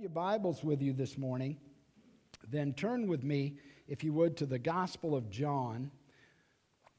your 0.00 0.10
Bibles 0.10 0.62
with 0.62 0.80
you 0.80 0.92
this 0.92 1.18
morning, 1.18 1.56
then 2.48 2.72
turn 2.72 3.08
with 3.08 3.24
me, 3.24 3.54
if 3.88 4.04
you 4.04 4.12
would, 4.12 4.36
to 4.36 4.46
the 4.46 4.58
Gospel 4.58 5.16
of 5.16 5.28
John, 5.28 5.90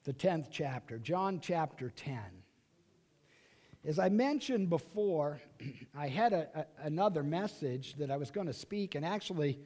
the 0.04 0.12
10th 0.12 0.48
chapter, 0.52 0.98
John 0.98 1.40
chapter 1.42 1.92
10. 1.92 2.20
As 3.86 4.00
I 4.00 4.10
mentioned 4.10 4.70
before, 4.70 5.40
I 5.98 6.10
had 6.10 6.34
a, 6.34 6.50
a, 6.54 6.66
another 6.88 7.24
message 7.24 7.96
that 8.00 8.12
I 8.12 8.18
was 8.18 8.32
going 8.32 8.48
to 8.48 8.54
speak, 8.54 8.96
and 8.96 9.06
actually, 9.06 9.60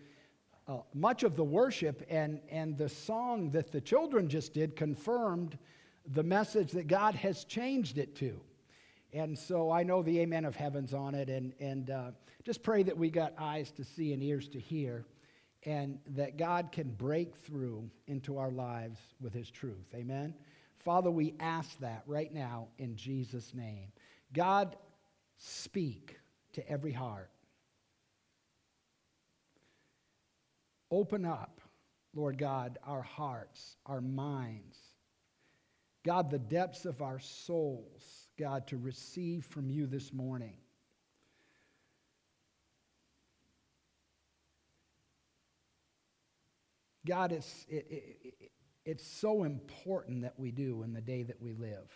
uh, 0.68 0.78
much 0.94 1.24
of 1.24 1.36
the 1.36 1.44
worship 1.44 2.06
and, 2.10 2.40
and 2.52 2.78
the 2.78 2.90
song 2.90 3.50
that 3.50 3.72
the 3.72 3.82
children 3.82 4.30
just 4.30 4.54
did 4.54 4.76
confirmed 4.76 5.58
the 6.06 6.24
message 6.24 6.72
that 6.74 6.88
God 6.88 7.16
has 7.16 7.46
changed 7.46 7.98
it 7.98 8.16
to. 8.18 8.40
And 9.14 9.38
so 9.38 9.70
I 9.70 9.84
know 9.84 10.02
the 10.02 10.20
amen 10.22 10.44
of 10.44 10.56
heaven's 10.56 10.94
on 10.94 11.14
it. 11.14 11.30
And, 11.30 11.54
and 11.60 11.90
uh, 11.92 12.12
just 12.44 12.64
pray 12.64 12.82
that 12.84 12.98
we 12.98 13.10
got 13.10 13.34
eyes 13.38 13.72
to 13.74 13.84
see 13.84 14.12
and 14.12 14.24
ears 14.24 14.50
to 14.50 14.60
hear, 14.60 15.06
and 15.66 16.00
that 16.08 16.38
God 16.38 16.72
can 16.72 16.90
break 16.90 17.36
through 17.36 17.90
into 18.08 18.38
our 18.38 18.52
lives 18.52 19.00
with 19.22 19.34
his 19.34 19.50
truth. 19.52 19.94
Amen. 19.94 20.34
Father, 20.80 21.12
we 21.12 21.36
ask 21.40 21.80
that 21.80 22.04
right 22.08 22.34
now 22.34 22.68
in 22.80 22.96
Jesus' 22.96 23.54
name. 23.54 23.88
God, 24.34 24.76
speak 25.38 26.20
to 26.54 26.68
every 26.70 26.92
heart. 26.92 27.30
Open 30.92 31.24
up, 31.24 31.62
Lord 32.14 32.38
God, 32.38 32.78
our 32.86 33.02
hearts, 33.02 33.78
our 33.86 34.02
minds. 34.02 34.78
God, 36.04 36.30
the 36.30 36.40
depths 36.40 36.86
of 36.86 37.02
our 37.02 37.20
souls 37.20 38.23
God, 38.38 38.68
to 38.68 38.78
receive 38.78 39.46
from 39.46 39.70
you 39.70 39.86
this 39.86 40.12
morning. 40.12 40.58
God, 47.06 47.32
it's, 47.32 47.66
it, 47.70 47.86
it, 47.90 48.18
it, 48.24 48.52
it's 48.86 49.06
so 49.06 49.44
important 49.44 50.22
that 50.24 50.34
we 50.38 50.52
do 50.52 50.84
in 50.84 50.94
the 50.94 51.02
day 51.02 51.24
that 51.24 51.42
we 51.42 51.54
live. 51.54 51.92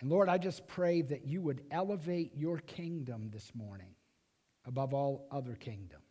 And 0.00 0.10
Lord, 0.10 0.28
I 0.28 0.38
just 0.38 0.66
pray 0.66 1.02
that 1.02 1.26
you 1.26 1.40
would 1.42 1.62
elevate 1.70 2.32
your 2.34 2.58
kingdom 2.58 3.30
this 3.32 3.52
morning 3.54 3.94
above 4.66 4.94
all 4.94 5.28
other 5.30 5.54
kingdoms. 5.54 6.02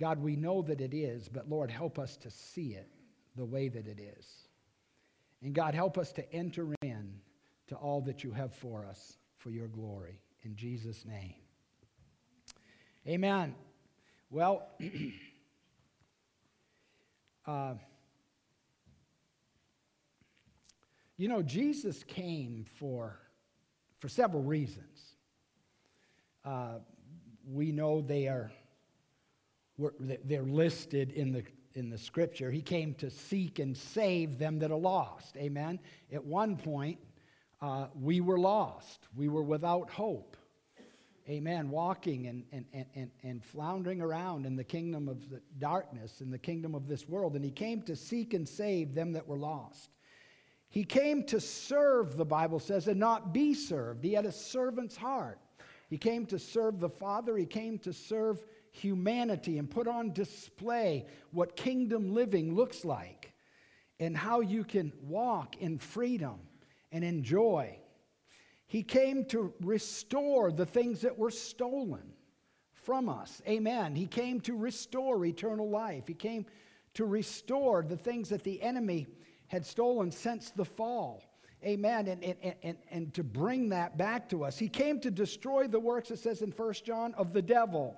God, 0.00 0.18
we 0.18 0.36
know 0.36 0.62
that 0.62 0.80
it 0.80 0.94
is, 0.94 1.28
but 1.28 1.48
Lord, 1.48 1.70
help 1.70 1.98
us 1.98 2.16
to 2.18 2.30
see 2.30 2.74
it 2.74 2.88
the 3.36 3.44
way 3.44 3.68
that 3.68 3.86
it 3.86 4.00
is. 4.00 4.41
And 5.42 5.54
God, 5.54 5.74
help 5.74 5.98
us 5.98 6.12
to 6.12 6.32
enter 6.32 6.74
in 6.82 7.14
to 7.68 7.74
all 7.74 8.00
that 8.02 8.22
you 8.22 8.30
have 8.32 8.54
for 8.54 8.86
us 8.86 9.16
for 9.38 9.50
your 9.50 9.68
glory. 9.68 10.20
In 10.44 10.54
Jesus' 10.54 11.04
name. 11.04 11.34
Amen. 13.06 13.54
Well, 14.30 14.68
uh, 17.46 17.74
you 21.16 21.28
know, 21.28 21.42
Jesus 21.42 22.04
came 22.04 22.64
for, 22.78 23.18
for 23.98 24.08
several 24.08 24.42
reasons. 24.42 25.16
Uh, 26.44 26.78
we 27.50 27.72
know 27.72 28.00
they 28.00 28.28
are 28.28 28.52
they're 30.24 30.42
listed 30.42 31.12
in 31.12 31.32
the 31.32 31.44
in 31.76 31.90
the 31.90 31.98
scripture. 31.98 32.50
He 32.50 32.62
came 32.62 32.94
to 32.94 33.10
seek 33.10 33.58
and 33.58 33.76
save 33.76 34.38
them 34.38 34.58
that 34.60 34.70
are 34.70 34.78
lost. 34.78 35.36
Amen. 35.36 35.78
At 36.12 36.24
one 36.24 36.56
point, 36.56 36.98
uh, 37.60 37.86
we 37.94 38.20
were 38.20 38.38
lost, 38.38 39.06
we 39.16 39.28
were 39.28 39.42
without 39.42 39.88
hope. 39.90 40.36
Amen. 41.28 41.70
Walking 41.70 42.26
and, 42.26 42.44
and, 42.50 42.86
and, 42.96 43.10
and 43.22 43.44
floundering 43.44 44.00
around 44.00 44.44
in 44.44 44.56
the 44.56 44.64
kingdom 44.64 45.08
of 45.08 45.30
the 45.30 45.40
darkness, 45.60 46.20
in 46.20 46.30
the 46.32 46.38
kingdom 46.38 46.74
of 46.74 46.88
this 46.88 47.08
world. 47.08 47.36
And 47.36 47.44
he 47.44 47.52
came 47.52 47.80
to 47.82 47.94
seek 47.94 48.34
and 48.34 48.48
save 48.48 48.92
them 48.94 49.12
that 49.12 49.28
were 49.28 49.38
lost. 49.38 49.90
He 50.68 50.82
came 50.82 51.22
to 51.26 51.38
serve, 51.38 52.16
the 52.16 52.24
Bible 52.24 52.58
says, 52.58 52.88
and 52.88 52.98
not 52.98 53.32
be 53.32 53.54
served. 53.54 54.02
He 54.02 54.14
had 54.14 54.26
a 54.26 54.32
servant's 54.32 54.96
heart. 54.96 55.38
He 55.88 55.98
came 55.98 56.26
to 56.26 56.38
serve 56.38 56.80
the 56.80 56.88
Father, 56.88 57.36
he 57.36 57.46
came 57.46 57.78
to 57.80 57.92
serve 57.92 58.44
humanity 58.72 59.58
and 59.58 59.70
put 59.70 59.86
on 59.86 60.12
display 60.12 61.06
what 61.30 61.56
kingdom 61.56 62.12
living 62.12 62.54
looks 62.54 62.84
like 62.84 63.32
and 64.00 64.16
how 64.16 64.40
you 64.40 64.64
can 64.64 64.92
walk 65.02 65.56
in 65.58 65.78
freedom 65.78 66.40
and 66.90 67.04
enjoy. 67.04 67.78
He 68.66 68.82
came 68.82 69.26
to 69.26 69.52
restore 69.60 70.50
the 70.50 70.66
things 70.66 71.02
that 71.02 71.16
were 71.16 71.30
stolen 71.30 72.14
from 72.72 73.08
us. 73.08 73.42
Amen. 73.46 73.94
He 73.94 74.06
came 74.06 74.40
to 74.40 74.56
restore 74.56 75.24
eternal 75.24 75.68
life. 75.68 76.08
He 76.08 76.14
came 76.14 76.46
to 76.94 77.04
restore 77.04 77.82
the 77.82 77.96
things 77.96 78.30
that 78.30 78.42
the 78.42 78.60
enemy 78.62 79.06
had 79.46 79.66
stolen 79.66 80.10
since 80.10 80.50
the 80.50 80.64
fall. 80.64 81.22
Amen. 81.64 82.08
And, 82.08 82.24
and, 82.24 82.54
and, 82.62 82.76
and 82.90 83.14
to 83.14 83.22
bring 83.22 83.68
that 83.68 83.98
back 83.98 84.28
to 84.30 84.44
us. 84.44 84.58
He 84.58 84.68
came 84.68 84.98
to 85.00 85.10
destroy 85.10 85.68
the 85.68 85.78
works, 85.78 86.10
it 86.10 86.18
says 86.18 86.40
in 86.40 86.50
1 86.50 86.74
John, 86.84 87.14
of 87.14 87.32
the 87.32 87.42
devil 87.42 87.96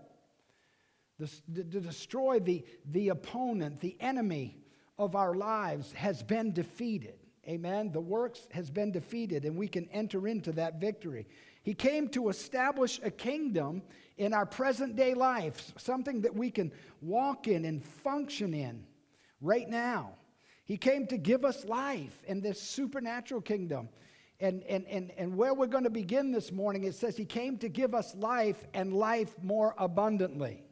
to 1.18 1.80
destroy 1.80 2.40
the, 2.40 2.64
the 2.90 3.10
opponent, 3.10 3.80
the 3.80 3.96
enemy 4.00 4.58
of 4.98 5.14
our 5.14 5.34
lives 5.34 5.92
has 5.92 6.22
been 6.22 6.52
defeated. 6.52 7.14
Amen. 7.46 7.92
The 7.92 8.00
works 8.00 8.48
has 8.52 8.70
been 8.70 8.90
defeated, 8.90 9.44
and 9.44 9.56
we 9.56 9.68
can 9.68 9.88
enter 9.90 10.26
into 10.26 10.52
that 10.52 10.80
victory. 10.80 11.26
He 11.62 11.74
came 11.74 12.08
to 12.10 12.28
establish 12.28 13.00
a 13.02 13.10
kingdom 13.10 13.82
in 14.16 14.32
our 14.32 14.46
present 14.46 14.96
day 14.96 15.14
life, 15.14 15.72
something 15.76 16.22
that 16.22 16.34
we 16.34 16.50
can 16.50 16.72
walk 17.00 17.46
in 17.46 17.64
and 17.64 17.84
function 17.84 18.54
in 18.54 18.84
right 19.40 19.68
now. 19.68 20.12
He 20.64 20.78
came 20.78 21.06
to 21.08 21.18
give 21.18 21.44
us 21.44 21.64
life 21.64 22.22
in 22.26 22.40
this 22.40 22.60
supernatural 22.60 23.42
kingdom. 23.42 23.88
And, 24.40 24.62
and, 24.64 24.86
and, 24.86 25.12
and 25.16 25.36
where 25.36 25.54
we're 25.54 25.66
going 25.66 25.84
to 25.84 25.90
begin 25.90 26.32
this 26.32 26.50
morning, 26.50 26.84
it 26.84 26.94
says 26.94 27.16
He 27.16 27.24
came 27.24 27.56
to 27.58 27.68
give 27.68 27.94
us 27.94 28.14
life 28.14 28.66
and 28.74 28.92
life 28.92 29.34
more 29.42 29.74
abundantly. 29.78 30.63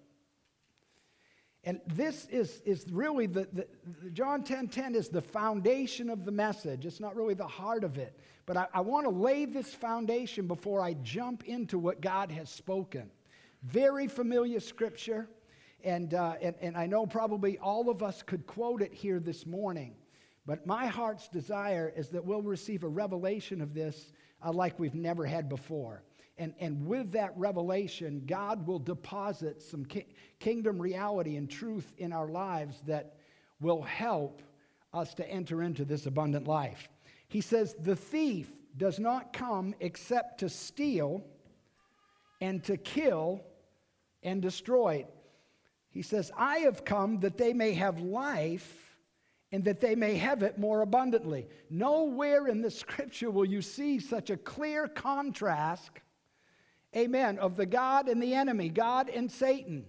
And 1.65 1.81
this 1.87 2.27
is, 2.27 2.61
is 2.65 2.87
really 2.91 3.27
the, 3.27 3.47
the, 3.53 3.67
John 4.13 4.43
10 4.43 4.69
10 4.69 4.95
is 4.95 5.09
the 5.09 5.21
foundation 5.21 6.11
of 6.11 6.25
the 6.25 6.33
message. 6.33 6.87
It's 6.87 6.99
not 6.99 7.15
really 7.15 7.35
the 7.35 7.47
heart 7.47 7.85
of 7.85 7.99
it. 7.99 8.19
But 8.47 8.57
I, 8.57 8.67
I 8.75 8.81
want 8.81 9.07
to 9.07 9.11
lay 9.11 9.45
this 9.45 9.73
foundation 9.73 10.49
before 10.49 10.81
I 10.81 10.95
jump 10.95 11.45
into 11.45 11.79
what 11.79 12.01
God 12.01 12.33
has 12.33 12.51
spoken. 12.51 13.11
Very 13.63 14.09
familiar 14.09 14.59
scripture. 14.59 15.29
And, 15.85 16.15
uh, 16.15 16.35
and, 16.41 16.55
and 16.61 16.77
I 16.77 16.87
know 16.87 17.07
probably 17.07 17.59
all 17.59 17.91
of 17.91 18.03
us 18.03 18.23
could 18.23 18.47
quote 18.47 18.83
it 18.83 18.93
here 18.93 19.21
this 19.21 19.47
morning. 19.47 19.95
But 20.47 20.67
my 20.67 20.87
heart's 20.87 21.29
desire 21.29 21.93
is 21.97 22.09
that 22.09 22.25
we'll 22.25 22.43
receive 22.43 22.83
a 22.83 22.89
revelation 22.89 23.61
of 23.61 23.75
this 23.75 24.13
uh, 24.45 24.53
like 24.53 24.79
we've 24.79 24.95
never 24.95 25.25
had 25.25 25.49
before. 25.49 26.03
And, 26.39 26.55
and 26.59 26.87
with 26.87 27.13
that 27.13 27.33
revelation, 27.37 28.23
God 28.27 28.67
will 28.67 28.79
deposit 28.79 29.61
some 29.61 29.85
ki- 29.85 30.07
kingdom 30.39 30.81
reality 30.81 31.37
and 31.37 31.49
truth 31.49 31.93
in 31.99 32.13
our 32.13 32.29
lives 32.29 32.83
that 32.87 33.17
will 33.61 33.83
help 33.83 34.43
us 34.95 35.15
to 35.15 35.31
enter 35.31 35.63
into 35.63 35.85
this 35.85 36.07
abundant 36.07 36.47
life. 36.47 36.89
He 37.29 37.41
says, 37.41 37.75
The 37.79 37.97
thief 37.97 38.51
does 38.77 38.99
not 38.99 39.33
come 39.33 39.75
except 39.81 40.41
to 40.41 40.49
steal 40.49 41.23
and 42.41 42.65
to 42.65 42.77
kill 42.77 43.43
and 44.23 44.41
destroy. 44.41 45.07
He 45.91 46.03
says, 46.03 46.33
I 46.37 46.59
have 46.59 46.85
come 46.85 47.21
that 47.21 47.37
they 47.37 47.53
may 47.53 47.73
have 47.75 48.01
life 48.01 48.97
and 49.53 49.65
that 49.65 49.81
they 49.81 49.95
may 49.95 50.17
have 50.17 50.43
it 50.43 50.59
more 50.59 50.81
abundantly. 50.81 51.47
Nowhere 51.69 52.47
in 52.47 52.63
the 52.63 52.71
scripture 52.71 53.31
will 53.31 53.45
you 53.45 53.61
see 53.61 54.01
such 54.01 54.31
a 54.31 54.37
clear 54.37 54.89
contrast 54.89 55.91
Amen. 56.97 57.39
Of 57.39 57.57
the 57.57 57.67
God 57.67 58.09
and 58.09 58.23
the 58.23 58.35
enemy, 58.35 58.69
God 58.69 59.09
and 59.09 59.31
Satan. 59.31 59.87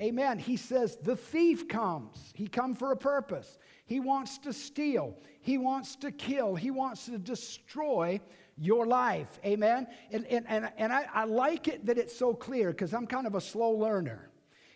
Amen. 0.00 0.38
He 0.38 0.56
says 0.56 0.96
the 0.96 1.14
thief 1.16 1.68
comes. 1.68 2.32
He 2.34 2.48
come 2.48 2.74
for 2.74 2.90
a 2.90 2.96
purpose. 2.96 3.58
He 3.86 4.00
wants 4.00 4.38
to 4.38 4.52
steal. 4.52 5.16
He 5.40 5.58
wants 5.58 5.94
to 5.96 6.10
kill. 6.10 6.56
He 6.56 6.70
wants 6.70 7.06
to 7.06 7.18
destroy 7.18 8.20
your 8.58 8.86
life. 8.86 9.38
Amen. 9.44 9.86
And, 10.10 10.26
and, 10.26 10.46
and, 10.48 10.72
and 10.76 10.92
I, 10.92 11.06
I 11.12 11.24
like 11.24 11.68
it 11.68 11.86
that 11.86 11.98
it's 11.98 12.16
so 12.16 12.34
clear 12.34 12.70
because 12.70 12.92
I'm 12.92 13.06
kind 13.06 13.26
of 13.26 13.34
a 13.34 13.40
slow 13.40 13.70
learner. 13.70 14.30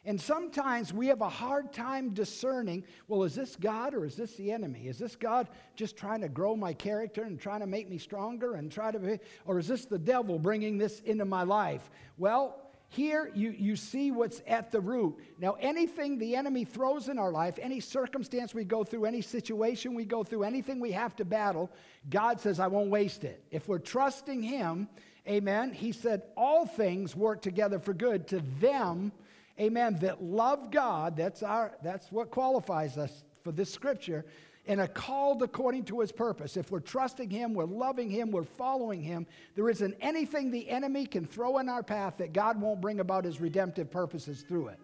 And 0.09 0.19
sometimes 0.19 0.91
we 0.91 1.09
have 1.09 1.21
a 1.21 1.29
hard 1.29 1.71
time 1.71 2.15
discerning 2.15 2.83
well, 3.09 3.25
is 3.25 3.35
this 3.35 3.57
God 3.57 3.93
or 3.93 4.07
is 4.07 4.17
this 4.17 4.37
the 4.37 4.51
enemy? 4.51 4.89
Is 4.89 4.99
this 4.99 5.15
God 5.15 5.51
just 5.77 5.99
trying 5.99 6.23
to 6.23 6.31
grow 6.31 6.57
my 6.57 6.73
character 6.73 7.25
and 7.25 7.39
trying 7.39 7.61
to 7.61 7.67
make 7.67 7.91
me 7.91 7.99
stronger 7.99 8.55
and 8.55 8.73
try 8.73 8.91
to 8.91 8.99
be, 8.99 9.19
or 9.45 9.59
is 9.59 9.69
this 9.69 9.85
the 9.85 9.99
devil 9.99 10.39
bringing 10.39 10.79
this 10.79 11.01
into 11.01 11.27
my 11.27 11.43
life? 11.43 11.91
Well, 12.17 12.57
here 12.89 13.31
you, 13.35 13.51
you 13.51 13.77
see 13.77 14.11
what's 14.11 14.41
at 14.47 14.71
the 14.73 14.81
root. 14.81 15.19
Now, 15.39 15.59
anything 15.61 16.17
the 16.17 16.37
enemy 16.37 16.65
throws 16.65 17.11
in 17.11 17.19
our 17.19 17.31
life, 17.31 17.59
any 17.61 17.79
circumstance 17.79 18.55
we 18.55 18.65
go 18.65 18.85
through, 18.85 19.05
any 19.05 19.21
situation 19.21 19.93
we 19.93 20.07
go 20.07 20.25
through, 20.25 20.45
anything 20.45 20.81
we 20.81 20.93
have 20.93 21.17
to 21.17 21.27
battle, 21.27 21.71
God 22.09 22.41
says, 22.41 22.61
I 22.61 22.69
won't 22.69 22.89
waste 22.89 23.25
it. 23.25 23.45
If 23.51 23.69
we're 23.69 23.79
trusting 23.79 24.43
Him 24.43 24.89
Amen. 25.29 25.75
He 25.75 25.93
said, 25.93 26.23
All 26.37 26.65
things 26.65 27.15
work 27.15 27.43
together 27.43 27.79
for 27.79 27.93
good 27.93 28.27
to 28.29 28.43
them, 28.61 29.13
amen, 29.61 29.99
that 30.01 30.23
love 30.23 30.71
God. 30.71 31.17
That's, 31.17 31.43
our, 31.43 31.77
that's 31.83 32.11
what 32.13 32.31
qualifies 32.31 32.97
us 32.97 33.25
for 33.43 33.53
this 33.53 33.73
scripture. 33.73 34.25
And 34.67 34.81
are 34.81 34.87
called 34.87 35.43
according 35.43 35.85
to 35.85 36.01
his 36.01 36.13
purpose. 36.13 36.59
If 36.59 36.71
we're 36.71 36.81
trusting 36.81 37.31
him, 37.31 37.55
we're 37.55 37.65
loving 37.65 38.11
him, 38.11 38.31
we're 38.31 38.43
following 38.45 39.03
him, 39.03 39.27
there 39.55 39.71
isn't 39.71 39.97
anything 40.01 40.51
the 40.51 40.69
enemy 40.69 41.07
can 41.07 41.27
throw 41.27 41.57
in 41.57 41.71
our 41.71 41.83
path 41.83 42.19
that 42.19 42.35
God 42.35 42.61
won't 42.61 42.83
bring 42.83 43.01
about 43.01 43.25
his 43.25 43.41
redemptive 43.41 43.91
purposes 43.91 44.45
through 44.47 44.69
it. 44.69 44.79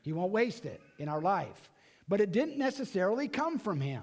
He 0.00 0.14
won't 0.14 0.32
waste 0.32 0.64
it 0.64 0.80
in 0.98 1.08
our 1.08 1.20
life. 1.20 1.70
But 2.08 2.20
it 2.20 2.32
didn't 2.32 2.56
necessarily 2.58 3.28
come 3.28 3.58
from 3.58 3.80
him. 3.80 4.02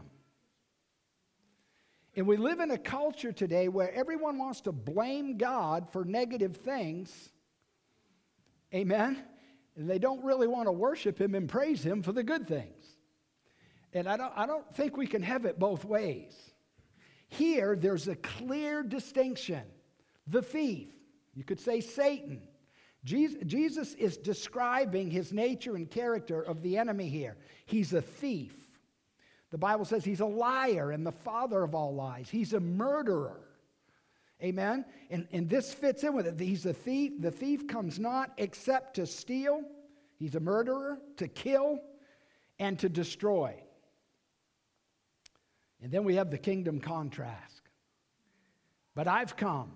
And 2.16 2.28
we 2.28 2.38
live 2.38 2.60
in 2.60 2.72
a 2.72 2.78
culture 2.78 3.31
today 3.31 3.68
where 3.68 3.94
everyone 3.94 4.38
wants 4.38 4.62
to 4.62 4.72
blame 4.72 5.38
God 5.38 5.88
for 5.92 6.04
negative 6.04 6.57
things. 6.57 7.30
Amen? 8.74 9.24
And 9.80 9.90
they 9.90 9.98
don't 9.98 10.26
really 10.26 10.46
want 10.46 10.68
to 10.68 10.74
worship 10.74 11.20
Him 11.20 11.34
and 11.36 11.48
praise 11.48 11.81
Him 11.81 12.04
for 12.04 12.12
the 12.12 12.22
good 12.22 12.50
things. 12.50 12.86
And 13.94 14.10
I 14.10 14.18
don't, 14.18 14.34
I 14.36 14.46
don't 14.46 14.76
think 14.76 14.98
we 14.98 15.08
can 15.08 15.24
have 15.24 15.46
it 15.46 15.58
both 15.58 15.86
ways. 15.86 16.36
Here, 17.30 17.78
there's 17.78 18.10
a 18.10 18.16
clear 18.18 18.84
distinction. 18.84 19.62
The 20.28 20.42
thief, 20.42 20.90
you 21.34 21.46
could 21.46 21.62
say 21.62 21.80
Satan. 21.80 22.42
Jesus 23.06 23.94
is 23.94 24.18
describing 24.18 25.10
his 25.10 25.31
nature 25.31 25.78
and 25.78 25.90
character 25.90 26.42
of 26.42 26.62
the 26.62 26.78
enemy 26.78 27.08
here. 27.08 27.38
He's 27.66 27.94
a 27.94 28.02
thief. 28.02 28.54
The 29.52 29.58
Bible 29.58 29.86
says 29.86 30.04
he's 30.04 30.20
a 30.20 30.25
liar 30.25 30.92
and 30.92 31.08
the 31.08 31.14
father 31.14 31.64
of 31.64 31.74
all 31.74 31.96
lies. 31.96 32.30
He's 32.30 32.52
a 32.52 32.60
murderer. 32.60 33.49
Amen? 34.41 34.86
And, 35.09 35.27
and 35.31 35.50
this 35.50 35.74
fits 35.74 36.03
in 36.03 36.15
with 36.15 36.25
it. 36.25 36.39
He's 36.39 36.65
a 36.65 36.74
thief. 36.74 37.13
The 37.19 37.31
thief 37.31 37.68
comes 37.68 38.00
not 38.00 38.31
except 38.38 38.95
to 38.95 39.06
steal, 39.06 39.62
he's 40.18 40.36
a 40.36 40.39
murderer, 40.39 41.00
to 41.18 41.27
kill, 41.27 41.80
and 42.57 42.80
to 42.80 42.89
destroy. 42.89 43.56
And 45.81 45.91
then 45.91 46.03
we 46.03 46.15
have 46.15 46.30
the 46.30 46.38
kingdom 46.38 46.80
contrast. 46.80 47.62
But 48.95 49.07
I've 49.07 49.36
come. 49.36 49.74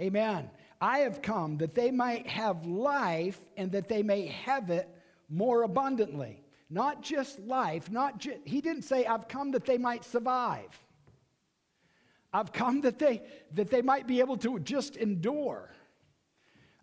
Amen. 0.00 0.50
I 0.80 0.98
have 1.00 1.22
come 1.22 1.58
that 1.58 1.74
they 1.74 1.90
might 1.90 2.26
have 2.26 2.66
life 2.66 3.40
and 3.56 3.72
that 3.72 3.88
they 3.88 4.02
may 4.02 4.26
have 4.26 4.70
it 4.70 4.88
more 5.28 5.62
abundantly. 5.62 6.42
Not 6.68 7.02
just 7.02 7.38
life, 7.40 7.90
not 7.90 8.18
ju- 8.18 8.40
he 8.44 8.60
didn't 8.60 8.82
say, 8.82 9.06
I've 9.06 9.28
come 9.28 9.52
that 9.52 9.64
they 9.64 9.78
might 9.78 10.04
survive. 10.04 10.83
I've 12.34 12.52
come 12.52 12.80
that 12.80 12.98
they, 12.98 13.22
that 13.52 13.70
they 13.70 13.80
might 13.80 14.08
be 14.08 14.18
able 14.18 14.36
to 14.38 14.58
just 14.58 14.96
endure. 14.96 15.70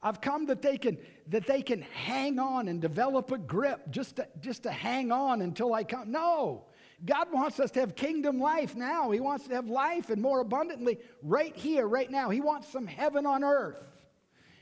I've 0.01 0.21
come 0.21 0.45
that 0.45 0.61
they 0.61 0.77
can, 0.77 0.97
that 1.27 1.45
they 1.45 1.61
can 1.61 1.81
hang 1.81 2.39
on 2.39 2.69
and 2.69 2.81
develop 2.81 3.31
a 3.31 3.37
grip 3.37 3.91
just 3.91 4.15
to, 4.15 4.27
just 4.39 4.63
to 4.63 4.71
hang 4.71 5.11
on 5.11 5.41
until 5.41 5.73
I 5.73 5.83
come. 5.83 6.09
No, 6.09 6.63
God 7.03 7.27
wants 7.33 7.59
us 7.59 7.69
to 7.71 7.81
have 7.81 7.95
kingdom 7.95 8.39
life 8.39 8.75
now. 8.75 9.11
He 9.11 9.19
wants 9.19 9.45
to 9.49 9.53
have 9.53 9.67
life 9.67 10.09
and 10.09 10.21
more 10.21 10.39
abundantly 10.39 10.97
right 11.21 11.55
here, 11.55 11.85
right 11.85 12.09
now. 12.09 12.29
He 12.29 12.39
wants 12.39 12.69
some 12.69 12.87
heaven 12.87 13.25
on 13.25 13.43
earth. 13.43 13.83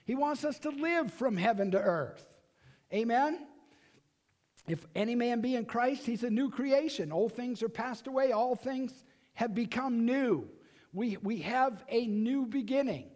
He 0.05 0.15
wants 0.15 0.43
us 0.43 0.57
to 0.59 0.71
live 0.71 1.13
from 1.13 1.37
heaven 1.37 1.69
to 1.71 1.79
earth. 1.79 2.25
Amen? 2.91 3.45
If 4.67 4.87
any 4.95 5.13
man 5.13 5.39
be 5.41 5.55
in 5.55 5.65
Christ, 5.65 6.07
he's 6.07 6.23
a 6.23 6.31
new 6.31 6.49
creation. 6.49 7.11
Old 7.11 7.33
things 7.33 7.61
are 7.61 7.69
passed 7.69 8.07
away, 8.07 8.31
all 8.31 8.55
things 8.55 9.05
have 9.35 9.53
become 9.53 10.05
new. 10.05 10.49
We, 10.93 11.17
we 11.17 11.39
have 11.39 11.83
a 11.89 12.07
new 12.07 12.45
beginning. 12.45 13.09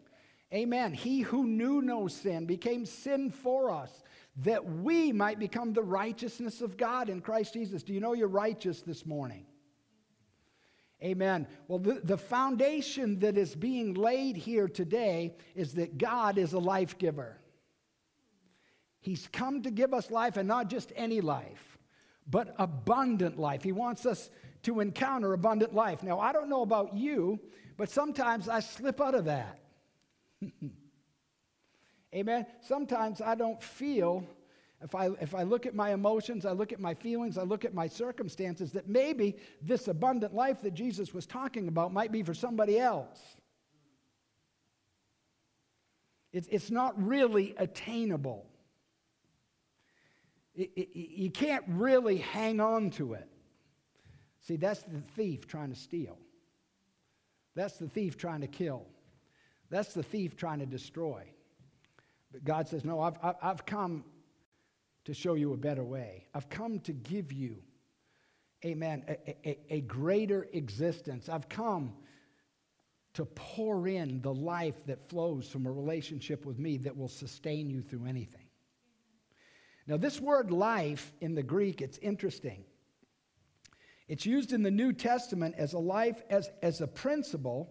Amen. 0.54 0.94
He 0.94 1.22
who 1.22 1.46
knew 1.46 1.81
no 1.81 2.08
sin 2.08 2.46
became 2.46 2.86
sin 2.86 3.31
for 3.31 3.72
us 3.72 4.04
that 4.38 4.66
we 4.66 5.12
might 5.12 5.40
become 5.40 5.74
the 5.74 5.84
righteousness 5.84 6.62
of 6.62 6.78
God 6.78 7.10
in 7.10 7.22
Christ 7.22 7.54
Jesus. 7.54 7.84
Do 7.84 7.94
you 7.94 8.00
know 8.00 8.14
you're 8.14 8.28
righteous 8.28 8.81
this 8.81 9.06
morning? 9.06 9.46
Amen. 11.04 11.48
Well, 11.68 11.80
the, 11.80 12.00
the 12.04 12.18
foundation 12.18 13.20
that 13.20 13.38
is 13.38 13.56
being 13.56 13.94
laid 13.94 14.38
here 14.38 14.68
today 14.68 15.36
is 15.54 15.74
that 15.74 15.98
God 15.98 16.38
is 16.38 16.54
a 16.54 16.60
life 16.60 16.98
giver. 16.98 17.38
He's 19.02 19.28
come 19.28 19.64
to 19.64 19.72
give 19.72 19.94
us 19.94 20.10
life, 20.10 20.38
and 20.38 20.48
not 20.48 20.70
just 20.70 20.94
any 20.96 21.20
life, 21.20 21.78
but 22.25 22.56
abundant 22.58 23.38
life. 23.38 23.62
He 23.62 23.74
wants 23.74 24.06
us 24.06 24.30
to 24.64 24.80
encounter 24.80 25.34
abundant 25.34 25.75
life. 25.75 26.04
Now, 26.04 26.22
I 26.22 26.31
don't 26.31 26.50
know 26.50 26.62
about 26.62 26.96
you, 26.96 27.38
but 27.78 27.90
sometimes 27.90 28.48
I 28.50 28.60
slip 28.60 29.02
out 29.02 29.16
of 29.16 29.25
that. 29.25 29.60
Amen. 32.16 32.46
Sometimes 32.62 33.22
I 33.22 33.36
don't 33.36 33.62
feel, 33.62 34.24
if 34.81 34.94
I, 34.94 35.08
if 35.20 35.34
I 35.34 35.44
look 35.44 35.66
at 35.66 35.74
my 35.74 35.94
emotions, 35.94 36.46
I 36.46 36.52
look 36.52 36.72
at 36.72 36.80
my 36.80 36.94
feelings, 36.94 37.38
I 37.38 37.44
look 37.44 37.66
at 37.66 37.74
my 37.74 37.88
circumstances, 37.88 38.72
that 38.74 38.88
maybe 38.88 39.38
this 39.62 39.88
abundant 39.88 40.34
life 40.34 40.62
that 40.62 40.74
Jesus 40.75 41.14
was 41.14 41.25
talking 41.25 41.68
about 41.68 41.92
might 41.92 42.12
be 42.12 42.22
for 42.22 42.34
somebody 42.34 42.80
else. 42.80 43.20
It's, 46.31 46.48
it's 46.50 46.72
not 46.72 47.02
really 47.02 47.56
attainable. 47.58 48.46
It, 50.56 50.72
it, 50.75 50.90
you 50.96 51.31
can't 51.31 51.64
really 51.68 52.18
hang 52.18 52.60
on 52.60 52.92
to 52.92 53.14
it. 53.14 53.28
See, 54.42 54.56
that's 54.56 54.84
the 54.84 55.02
thief 55.16 55.48
trying 55.48 55.70
to 55.70 55.80
steal. 55.80 56.18
That's 57.56 57.78
the 57.78 57.88
thief 57.88 58.18
trying 58.18 58.42
to 58.42 58.48
kill. 58.48 58.86
That's 59.70 59.94
the 59.94 60.04
thief 60.04 60.36
trying 60.36 60.60
to 60.60 60.66
destroy. 60.66 61.24
But 62.32 62.44
God 62.44 62.68
says, 62.68 62.84
No, 62.84 63.00
I've, 63.00 63.18
I've 63.42 63.66
come 63.66 64.04
to 65.06 65.14
show 65.14 65.34
you 65.34 65.54
a 65.54 65.58
better 65.58 65.84
way. 65.84 66.28
I've 66.34 66.50
come 66.50 66.80
to 66.82 66.94
give 66.94 67.32
you, 67.32 67.58
amen, 68.66 69.04
a, 69.08 69.50
a, 69.50 69.60
a 69.70 69.82
greater 69.82 70.48
existence. 70.54 71.30
I've 71.30 71.50
come 71.50 71.94
to 73.14 73.26
pour 73.26 73.88
in 73.88 74.22
the 74.22 74.34
life 74.34 74.86
that 74.88 75.10
flows 75.10 75.48
from 75.48 75.68
a 75.68 75.72
relationship 75.72 76.46
with 76.46 76.58
me 76.58 76.78
that 76.78 76.98
will 76.98 77.10
sustain 77.10 77.70
you 77.70 77.82
through 77.82 78.06
anything. 78.06 78.48
Now, 79.86 79.98
this 79.98 80.20
word 80.20 80.50
life 80.50 81.14
in 81.22 81.36
the 81.36 81.44
Greek, 81.44 81.82
it's 81.82 81.98
interesting. 82.00 82.64
It's 84.08 84.26
used 84.26 84.54
in 84.54 84.64
the 84.64 84.72
New 84.72 84.94
Testament 84.94 85.56
as 85.58 85.74
a 85.74 85.80
life 85.80 86.22
as, 86.30 86.50
as 86.62 86.82
a 86.82 86.88
principle, 86.88 87.70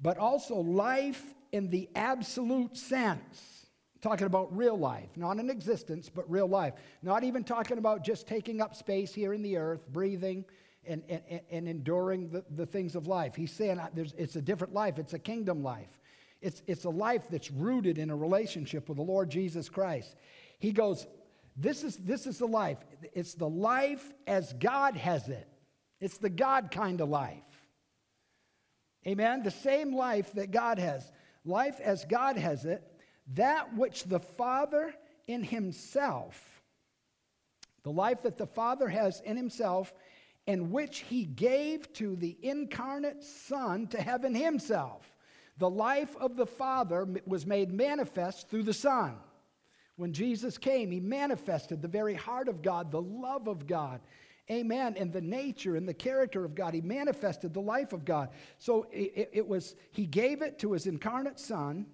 but 0.00 0.18
also 0.18 0.56
life 0.56 1.34
in 1.52 1.68
the 1.68 1.88
absolute 1.94 2.76
sense. 2.76 3.66
Talking 4.02 4.26
about 4.26 4.56
real 4.56 4.78
life, 4.78 5.08
not 5.16 5.38
an 5.38 5.50
existence, 5.50 6.08
but 6.08 6.30
real 6.30 6.46
life. 6.46 6.74
Not 7.02 7.24
even 7.24 7.44
talking 7.44 7.78
about 7.78 8.04
just 8.04 8.28
taking 8.28 8.60
up 8.60 8.74
space 8.74 9.12
here 9.12 9.32
in 9.32 9.42
the 9.42 9.56
earth, 9.56 9.86
breathing 9.88 10.44
and, 10.86 11.02
and, 11.08 11.40
and 11.50 11.68
enduring 11.68 12.30
the, 12.30 12.44
the 12.54 12.66
things 12.66 12.94
of 12.94 13.06
life. 13.06 13.34
He's 13.34 13.52
saying 13.52 13.78
uh, 13.78 13.88
it's 13.94 14.36
a 14.36 14.42
different 14.42 14.74
life, 14.74 14.98
it's 14.98 15.14
a 15.14 15.18
kingdom 15.18 15.62
life. 15.62 15.98
It's, 16.40 16.62
it's 16.66 16.84
a 16.84 16.90
life 16.90 17.24
that's 17.30 17.50
rooted 17.50 17.98
in 17.98 18.10
a 18.10 18.16
relationship 18.16 18.88
with 18.88 18.98
the 18.98 19.02
Lord 19.02 19.30
Jesus 19.30 19.68
Christ. 19.68 20.14
He 20.58 20.70
goes, 20.70 21.06
this 21.56 21.82
is, 21.82 21.96
this 21.96 22.26
is 22.26 22.38
the 22.38 22.46
life. 22.46 22.78
It's 23.14 23.34
the 23.34 23.48
life 23.48 24.12
as 24.26 24.52
God 24.52 24.96
has 24.96 25.28
it, 25.28 25.48
it's 26.00 26.18
the 26.18 26.30
God 26.30 26.70
kind 26.70 27.00
of 27.00 27.08
life. 27.08 27.42
Amen? 29.06 29.42
The 29.42 29.50
same 29.50 29.94
life 29.94 30.32
that 30.32 30.50
God 30.50 30.78
has. 30.78 31.10
Life 31.44 31.78
as 31.80 32.04
God 32.04 32.36
has 32.36 32.64
it, 32.64 32.82
that 33.34 33.76
which 33.76 34.04
the 34.04 34.18
Father 34.18 34.92
in 35.28 35.42
Himself, 35.42 36.62
the 37.84 37.92
life 37.92 38.22
that 38.22 38.36
the 38.36 38.46
Father 38.46 38.88
has 38.88 39.20
in 39.20 39.36
Himself, 39.36 39.92
and 40.46 40.72
which 40.72 41.00
He 41.00 41.24
gave 41.24 41.92
to 41.94 42.16
the 42.16 42.36
incarnate 42.42 43.22
Son 43.22 43.86
to 43.88 44.02
have 44.02 44.24
in 44.24 44.34
Himself. 44.34 45.16
The 45.58 45.70
life 45.70 46.14
of 46.16 46.36
the 46.36 46.46
Father 46.46 47.08
was 47.26 47.46
made 47.46 47.72
manifest 47.72 48.48
through 48.48 48.64
the 48.64 48.74
Son. 48.74 49.16
When 49.96 50.12
Jesus 50.12 50.58
came, 50.58 50.90
he 50.90 51.00
manifested 51.00 51.80
the 51.80 51.88
very 51.88 52.14
heart 52.14 52.48
of 52.48 52.60
God, 52.60 52.90
the 52.90 53.00
love 53.00 53.48
of 53.48 53.66
God. 53.66 54.00
Amen. 54.50 54.94
And 54.96 55.12
the 55.12 55.20
nature 55.20 55.76
and 55.76 55.88
the 55.88 55.94
character 55.94 56.44
of 56.44 56.54
God. 56.54 56.72
He 56.72 56.80
manifested 56.80 57.52
the 57.52 57.60
life 57.60 57.92
of 57.92 58.04
God. 58.04 58.30
So 58.58 58.86
it, 58.92 59.30
it, 59.32 59.46
was, 59.46 59.74
he 59.90 60.06
gave 60.06 60.42
it 60.42 60.58
to 60.60 60.72
his 60.72 60.86
incarnate 60.86 61.40
Son, 61.40 61.86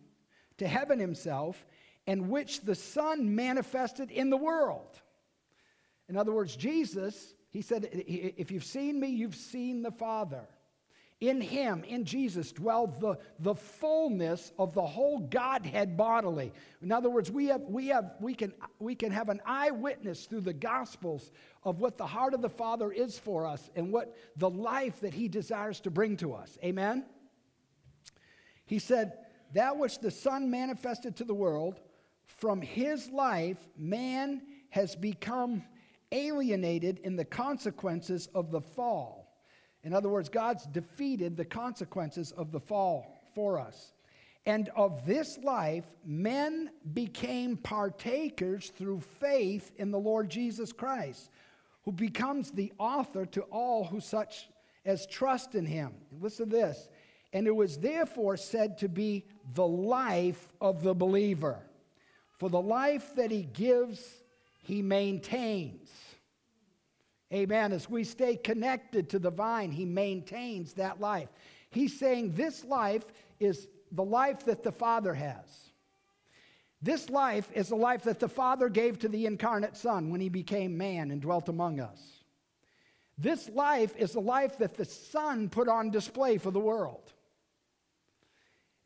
to 0.58 0.68
heaven 0.68 0.98
himself, 0.98 1.64
and 2.06 2.28
which 2.28 2.60
the 2.60 2.74
Son 2.74 3.34
manifested 3.34 4.10
in 4.10 4.28
the 4.28 4.36
world. 4.36 5.00
In 6.08 6.16
other 6.16 6.32
words, 6.32 6.56
Jesus, 6.56 7.34
he 7.50 7.62
said, 7.62 7.88
if 7.92 8.50
you've 8.50 8.64
seen 8.64 9.00
me, 9.00 9.08
you've 9.08 9.34
seen 9.34 9.82
the 9.82 9.92
Father. 9.92 10.46
In 11.20 11.40
him, 11.40 11.84
in 11.84 12.04
Jesus, 12.04 12.50
dwelled 12.50 13.00
the, 13.00 13.16
the 13.38 13.54
fullness 13.54 14.50
of 14.58 14.74
the 14.74 14.82
whole 14.82 15.20
Godhead 15.20 15.96
bodily. 15.96 16.52
In 16.82 16.90
other 16.90 17.08
words, 17.08 17.30
we, 17.30 17.46
have, 17.46 17.60
we, 17.60 17.86
have, 17.88 18.16
we, 18.20 18.34
can, 18.34 18.52
we 18.80 18.96
can 18.96 19.12
have 19.12 19.28
an 19.28 19.40
eyewitness 19.46 20.26
through 20.26 20.40
the 20.40 20.52
Gospels 20.52 21.30
of 21.64 21.80
what 21.80 21.96
the 21.96 22.06
heart 22.06 22.34
of 22.34 22.42
the 22.42 22.48
Father 22.48 22.90
is 22.90 23.18
for 23.18 23.46
us 23.46 23.70
and 23.76 23.92
what 23.92 24.16
the 24.36 24.50
life 24.50 25.00
that 25.00 25.14
he 25.14 25.28
desires 25.28 25.80
to 25.80 25.90
bring 25.90 26.16
to 26.18 26.34
us. 26.34 26.58
Amen? 26.64 27.04
He 28.66 28.78
said, 28.78 29.18
that 29.54 29.76
which 29.76 29.98
the 29.98 30.10
Son 30.10 30.50
manifested 30.50 31.16
to 31.16 31.24
the 31.24 31.34
world, 31.34 31.80
from 32.26 32.60
his 32.60 33.10
life, 33.10 33.58
man 33.76 34.42
has 34.70 34.96
become 34.96 35.62
alienated 36.10 36.98
in 37.04 37.16
the 37.16 37.24
consequences 37.24 38.28
of 38.34 38.50
the 38.50 38.60
fall. 38.60 39.36
In 39.84 39.92
other 39.92 40.08
words, 40.08 40.28
God's 40.28 40.66
defeated 40.66 41.36
the 41.36 41.44
consequences 41.44 42.32
of 42.32 42.52
the 42.52 42.60
fall 42.60 43.20
for 43.34 43.58
us. 43.58 43.92
And 44.44 44.70
of 44.70 45.06
this 45.06 45.38
life, 45.38 45.84
men 46.04 46.70
became 46.94 47.56
partakers 47.56 48.70
through 48.70 49.00
faith 49.00 49.70
in 49.76 49.90
the 49.90 50.00
Lord 50.00 50.30
Jesus 50.30 50.72
Christ, 50.72 51.30
who 51.84 51.92
becomes 51.92 52.50
the 52.50 52.72
author 52.78 53.26
to 53.26 53.42
all 53.42 53.84
who 53.84 54.00
such 54.00 54.48
as 54.84 55.06
trust 55.06 55.54
in 55.54 55.66
him. 55.66 55.92
Listen 56.20 56.48
to 56.48 56.56
this. 56.56 56.88
And 57.32 57.46
it 57.46 57.54
was 57.54 57.78
therefore 57.78 58.36
said 58.36 58.78
to 58.78 58.88
be 58.88 59.24
the 59.54 59.66
life 59.66 60.48
of 60.60 60.82
the 60.82 60.94
believer. 60.94 61.58
For 62.38 62.50
the 62.50 62.60
life 62.60 63.14
that 63.16 63.30
he 63.30 63.42
gives, 63.42 64.04
he 64.62 64.82
maintains. 64.82 65.90
Amen. 67.32 67.72
As 67.72 67.88
we 67.88 68.04
stay 68.04 68.36
connected 68.36 69.08
to 69.10 69.18
the 69.18 69.30
vine, 69.30 69.70
he 69.70 69.86
maintains 69.86 70.74
that 70.74 71.00
life. 71.00 71.30
He's 71.70 71.98
saying 71.98 72.32
this 72.32 72.64
life 72.64 73.04
is 73.40 73.68
the 73.90 74.04
life 74.04 74.44
that 74.44 74.62
the 74.62 74.72
Father 74.72 75.14
has. 75.14 75.71
This 76.82 77.08
life 77.08 77.48
is 77.54 77.68
the 77.68 77.76
life 77.76 78.02
that 78.04 78.18
the 78.18 78.28
Father 78.28 78.68
gave 78.68 78.98
to 79.00 79.08
the 79.08 79.26
incarnate 79.26 79.76
Son 79.76 80.10
when 80.10 80.20
he 80.20 80.28
became 80.28 80.76
man 80.76 81.12
and 81.12 81.22
dwelt 81.22 81.48
among 81.48 81.78
us. 81.78 82.00
This 83.16 83.48
life 83.50 83.94
is 83.96 84.12
the 84.12 84.20
life 84.20 84.58
that 84.58 84.74
the 84.74 84.84
Son 84.84 85.48
put 85.48 85.68
on 85.68 85.90
display 85.90 86.38
for 86.38 86.50
the 86.50 86.58
world. 86.58 87.12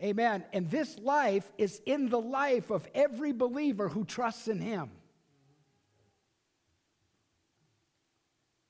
Amen. 0.03 0.45
And 0.53 0.71
this 0.71 0.99
life 0.99 1.51
is 1.57 1.81
in 1.87 2.11
the 2.11 2.21
life 2.21 2.71
of 2.71 2.87
every 2.95 3.33
believer 3.33 3.89
who 3.89 4.05
trusts 4.05 4.47
in 4.47 4.61
him. 4.61 4.91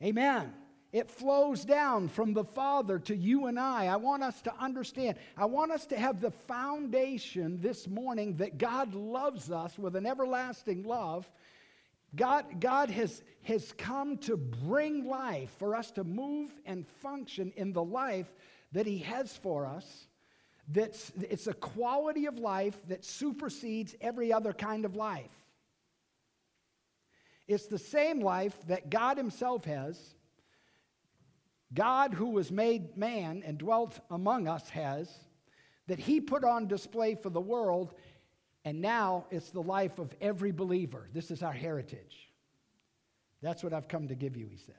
Amen. 0.00 0.52
It 0.96 1.10
flows 1.10 1.62
down 1.66 2.08
from 2.08 2.32
the 2.32 2.42
Father 2.42 2.98
to 3.00 3.14
you 3.14 3.48
and 3.48 3.60
I. 3.60 3.88
I 3.88 3.96
want 3.96 4.22
us 4.22 4.40
to 4.40 4.54
understand. 4.58 5.18
I 5.36 5.44
want 5.44 5.70
us 5.70 5.84
to 5.88 5.98
have 5.98 6.22
the 6.22 6.30
foundation 6.30 7.60
this 7.60 7.86
morning 7.86 8.38
that 8.38 8.56
God 8.56 8.94
loves 8.94 9.50
us 9.50 9.78
with 9.78 9.94
an 9.94 10.06
everlasting 10.06 10.84
love. 10.84 11.30
God, 12.14 12.62
God 12.62 12.88
has, 12.88 13.22
has 13.42 13.74
come 13.76 14.16
to 14.20 14.38
bring 14.38 15.06
life 15.06 15.50
for 15.58 15.76
us 15.76 15.90
to 15.90 16.02
move 16.02 16.50
and 16.64 16.86
function 17.02 17.52
in 17.56 17.74
the 17.74 17.84
life 17.84 18.34
that 18.72 18.86
He 18.86 18.96
has 19.00 19.36
for 19.36 19.66
us. 19.66 20.06
That's, 20.66 21.12
it's 21.20 21.46
a 21.46 21.52
quality 21.52 22.24
of 22.24 22.38
life 22.38 22.80
that 22.88 23.04
supersedes 23.04 23.94
every 24.00 24.32
other 24.32 24.54
kind 24.54 24.86
of 24.86 24.96
life. 24.96 25.44
It's 27.46 27.66
the 27.66 27.78
same 27.78 28.20
life 28.20 28.56
that 28.68 28.88
God 28.88 29.18
Himself 29.18 29.66
has, 29.66 30.15
God 31.74 32.14
who 32.14 32.30
was 32.30 32.50
made 32.50 32.96
man 32.96 33.42
and 33.44 33.58
dwelt 33.58 33.98
among 34.10 34.48
us 34.48 34.68
has, 34.70 35.10
that 35.86 35.98
He 35.98 36.20
put 36.20 36.44
on 36.44 36.68
display 36.68 37.14
for 37.14 37.30
the 37.30 37.40
world, 37.40 37.94
and 38.64 38.80
now 38.80 39.26
it's 39.30 39.50
the 39.50 39.62
life 39.62 39.98
of 39.98 40.14
every 40.20 40.52
believer. 40.52 41.08
This 41.12 41.30
is 41.30 41.42
our 41.42 41.52
heritage. 41.52 42.30
That's 43.42 43.62
what 43.62 43.72
I've 43.72 43.88
come 43.88 44.08
to 44.08 44.14
give 44.14 44.36
you, 44.36 44.48
He 44.48 44.58
said. 44.58 44.74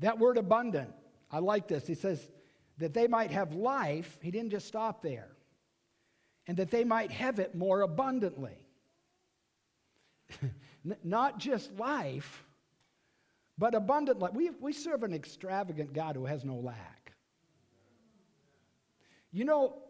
That 0.00 0.18
word 0.18 0.38
abundant 0.38 0.92
I 1.30 1.40
like 1.40 1.68
this. 1.68 1.86
He 1.86 1.94
says, 1.94 2.26
that 2.78 2.94
they 2.94 3.06
might 3.06 3.30
have 3.30 3.54
life. 3.54 4.18
He 4.22 4.30
didn't 4.30 4.50
just 4.50 4.66
stop 4.66 5.02
there. 5.02 5.28
And 6.46 6.56
that 6.56 6.70
they 6.70 6.84
might 6.84 7.10
have 7.10 7.38
it 7.38 7.54
more 7.54 7.82
abundantly. 7.82 8.56
Not 11.04 11.38
just 11.38 11.72
life, 11.78 12.44
but 13.58 13.74
abundant 13.74 14.20
life. 14.20 14.32
We, 14.32 14.50
we 14.50 14.72
serve 14.72 15.02
an 15.02 15.12
extravagant 15.12 15.92
God 15.92 16.14
who 16.14 16.24
has 16.26 16.44
no 16.44 16.54
lack. 16.54 17.12
You 19.32 19.44
know, 19.44 19.82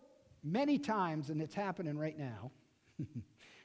many 0.43 0.79
times, 0.79 1.31
and 1.31 1.41
it's 1.41 1.55
happening 1.55 1.99
right 1.99 2.19
now, 2.19 2.51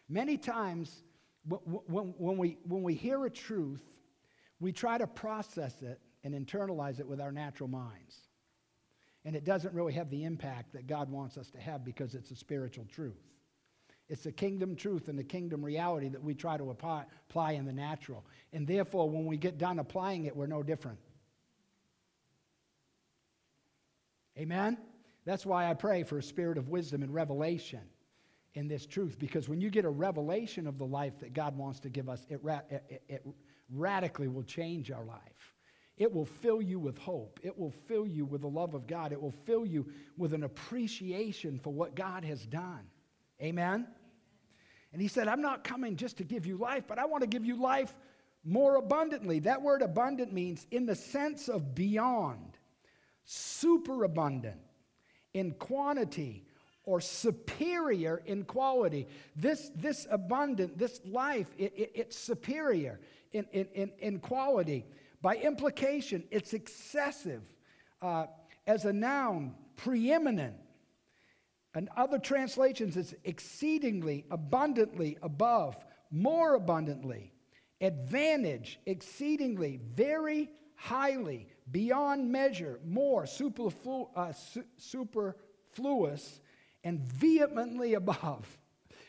many 0.09 0.37
times 0.37 1.03
when, 1.47 2.13
when, 2.17 2.37
we, 2.37 2.57
when 2.67 2.83
we 2.83 2.93
hear 2.93 3.25
a 3.25 3.29
truth, 3.29 3.83
we 4.59 4.71
try 4.71 4.97
to 4.97 5.07
process 5.07 5.81
it 5.81 5.99
and 6.23 6.33
internalize 6.33 6.99
it 6.99 7.07
with 7.07 7.19
our 7.19 7.31
natural 7.31 7.69
minds. 7.69 8.17
And 9.25 9.35
it 9.35 9.45
doesn't 9.45 9.73
really 9.73 9.93
have 9.93 10.09
the 10.09 10.25
impact 10.25 10.73
that 10.73 10.85
God 10.85 11.09
wants 11.09 11.37
us 11.37 11.49
to 11.51 11.59
have 11.59 11.85
because 11.85 12.13
it's 12.13 12.31
a 12.31 12.35
spiritual 12.35 12.85
truth. 12.85 13.32
It's 14.13 14.27
a 14.27 14.31
kingdom 14.31 14.75
truth 14.75 15.07
and 15.07 15.17
the 15.17 15.23
kingdom 15.23 15.65
reality 15.65 16.07
that 16.07 16.21
we 16.21 16.35
try 16.35 16.55
to 16.55 16.69
apply, 16.69 17.05
apply 17.31 17.53
in 17.53 17.65
the 17.65 17.73
natural. 17.73 18.23
And 18.53 18.67
therefore, 18.67 19.09
when 19.09 19.25
we 19.25 19.37
get 19.37 19.57
done 19.57 19.79
applying 19.79 20.25
it, 20.25 20.35
we're 20.35 20.45
no 20.45 20.61
different. 20.61 20.99
Amen? 24.37 24.77
That's 25.25 25.47
why 25.47 25.67
I 25.67 25.73
pray 25.73 26.03
for 26.03 26.19
a 26.19 26.21
spirit 26.21 26.59
of 26.59 26.69
wisdom 26.69 27.01
and 27.01 27.11
revelation 27.11 27.79
in 28.53 28.67
this 28.67 28.85
truth 28.85 29.17
because 29.17 29.49
when 29.49 29.59
you 29.59 29.71
get 29.71 29.83
a 29.83 29.89
revelation 29.89 30.67
of 30.67 30.77
the 30.77 30.85
life 30.85 31.17
that 31.21 31.33
God 31.33 31.57
wants 31.57 31.79
to 31.79 31.89
give 31.89 32.07
us, 32.07 32.23
it, 32.29 32.39
ra- 32.43 32.61
it, 32.69 33.01
it 33.09 33.25
radically 33.71 34.27
will 34.27 34.43
change 34.43 34.91
our 34.91 35.03
life. 35.03 35.55
It 35.97 36.13
will 36.13 36.27
fill 36.27 36.61
you 36.61 36.79
with 36.79 36.99
hope. 36.99 37.39
It 37.41 37.57
will 37.57 37.73
fill 37.87 38.05
you 38.05 38.25
with 38.25 38.41
the 38.41 38.47
love 38.47 38.75
of 38.75 38.85
God. 38.85 39.11
It 39.11 39.19
will 39.19 39.33
fill 39.47 39.65
you 39.65 39.87
with 40.19 40.35
an 40.35 40.43
appreciation 40.43 41.57
for 41.57 41.73
what 41.73 41.95
God 41.95 42.23
has 42.23 42.45
done. 42.45 42.83
Amen? 43.41 43.87
And 44.93 45.01
he 45.01 45.07
said, 45.07 45.27
I'm 45.27 45.41
not 45.41 45.63
coming 45.63 45.95
just 45.95 46.17
to 46.17 46.23
give 46.23 46.45
you 46.45 46.55
life, 46.55 46.83
but 46.87 46.99
I 46.99 47.05
want 47.05 47.21
to 47.21 47.27
give 47.27 47.45
you 47.45 47.61
life 47.61 47.93
more 48.45 48.75
abundantly. 48.75 49.39
That 49.39 49.61
word 49.61 49.81
abundant 49.81 50.31
means 50.31 50.65
in 50.71 50.85
the 50.85 50.95
sense 50.95 51.49
of 51.49 51.73
beyond, 51.73 52.57
superabundant 53.25 54.59
in 55.33 55.51
quantity, 55.53 56.45
or 56.85 56.99
superior 56.99 58.21
in 58.25 58.43
quality. 58.43 59.07
This, 59.35 59.71
this 59.75 60.05
abundant, 60.11 60.77
this 60.77 61.01
life, 61.05 61.47
it, 61.57 61.73
it, 61.75 61.91
it's 61.95 62.17
superior 62.17 62.99
in, 63.31 63.45
in, 63.51 63.91
in, 63.99 64.19
quality. 64.19 64.85
By 65.21 65.37
implication, 65.37 66.23
it's 66.29 66.53
excessive. 66.53 67.41
Uh, 68.01 68.25
as 68.67 68.85
a 68.85 68.93
noun, 68.93 69.55
preeminent. 69.77 70.55
And 71.73 71.89
other 71.97 72.19
translations, 72.19 72.97
it's 72.97 73.13
exceedingly, 73.23 74.25
abundantly, 74.29 75.17
above, 75.21 75.75
more 76.11 76.55
abundantly, 76.55 77.33
advantage, 77.81 78.79
exceedingly, 78.85 79.79
very 79.95 80.49
highly, 80.75 81.47
beyond 81.71 82.31
measure, 82.31 82.79
more, 82.85 83.23
superflu- 83.23 84.09
uh, 84.15 84.33
su- 84.33 84.65
superfluous, 84.77 86.41
and 86.83 86.99
vehemently 86.99 87.95
above. 87.95 88.45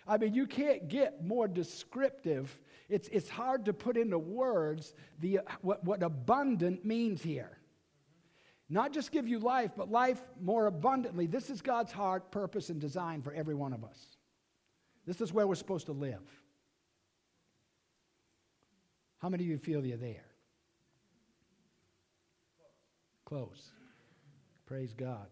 I 0.07 0.17
mean, 0.17 0.33
you 0.35 0.47
can't 0.47 0.89
get 0.89 1.25
more 1.25 1.49
descriptive 1.49 2.59
it's, 2.89 3.09
it's 3.09 3.29
hard 3.29 3.65
to 3.65 3.73
put 3.73 3.97
into 3.97 4.19
words 4.19 4.95
the, 5.21 5.41
what, 5.63 5.85
what 5.85 6.03
abundant 6.03 6.85
means 6.85 7.23
here. 7.23 7.59
Not 8.69 8.93
just 8.93 9.13
give 9.13 9.29
you 9.29 9.39
life, 9.39 9.73
but 9.77 9.91
life 9.91 10.23
more 10.41 10.67
abundantly. 10.67 11.27
This 11.27 11.51
is 11.51 11.61
God's 11.61 11.93
heart, 11.93 12.31
purpose, 12.31 12.71
and 12.71 12.81
design 12.81 13.23
for 13.23 13.33
every 13.33 13.55
one 13.55 13.73
of 13.73 13.85
us. 13.85 13.99
This 15.07 15.21
is 15.21 15.33
where 15.33 15.47
we're 15.47 15.55
supposed 15.55 15.87
to 15.87 15.93
live. 15.93 16.23
How 19.19 19.29
many 19.29 19.45
of 19.45 19.51
you 19.51 19.59
feel 19.59 19.85
you're 19.85 19.97
there? 19.97 20.25
Close. 23.25 23.71
Praise 24.67 24.93
God. 24.95 25.27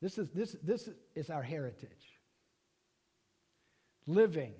This 0.00 0.18
is, 0.18 0.28
this, 0.30 0.56
this 0.62 0.88
is 1.14 1.30
our 1.30 1.42
heritage. 1.42 2.18
Living 4.06 4.52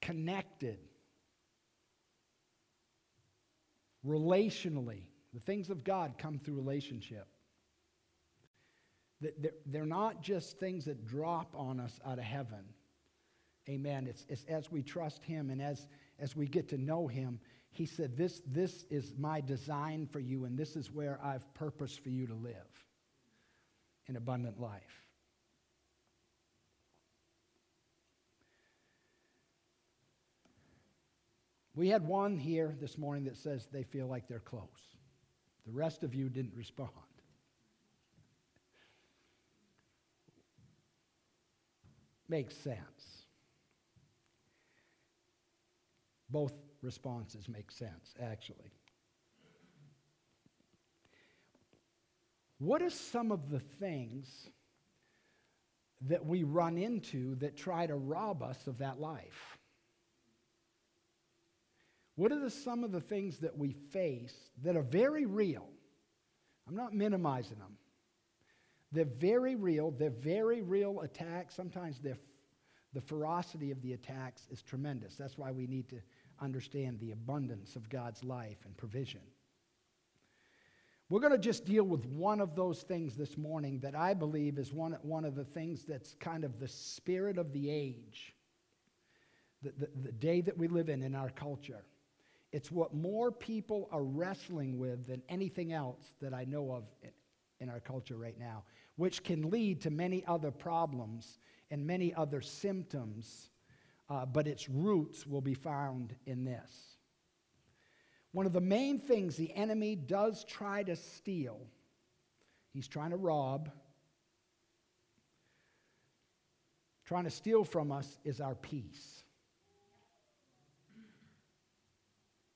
connected 0.00 0.78
relationally. 4.06 5.02
The 5.32 5.40
things 5.40 5.70
of 5.70 5.84
God 5.84 6.14
come 6.18 6.38
through 6.38 6.54
relationship. 6.54 7.26
They're 9.66 9.86
not 9.86 10.22
just 10.22 10.58
things 10.58 10.84
that 10.84 11.06
drop 11.06 11.54
on 11.56 11.80
us 11.80 11.98
out 12.04 12.18
of 12.18 12.24
heaven. 12.24 12.64
Amen. 13.68 14.06
It's, 14.06 14.26
it's 14.28 14.44
as 14.44 14.70
we 14.70 14.82
trust 14.82 15.24
Him 15.24 15.50
and 15.50 15.62
as, 15.62 15.88
as 16.18 16.36
we 16.36 16.46
get 16.46 16.68
to 16.68 16.78
know 16.78 17.06
Him, 17.06 17.40
He 17.70 17.86
said, 17.86 18.16
this, 18.16 18.42
this 18.46 18.84
is 18.90 19.14
my 19.18 19.40
design 19.40 20.06
for 20.06 20.20
you, 20.20 20.44
and 20.44 20.58
this 20.58 20.76
is 20.76 20.92
where 20.92 21.18
I've 21.22 21.52
purposed 21.54 22.02
for 22.02 22.10
you 22.10 22.26
to 22.26 22.34
live 22.34 22.84
an 24.06 24.16
abundant 24.16 24.60
life. 24.60 25.03
We 31.74 31.88
had 31.88 32.06
one 32.06 32.36
here 32.36 32.76
this 32.80 32.96
morning 32.96 33.24
that 33.24 33.36
says 33.36 33.66
they 33.72 33.82
feel 33.82 34.06
like 34.06 34.28
they're 34.28 34.38
close. 34.38 34.96
The 35.66 35.72
rest 35.72 36.04
of 36.04 36.14
you 36.14 36.28
didn't 36.28 36.54
respond. 36.54 36.90
Makes 42.28 42.56
sense. 42.56 43.24
Both 46.30 46.54
responses 46.80 47.48
make 47.48 47.70
sense, 47.70 48.14
actually. 48.20 48.72
What 52.58 52.82
are 52.82 52.90
some 52.90 53.32
of 53.32 53.50
the 53.50 53.60
things 53.60 54.48
that 56.02 56.24
we 56.24 56.44
run 56.44 56.78
into 56.78 57.34
that 57.36 57.56
try 57.56 57.86
to 57.86 57.96
rob 57.96 58.42
us 58.42 58.66
of 58.66 58.78
that 58.78 59.00
life? 59.00 59.58
What 62.16 62.32
are 62.32 62.38
the, 62.38 62.50
some 62.50 62.84
of 62.84 62.92
the 62.92 63.00
things 63.00 63.38
that 63.38 63.56
we 63.56 63.72
face 63.72 64.34
that 64.62 64.76
are 64.76 64.82
very 64.82 65.26
real? 65.26 65.68
I'm 66.68 66.76
not 66.76 66.94
minimizing 66.94 67.58
them. 67.58 67.76
They're 68.92 69.04
very 69.04 69.56
real. 69.56 69.90
They're 69.90 70.10
very 70.10 70.62
real 70.62 71.00
attacks. 71.00 71.54
Sometimes 71.56 71.98
the 71.98 72.16
ferocity 73.00 73.72
of 73.72 73.82
the 73.82 73.92
attacks 73.92 74.46
is 74.50 74.62
tremendous. 74.62 75.16
That's 75.16 75.36
why 75.36 75.50
we 75.50 75.66
need 75.66 75.88
to 75.88 76.00
understand 76.40 77.00
the 77.00 77.10
abundance 77.10 77.74
of 77.76 77.88
God's 77.88 78.22
life 78.22 78.58
and 78.64 78.76
provision. 78.76 79.20
We're 81.10 81.20
going 81.20 81.32
to 81.32 81.38
just 81.38 81.64
deal 81.64 81.84
with 81.84 82.06
one 82.06 82.40
of 82.40 82.56
those 82.56 82.82
things 82.82 83.14
this 83.14 83.36
morning 83.36 83.80
that 83.80 83.94
I 83.94 84.14
believe 84.14 84.58
is 84.58 84.72
one, 84.72 84.96
one 85.02 85.24
of 85.24 85.34
the 85.34 85.44
things 85.44 85.84
that's 85.84 86.14
kind 86.14 86.44
of 86.44 86.58
the 86.58 86.68
spirit 86.68 87.36
of 87.36 87.52
the 87.52 87.68
age, 87.68 88.34
the, 89.62 89.72
the, 89.76 89.88
the 90.04 90.12
day 90.12 90.40
that 90.40 90.56
we 90.56 90.66
live 90.66 90.88
in 90.88 91.02
in 91.02 91.14
our 91.14 91.30
culture. 91.30 91.84
It's 92.54 92.70
what 92.70 92.94
more 92.94 93.32
people 93.32 93.88
are 93.90 94.04
wrestling 94.04 94.78
with 94.78 95.08
than 95.08 95.22
anything 95.28 95.72
else 95.72 96.14
that 96.22 96.32
I 96.32 96.44
know 96.44 96.70
of 96.70 96.84
in 97.58 97.68
our 97.68 97.80
culture 97.80 98.16
right 98.16 98.38
now, 98.38 98.62
which 98.94 99.24
can 99.24 99.50
lead 99.50 99.80
to 99.80 99.90
many 99.90 100.24
other 100.28 100.52
problems 100.52 101.40
and 101.72 101.84
many 101.84 102.14
other 102.14 102.40
symptoms, 102.40 103.50
uh, 104.08 104.24
but 104.24 104.46
its 104.46 104.68
roots 104.68 105.26
will 105.26 105.40
be 105.40 105.54
found 105.54 106.14
in 106.26 106.44
this. 106.44 106.70
One 108.30 108.46
of 108.46 108.52
the 108.52 108.60
main 108.60 109.00
things 109.00 109.34
the 109.34 109.52
enemy 109.52 109.96
does 109.96 110.44
try 110.44 110.84
to 110.84 110.94
steal, 110.94 111.58
he's 112.72 112.86
trying 112.86 113.10
to 113.10 113.16
rob, 113.16 113.68
trying 117.04 117.24
to 117.24 117.30
steal 117.30 117.64
from 117.64 117.90
us, 117.90 118.20
is 118.22 118.40
our 118.40 118.54
peace. 118.54 119.23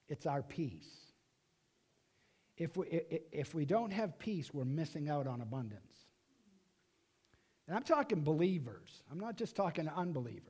It's 0.08 0.26
our 0.26 0.42
peace. 0.42 0.88
If 2.56 2.76
we, 2.76 2.86
if 3.30 3.54
we 3.54 3.64
don't 3.64 3.92
have 3.92 4.18
peace, 4.18 4.52
we're 4.52 4.64
missing 4.64 5.08
out 5.08 5.26
on 5.26 5.40
abundance. 5.40 5.82
And 7.68 7.76
I'm 7.76 7.82
talking 7.82 8.24
believers. 8.24 9.02
I'm 9.10 9.20
not 9.20 9.36
just 9.36 9.54
talking 9.54 9.84
to 9.84 9.94
unbelievers. 9.94 10.42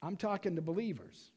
I'm 0.00 0.16
talking 0.16 0.56
to 0.56 0.62
believers. 0.62 1.30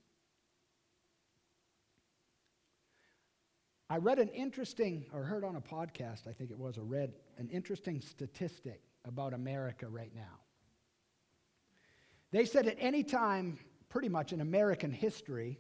I 3.90 3.98
read 3.98 4.18
an 4.18 4.30
interesting, 4.30 5.06
or 5.14 5.24
heard 5.24 5.44
on 5.44 5.58
a 5.58 5.62
podcast, 5.62 6.28
I 6.28 6.32
think 6.32 6.50
it 6.50 6.58
was, 6.58 6.80
or 6.80 6.82
read 6.82 7.14
an 7.38 7.50
interesting 7.50 8.02
statistic 8.02 8.82
about 9.06 9.34
America 9.34 9.88
right 9.88 10.12
now. 10.16 10.40
They 12.32 12.46
said 12.46 12.66
at 12.66 12.78
any 12.80 13.04
time, 13.04 13.60
pretty 13.90 14.10
much 14.10 14.34
in 14.34 14.42
American 14.42 14.92
history, 14.92 15.60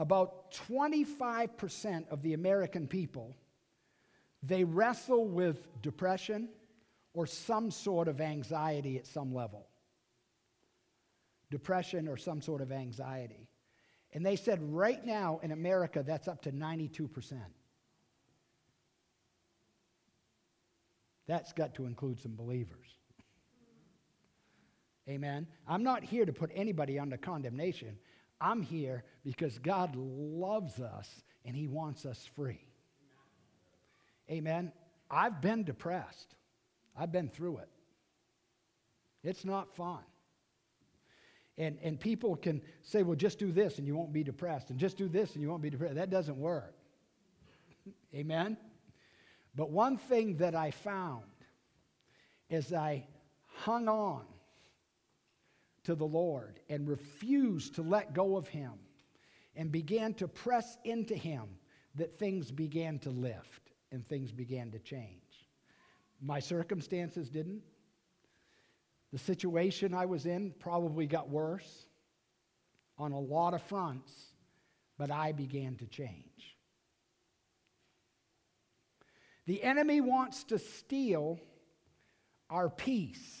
about 0.00 0.50
25% 0.52 2.08
of 2.08 2.22
the 2.22 2.32
American 2.32 2.88
people, 2.88 3.36
they 4.42 4.64
wrestle 4.64 5.28
with 5.28 5.68
depression 5.82 6.48
or 7.12 7.26
some 7.26 7.70
sort 7.70 8.08
of 8.08 8.18
anxiety 8.18 8.96
at 8.96 9.06
some 9.06 9.34
level. 9.34 9.68
Depression 11.50 12.08
or 12.08 12.16
some 12.16 12.40
sort 12.40 12.62
of 12.62 12.72
anxiety. 12.72 13.50
And 14.14 14.24
they 14.24 14.36
said 14.36 14.58
right 14.72 15.04
now 15.04 15.38
in 15.42 15.52
America, 15.52 16.02
that's 16.02 16.28
up 16.28 16.40
to 16.42 16.50
92%. 16.50 17.34
That's 21.28 21.52
got 21.52 21.74
to 21.74 21.84
include 21.84 22.18
some 22.20 22.36
believers. 22.36 22.86
Amen. 25.10 25.46
I'm 25.68 25.82
not 25.82 26.02
here 26.02 26.24
to 26.24 26.32
put 26.32 26.50
anybody 26.54 26.98
under 26.98 27.18
condemnation. 27.18 27.98
I'm 28.40 28.62
here 28.62 29.04
because 29.24 29.58
God 29.58 29.94
loves 29.96 30.80
us 30.80 31.08
and 31.44 31.54
He 31.54 31.66
wants 31.66 32.06
us 32.06 32.28
free. 32.34 32.64
Amen. 34.30 34.72
I've 35.10 35.40
been 35.40 35.64
depressed, 35.64 36.34
I've 36.96 37.12
been 37.12 37.28
through 37.28 37.58
it. 37.58 37.68
It's 39.22 39.44
not 39.44 39.74
fun. 39.74 40.00
And, 41.58 41.78
and 41.82 42.00
people 42.00 42.36
can 42.36 42.62
say, 42.82 43.02
well, 43.02 43.16
just 43.16 43.38
do 43.38 43.52
this 43.52 43.76
and 43.76 43.86
you 43.86 43.94
won't 43.94 44.14
be 44.14 44.24
depressed, 44.24 44.70
and 44.70 44.78
just 44.78 44.96
do 44.96 45.08
this 45.08 45.34
and 45.34 45.42
you 45.42 45.50
won't 45.50 45.60
be 45.60 45.68
depressed. 45.68 45.96
That 45.96 46.08
doesn't 46.08 46.38
work. 46.38 46.74
Amen? 48.14 48.56
But 49.54 49.70
one 49.70 49.98
thing 49.98 50.36
that 50.38 50.54
I 50.54 50.70
found 50.70 51.24
is 52.48 52.72
I 52.72 53.06
hung 53.56 53.88
on 53.88 54.24
to 55.84 55.94
the 55.94 56.06
Lord 56.06 56.60
and 56.68 56.88
refused 56.88 57.76
to 57.76 57.82
let 57.82 58.12
go 58.12 58.36
of 58.36 58.48
Him 58.48 58.72
and 59.56 59.72
began 59.72 60.14
to 60.14 60.28
press 60.28 60.78
into 60.84 61.14
Him, 61.14 61.44
that 61.96 62.18
things 62.18 62.52
began 62.52 62.98
to 63.00 63.10
lift 63.10 63.72
and 63.90 64.06
things 64.08 64.30
began 64.30 64.70
to 64.70 64.78
change. 64.78 65.48
My 66.20 66.38
circumstances 66.38 67.28
didn't. 67.28 67.62
The 69.12 69.18
situation 69.18 69.92
I 69.92 70.06
was 70.06 70.26
in 70.26 70.54
probably 70.60 71.06
got 71.06 71.28
worse 71.28 71.86
on 72.96 73.12
a 73.12 73.18
lot 73.18 73.54
of 73.54 73.62
fronts, 73.62 74.12
but 74.98 75.10
I 75.10 75.32
began 75.32 75.76
to 75.76 75.86
change. 75.86 76.56
The 79.46 79.62
enemy 79.64 80.00
wants 80.00 80.44
to 80.44 80.58
steal 80.58 81.40
our 82.48 82.68
peace. 82.68 83.39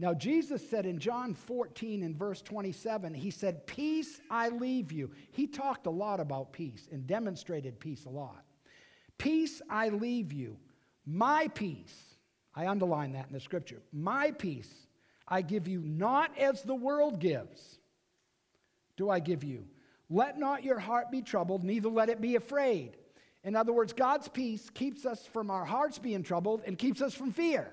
Now, 0.00 0.14
Jesus 0.14 0.66
said 0.66 0.86
in 0.86 0.98
John 0.98 1.34
14 1.34 2.02
and 2.02 2.16
verse 2.16 2.40
27, 2.40 3.12
He 3.12 3.30
said, 3.30 3.66
Peace 3.66 4.22
I 4.30 4.48
leave 4.48 4.92
you. 4.92 5.10
He 5.30 5.46
talked 5.46 5.86
a 5.86 5.90
lot 5.90 6.20
about 6.20 6.54
peace 6.54 6.88
and 6.90 7.06
demonstrated 7.06 7.78
peace 7.78 8.06
a 8.06 8.08
lot. 8.08 8.42
Peace 9.18 9.60
I 9.68 9.90
leave 9.90 10.32
you. 10.32 10.56
My 11.04 11.48
peace, 11.48 11.94
I 12.54 12.66
underline 12.66 13.12
that 13.12 13.26
in 13.26 13.34
the 13.34 13.40
scripture. 13.40 13.82
My 13.92 14.30
peace 14.30 14.72
I 15.28 15.42
give 15.42 15.68
you, 15.68 15.82
not 15.84 16.36
as 16.38 16.62
the 16.62 16.74
world 16.74 17.20
gives, 17.20 17.78
do 18.96 19.10
I 19.10 19.18
give 19.18 19.44
you. 19.44 19.66
Let 20.08 20.38
not 20.38 20.64
your 20.64 20.78
heart 20.78 21.10
be 21.10 21.20
troubled, 21.20 21.62
neither 21.62 21.90
let 21.90 22.08
it 22.08 22.22
be 22.22 22.36
afraid. 22.36 22.96
In 23.44 23.54
other 23.54 23.74
words, 23.74 23.92
God's 23.92 24.28
peace 24.28 24.70
keeps 24.70 25.04
us 25.04 25.26
from 25.26 25.50
our 25.50 25.66
hearts 25.66 25.98
being 25.98 26.22
troubled 26.22 26.62
and 26.66 26.78
keeps 26.78 27.02
us 27.02 27.12
from 27.12 27.32
fear. 27.32 27.70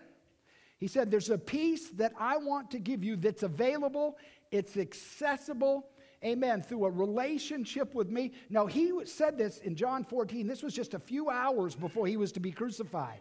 He 0.78 0.88
said, 0.88 1.10
There's 1.10 1.30
a 1.30 1.38
peace 1.38 1.90
that 1.92 2.14
I 2.20 2.38
want 2.38 2.72
to 2.72 2.80
give 2.80 3.04
you 3.04 3.16
that's 3.16 3.44
available, 3.44 4.18
it's 4.52 4.78
accessible, 4.78 5.88
amen, 6.24 6.62
through 6.64 6.86
a 6.86 6.90
relationship 6.90 7.94
with 7.96 8.10
me. 8.10 8.32
Now, 8.50 8.66
he 8.66 8.94
said 9.06 9.38
this 9.38 9.58
in 9.60 9.76
John 9.76 10.04
14. 10.04 10.48
This 10.48 10.64
was 10.64 10.74
just 10.74 10.94
a 10.94 11.00
few 11.00 11.30
hours 11.30 11.76
before 11.76 12.08
he 12.08 12.18
was 12.18 12.32
to 12.34 12.40
be 12.40 12.52
crucified. 12.52 13.20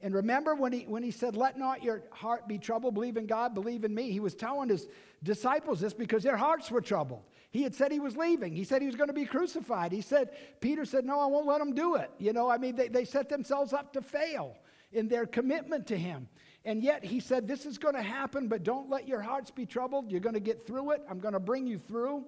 And 0.00 0.14
remember 0.14 0.54
when 0.54 0.72
he, 0.72 0.80
when 0.80 1.02
he 1.02 1.10
said, 1.10 1.36
Let 1.36 1.58
not 1.58 1.82
your 1.82 2.02
heart 2.10 2.48
be 2.48 2.58
troubled, 2.58 2.94
believe 2.94 3.16
in 3.16 3.26
God, 3.26 3.54
believe 3.54 3.84
in 3.84 3.94
me. 3.94 4.10
He 4.10 4.20
was 4.20 4.34
telling 4.34 4.68
his 4.68 4.88
disciples 5.22 5.80
this 5.80 5.94
because 5.94 6.22
their 6.22 6.36
hearts 6.36 6.70
were 6.70 6.80
troubled. 6.80 7.22
He 7.50 7.62
had 7.62 7.74
said 7.74 7.92
he 7.92 8.00
was 8.00 8.16
leaving. 8.16 8.54
He 8.54 8.64
said 8.64 8.82
he 8.82 8.86
was 8.86 8.96
going 8.96 9.08
to 9.08 9.14
be 9.14 9.24
crucified. 9.24 9.92
He 9.92 10.00
said, 10.00 10.30
Peter 10.60 10.84
said, 10.84 11.04
No, 11.04 11.20
I 11.20 11.26
won't 11.26 11.46
let 11.46 11.60
him 11.60 11.74
do 11.74 11.94
it. 11.94 12.10
You 12.18 12.32
know, 12.32 12.50
I 12.50 12.58
mean, 12.58 12.76
they, 12.76 12.88
they 12.88 13.04
set 13.04 13.28
themselves 13.28 13.72
up 13.72 13.92
to 13.92 14.02
fail 14.02 14.56
in 14.92 15.08
their 15.08 15.24
commitment 15.24 15.86
to 15.86 15.96
him. 15.96 16.28
And 16.64 16.82
yet 16.82 17.04
he 17.04 17.20
said, 17.20 17.46
This 17.46 17.66
is 17.66 17.78
going 17.78 17.94
to 17.94 18.02
happen, 18.02 18.48
but 18.48 18.62
don't 18.62 18.88
let 18.88 19.06
your 19.06 19.20
hearts 19.20 19.50
be 19.50 19.66
troubled. 19.66 20.10
You're 20.10 20.20
going 20.20 20.34
to 20.34 20.40
get 20.40 20.66
through 20.66 20.92
it. 20.92 21.02
I'm 21.08 21.20
going 21.20 21.34
to 21.34 21.40
bring 21.40 21.66
you 21.66 21.78
through. 21.78 22.24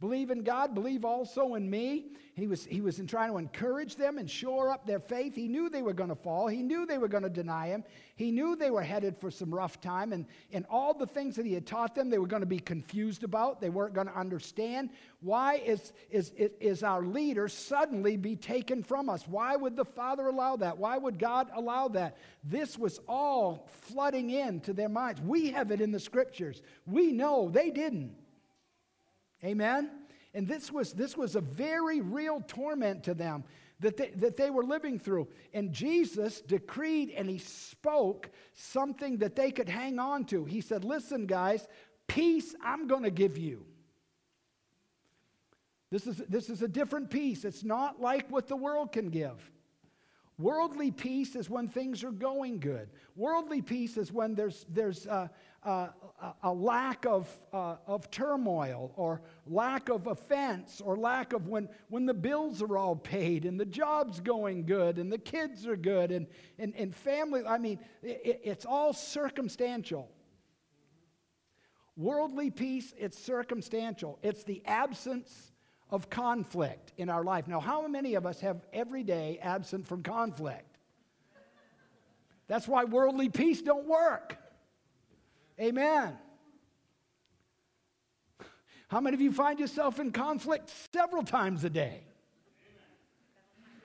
Believe 0.00 0.30
in 0.30 0.42
God, 0.42 0.74
believe 0.74 1.04
also 1.04 1.56
in 1.56 1.68
me. 1.68 2.06
He 2.34 2.46
was, 2.46 2.64
he 2.64 2.80
was 2.80 2.98
in 3.00 3.06
trying 3.06 3.32
to 3.32 3.36
encourage 3.36 3.96
them 3.96 4.16
and 4.16 4.30
shore 4.30 4.70
up 4.70 4.86
their 4.86 4.98
faith. 4.98 5.34
He 5.34 5.46
knew 5.46 5.68
they 5.68 5.82
were 5.82 5.92
going 5.92 6.08
to 6.08 6.14
fall. 6.14 6.48
He 6.48 6.62
knew 6.62 6.86
they 6.86 6.96
were 6.96 7.06
going 7.06 7.22
to 7.22 7.28
deny 7.28 7.66
him. 7.66 7.84
He 8.16 8.30
knew 8.30 8.56
they 8.56 8.70
were 8.70 8.82
headed 8.82 9.18
for 9.18 9.30
some 9.30 9.54
rough 9.54 9.78
time. 9.82 10.14
And, 10.14 10.24
and 10.54 10.64
all 10.70 10.94
the 10.94 11.06
things 11.06 11.36
that 11.36 11.44
he 11.44 11.52
had 11.52 11.66
taught 11.66 11.94
them, 11.94 12.08
they 12.08 12.16
were 12.16 12.26
going 12.26 12.40
to 12.40 12.46
be 12.46 12.60
confused 12.60 13.24
about. 13.24 13.60
They 13.60 13.68
weren't 13.68 13.92
going 13.92 14.06
to 14.06 14.18
understand. 14.18 14.88
Why 15.20 15.56
is, 15.56 15.92
is, 16.10 16.32
is 16.34 16.82
our 16.82 17.02
leader 17.02 17.46
suddenly 17.46 18.16
be 18.16 18.36
taken 18.36 18.82
from 18.82 19.10
us? 19.10 19.28
Why 19.28 19.54
would 19.54 19.76
the 19.76 19.84
Father 19.84 20.28
allow 20.28 20.56
that? 20.56 20.78
Why 20.78 20.96
would 20.96 21.18
God 21.18 21.48
allow 21.54 21.88
that? 21.88 22.16
This 22.42 22.78
was 22.78 23.00
all 23.06 23.68
flooding 23.92 24.30
into 24.30 24.72
their 24.72 24.88
minds. 24.88 25.20
We 25.20 25.50
have 25.50 25.70
it 25.70 25.82
in 25.82 25.92
the 25.92 26.00
scriptures. 26.00 26.62
We 26.86 27.12
know 27.12 27.50
they 27.50 27.68
didn't. 27.70 28.16
Amen? 29.44 29.90
And 30.34 30.46
this 30.46 30.70
was, 30.70 30.92
this 30.92 31.16
was 31.16 31.36
a 31.36 31.40
very 31.40 32.00
real 32.00 32.42
torment 32.46 33.04
to 33.04 33.14
them 33.14 33.44
that 33.80 33.96
they, 33.96 34.10
that 34.16 34.36
they 34.36 34.50
were 34.50 34.64
living 34.64 34.98
through. 34.98 35.28
And 35.52 35.72
Jesus 35.72 36.40
decreed 36.40 37.10
and 37.16 37.28
he 37.28 37.38
spoke 37.38 38.30
something 38.54 39.18
that 39.18 39.34
they 39.34 39.50
could 39.50 39.68
hang 39.68 39.98
on 39.98 40.24
to. 40.26 40.44
He 40.44 40.60
said, 40.60 40.84
Listen, 40.84 41.26
guys, 41.26 41.66
peace 42.06 42.54
I'm 42.62 42.86
going 42.86 43.02
to 43.02 43.10
give 43.10 43.38
you. 43.38 43.64
This 45.90 46.06
is, 46.06 46.18
this 46.28 46.50
is 46.50 46.62
a 46.62 46.68
different 46.68 47.10
peace. 47.10 47.44
It's 47.44 47.64
not 47.64 48.00
like 48.00 48.30
what 48.30 48.46
the 48.46 48.56
world 48.56 48.92
can 48.92 49.08
give. 49.08 49.50
Worldly 50.38 50.90
peace 50.90 51.34
is 51.36 51.50
when 51.50 51.68
things 51.68 52.02
are 52.04 52.12
going 52.12 52.60
good. 52.60 52.88
Worldly 53.16 53.60
peace 53.60 53.96
is 53.96 54.12
when 54.12 54.34
there's, 54.34 54.64
there's 54.70 55.06
uh, 55.06 55.28
uh, 55.62 55.88
a 56.42 56.52
lack 56.52 57.04
of, 57.04 57.28
uh, 57.52 57.76
of 57.86 58.10
turmoil 58.10 58.92
or 58.96 59.20
lack 59.46 59.88
of 59.88 60.06
offense 60.06 60.80
or 60.82 60.96
lack 60.96 61.32
of 61.32 61.48
when, 61.48 61.68
when 61.88 62.06
the 62.06 62.14
bills 62.14 62.62
are 62.62 62.78
all 62.78 62.96
paid 62.96 63.44
and 63.44 63.60
the 63.60 63.66
job's 63.66 64.20
going 64.20 64.64
good 64.64 64.98
and 64.98 65.12
the 65.12 65.18
kids 65.18 65.66
are 65.66 65.76
good 65.76 66.12
and, 66.12 66.26
and, 66.58 66.74
and 66.76 66.94
family. 66.94 67.42
I 67.46 67.58
mean, 67.58 67.78
it, 68.02 68.40
it's 68.42 68.64
all 68.64 68.92
circumstantial. 68.92 70.10
Worldly 71.96 72.50
peace, 72.50 72.94
it's 72.96 73.18
circumstantial. 73.18 74.18
It's 74.22 74.44
the 74.44 74.62
absence 74.64 75.52
of 75.90 76.08
conflict 76.08 76.92
in 76.96 77.10
our 77.10 77.24
life. 77.24 77.48
Now, 77.48 77.60
how 77.60 77.86
many 77.86 78.14
of 78.14 78.24
us 78.24 78.40
have 78.40 78.64
every 78.72 79.02
day 79.02 79.38
absent 79.42 79.86
from 79.86 80.02
conflict? 80.02 80.78
That's 82.46 82.66
why 82.66 82.84
worldly 82.84 83.28
peace 83.28 83.60
don't 83.60 83.86
work. 83.86 84.39
Amen. 85.60 86.16
How 88.88 89.00
many 89.00 89.14
of 89.14 89.20
you 89.20 89.30
find 89.30 89.60
yourself 89.60 90.00
in 90.00 90.10
conflict 90.10 90.70
several 90.92 91.22
times 91.22 91.62
a 91.64 91.70
day? 91.70 92.02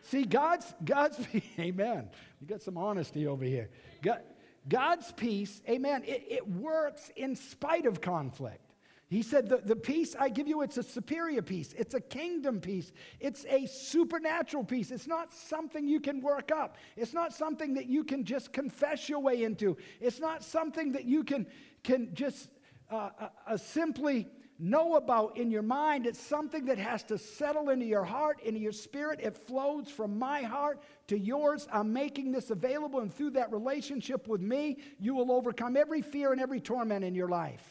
See, 0.04 0.24
God's, 0.24 0.74
God's, 0.84 1.18
peace. 1.28 1.44
amen. 1.60 2.10
You 2.40 2.48
got 2.48 2.62
some 2.62 2.78
honesty 2.78 3.28
over 3.28 3.44
here. 3.44 3.70
God, 4.02 4.22
God's 4.68 5.12
peace, 5.12 5.62
amen, 5.70 6.04
it, 6.06 6.26
it 6.30 6.48
works 6.48 7.12
in 7.16 7.36
spite 7.36 7.86
of 7.86 8.02
conflict. 8.02 8.62
He 9.08 9.22
said, 9.22 9.48
the, 9.48 9.58
the 9.58 9.76
peace 9.76 10.16
I 10.20 10.30
give 10.30 10.48
you, 10.48 10.64
it's 10.64 10.78
a 10.78 10.84
superior 10.84 11.44
peace. 11.44 11.74
It's 11.78 11.94
a 11.94 12.02
kingdom 12.02 12.60
peace. 12.60 12.92
It's 13.20 13.46
a 13.48 13.68
supernatural 13.68 14.64
peace. 14.64 14.90
It's 14.90 15.06
not 15.06 15.32
something 15.32 15.88
you 15.88 16.00
can 16.00 16.22
work 16.22 16.52
up. 16.52 16.78
It's 16.98 17.14
not 17.14 17.32
something 17.32 17.76
that 17.76 17.86
you 17.86 18.04
can 18.04 18.24
just 18.24 18.52
confess 18.52 19.08
your 19.08 19.20
way 19.20 19.44
into. 19.44 19.78
It's 20.02 20.20
not 20.20 20.44
something 20.44 20.92
that 20.94 21.06
you 21.06 21.24
can, 21.24 21.46
can 21.86 22.14
just 22.14 22.50
uh, 22.92 23.10
uh, 23.20 23.28
uh 23.48 23.58
simply 23.58 24.28
know 24.58 24.96
about 24.96 25.38
in 25.38 25.52
your 25.52 25.62
mind. 25.62 26.06
It's 26.06 26.20
something 26.20 26.66
that 26.66 26.78
has 26.78 27.04
to 27.04 27.18
settle 27.18 27.70
into 27.70 27.86
your 27.86 28.04
heart, 28.04 28.42
into 28.42 28.60
your 28.60 28.72
spirit. 28.72 29.20
It 29.22 29.38
flows 29.38 29.90
from 29.90 30.18
my 30.18 30.42
heart 30.44 30.82
to 31.08 31.18
yours. 31.18 31.68
I'm 31.72 31.92
making 31.92 32.32
this 32.32 32.52
available, 32.52 33.02
and 33.02 33.14
through 33.14 33.32
that 33.32 33.52
relationship 33.52 34.28
with 34.28 34.42
me, 34.42 34.78
you 35.00 35.14
will 35.14 35.32
overcome 35.32 35.76
every 35.78 36.02
fear 36.02 36.32
and 36.32 36.42
every 36.42 36.60
torment 36.60 37.04
in 37.04 37.16
your 37.16 37.30
life. 37.30 37.64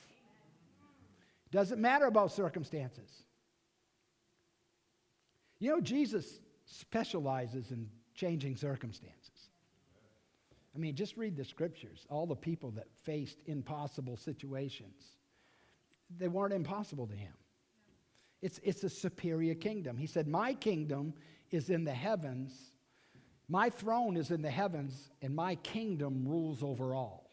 Doesn't 1.51 1.81
matter 1.81 2.07
about 2.07 2.33
circumstances. 2.33 3.11
You 5.59 5.71
know, 5.71 5.81
Jesus 5.81 6.41
specializes 6.67 7.71
in 7.71 7.89
changing 8.15 8.57
circumstances. 8.57 9.34
I 10.75 10.79
mean, 10.79 10.97
just 10.97 11.17
read 11.17 11.37
the 11.37 11.45
scriptures. 11.45 12.07
All 12.11 12.27
the 12.27 12.35
people 12.35 12.73
that 12.73 12.89
faced 13.05 13.39
impossible 13.47 14.17
situations, 14.17 15.03
they 16.19 16.29
weren't 16.29 16.53
impossible 16.53 17.07
to 17.07 17.15
him. 17.15 17.33
It's, 18.43 18.61
it's 18.63 18.85
a 18.85 18.91
superior 18.91 19.55
kingdom. 19.55 19.97
He 19.97 20.07
said, 20.07 20.27
My 20.27 20.53
kingdom 20.55 21.15
is 21.51 21.71
in 21.71 21.85
the 21.85 21.95
heavens, 21.95 22.53
my 23.49 23.71
throne 23.71 24.17
is 24.17 24.31
in 24.31 24.43
the 24.43 24.51
heavens, 24.51 25.11
and 25.23 25.35
my 25.35 25.55
kingdom 25.57 26.27
rules 26.27 26.63
over 26.63 26.95
all. 26.95 27.31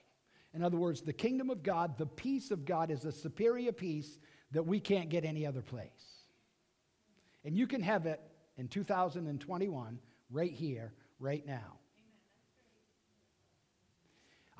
In 0.54 0.64
other 0.64 0.78
words, 0.78 1.02
the 1.02 1.14
kingdom 1.14 1.50
of 1.50 1.64
God, 1.64 1.98
the 1.98 2.06
peace 2.06 2.52
of 2.52 2.66
God, 2.66 2.92
is 2.92 3.06
a 3.06 3.12
superior 3.12 3.72
peace 3.72 4.18
that 4.52 4.64
we 4.64 4.80
can't 4.80 5.10
get 5.10 5.24
any 5.24 5.46
other 5.46 5.62
place. 5.62 6.26
And 7.46 7.58
you 7.58 7.66
can 7.66 7.82
have 7.82 8.06
it 8.06 8.20
in 8.58 8.68
2021, 8.68 10.00
right 10.30 10.52
here, 10.52 10.94
right 11.20 11.46
now. 11.46 11.78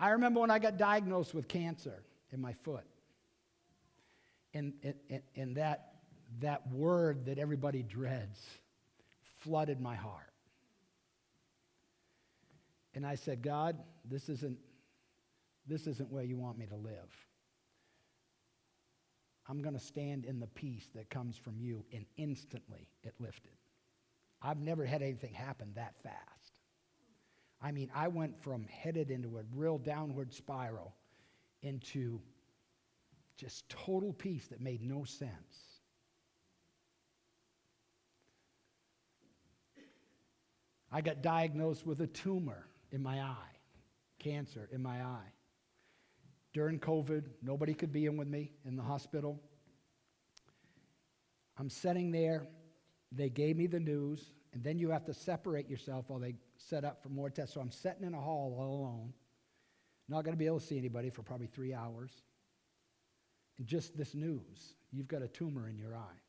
I 0.02 0.10
remember 0.10 0.40
when 0.40 0.50
I 0.50 0.58
got 0.58 0.78
diagnosed 0.78 1.36
with 1.36 1.48
cancer 1.48 2.02
in 2.32 2.42
my 2.42 2.54
foot. 2.54 2.86
And, 4.54 4.74
and, 4.84 5.22
and 5.36 5.56
that, 5.58 5.94
that 6.40 6.68
word 6.72 7.28
that 7.28 7.38
everybody 7.38 7.84
dreads 7.84 8.44
flooded 9.42 9.80
my 9.80 9.96
heart. 9.96 10.34
And 12.96 13.06
I 13.06 13.14
said, 13.16 13.44
God, 13.44 13.78
this 14.04 14.28
isn't 14.28 14.58
this 15.68 15.86
isn't 15.86 16.12
where 16.12 16.24
you 16.24 16.36
want 16.36 16.58
me 16.58 16.66
to 16.66 16.76
live. 16.76 17.16
I'm 19.48 19.62
going 19.62 19.76
to 19.76 19.80
stand 19.80 20.26
in 20.26 20.40
the 20.40 20.48
peace 20.48 20.90
that 20.96 21.12
comes 21.12 21.38
from 21.38 21.60
you. 21.60 21.86
And 21.94 22.06
instantly 22.18 22.90
it 23.04 23.14
lifted. 23.20 23.54
I've 24.42 24.60
never 24.60 24.84
had 24.84 25.04
anything 25.04 25.34
happen 25.34 25.72
that 25.76 25.94
fast. 26.02 26.18
I 27.62 27.72
mean, 27.72 27.92
I 27.94 28.08
went 28.08 28.42
from 28.42 28.66
headed 28.68 29.12
into 29.12 29.38
a 29.38 29.44
real 29.56 29.78
downward 29.78 30.34
spiral 30.34 30.96
into 31.62 32.20
just 33.38 33.70
total 33.70 34.14
peace 34.14 34.48
that 34.48 34.62
made 34.62 34.82
no 34.82 35.04
sense. 35.04 35.32
I 40.92 41.02
got 41.02 41.22
diagnosed 41.22 41.86
with 41.86 42.02
a 42.02 42.08
tumor 42.08 42.68
in 42.92 43.02
my 43.02 43.22
eye, 43.22 43.56
cancer 44.20 44.68
in 44.72 44.82
my 44.82 45.02
eye 45.02 45.32
during 46.54 46.80
COVID. 46.80 47.24
Nobody 47.42 47.74
could 47.74 47.94
be 47.94 48.08
in 48.08 48.18
with 48.18 48.28
me 48.28 48.52
in 48.66 48.76
the 48.76 48.84
hospital. 48.84 49.40
I'm 51.58 51.70
sitting 51.70 52.12
there. 52.12 52.48
They 53.12 53.30
gave 53.30 53.56
me 53.56 53.68
the 53.68 53.80
news, 53.80 54.34
and 54.54 54.64
then 54.64 54.80
you 54.80 54.90
have 54.90 55.06
to 55.06 55.14
separate 55.14 55.70
yourself 55.70 56.06
while 56.08 56.20
they 56.20 56.36
set 56.70 56.84
up 56.86 57.02
for 57.02 57.10
more 57.10 57.30
tests. 57.30 57.54
So 57.54 57.62
I'm 57.62 57.72
sitting 57.72 58.04
in 58.04 58.14
a 58.14 58.22
hall 58.22 58.56
all 58.60 58.82
alone, 58.82 59.14
not 60.08 60.24
going 60.24 60.34
to 60.34 60.40
be 60.40 60.46
able 60.46 60.60
to 60.60 60.66
see 60.66 60.78
anybody 60.78 61.10
for 61.10 61.24
probably 61.24 61.48
three 61.48 61.74
hours. 61.74 62.12
And 63.58 63.68
just 63.68 63.98
this 63.98 64.16
news 64.16 64.74
you've 64.92 65.08
got 65.08 65.22
a 65.22 65.28
tumor 65.28 65.68
in 65.68 65.78
your 65.78 65.96
eye. 65.96 66.20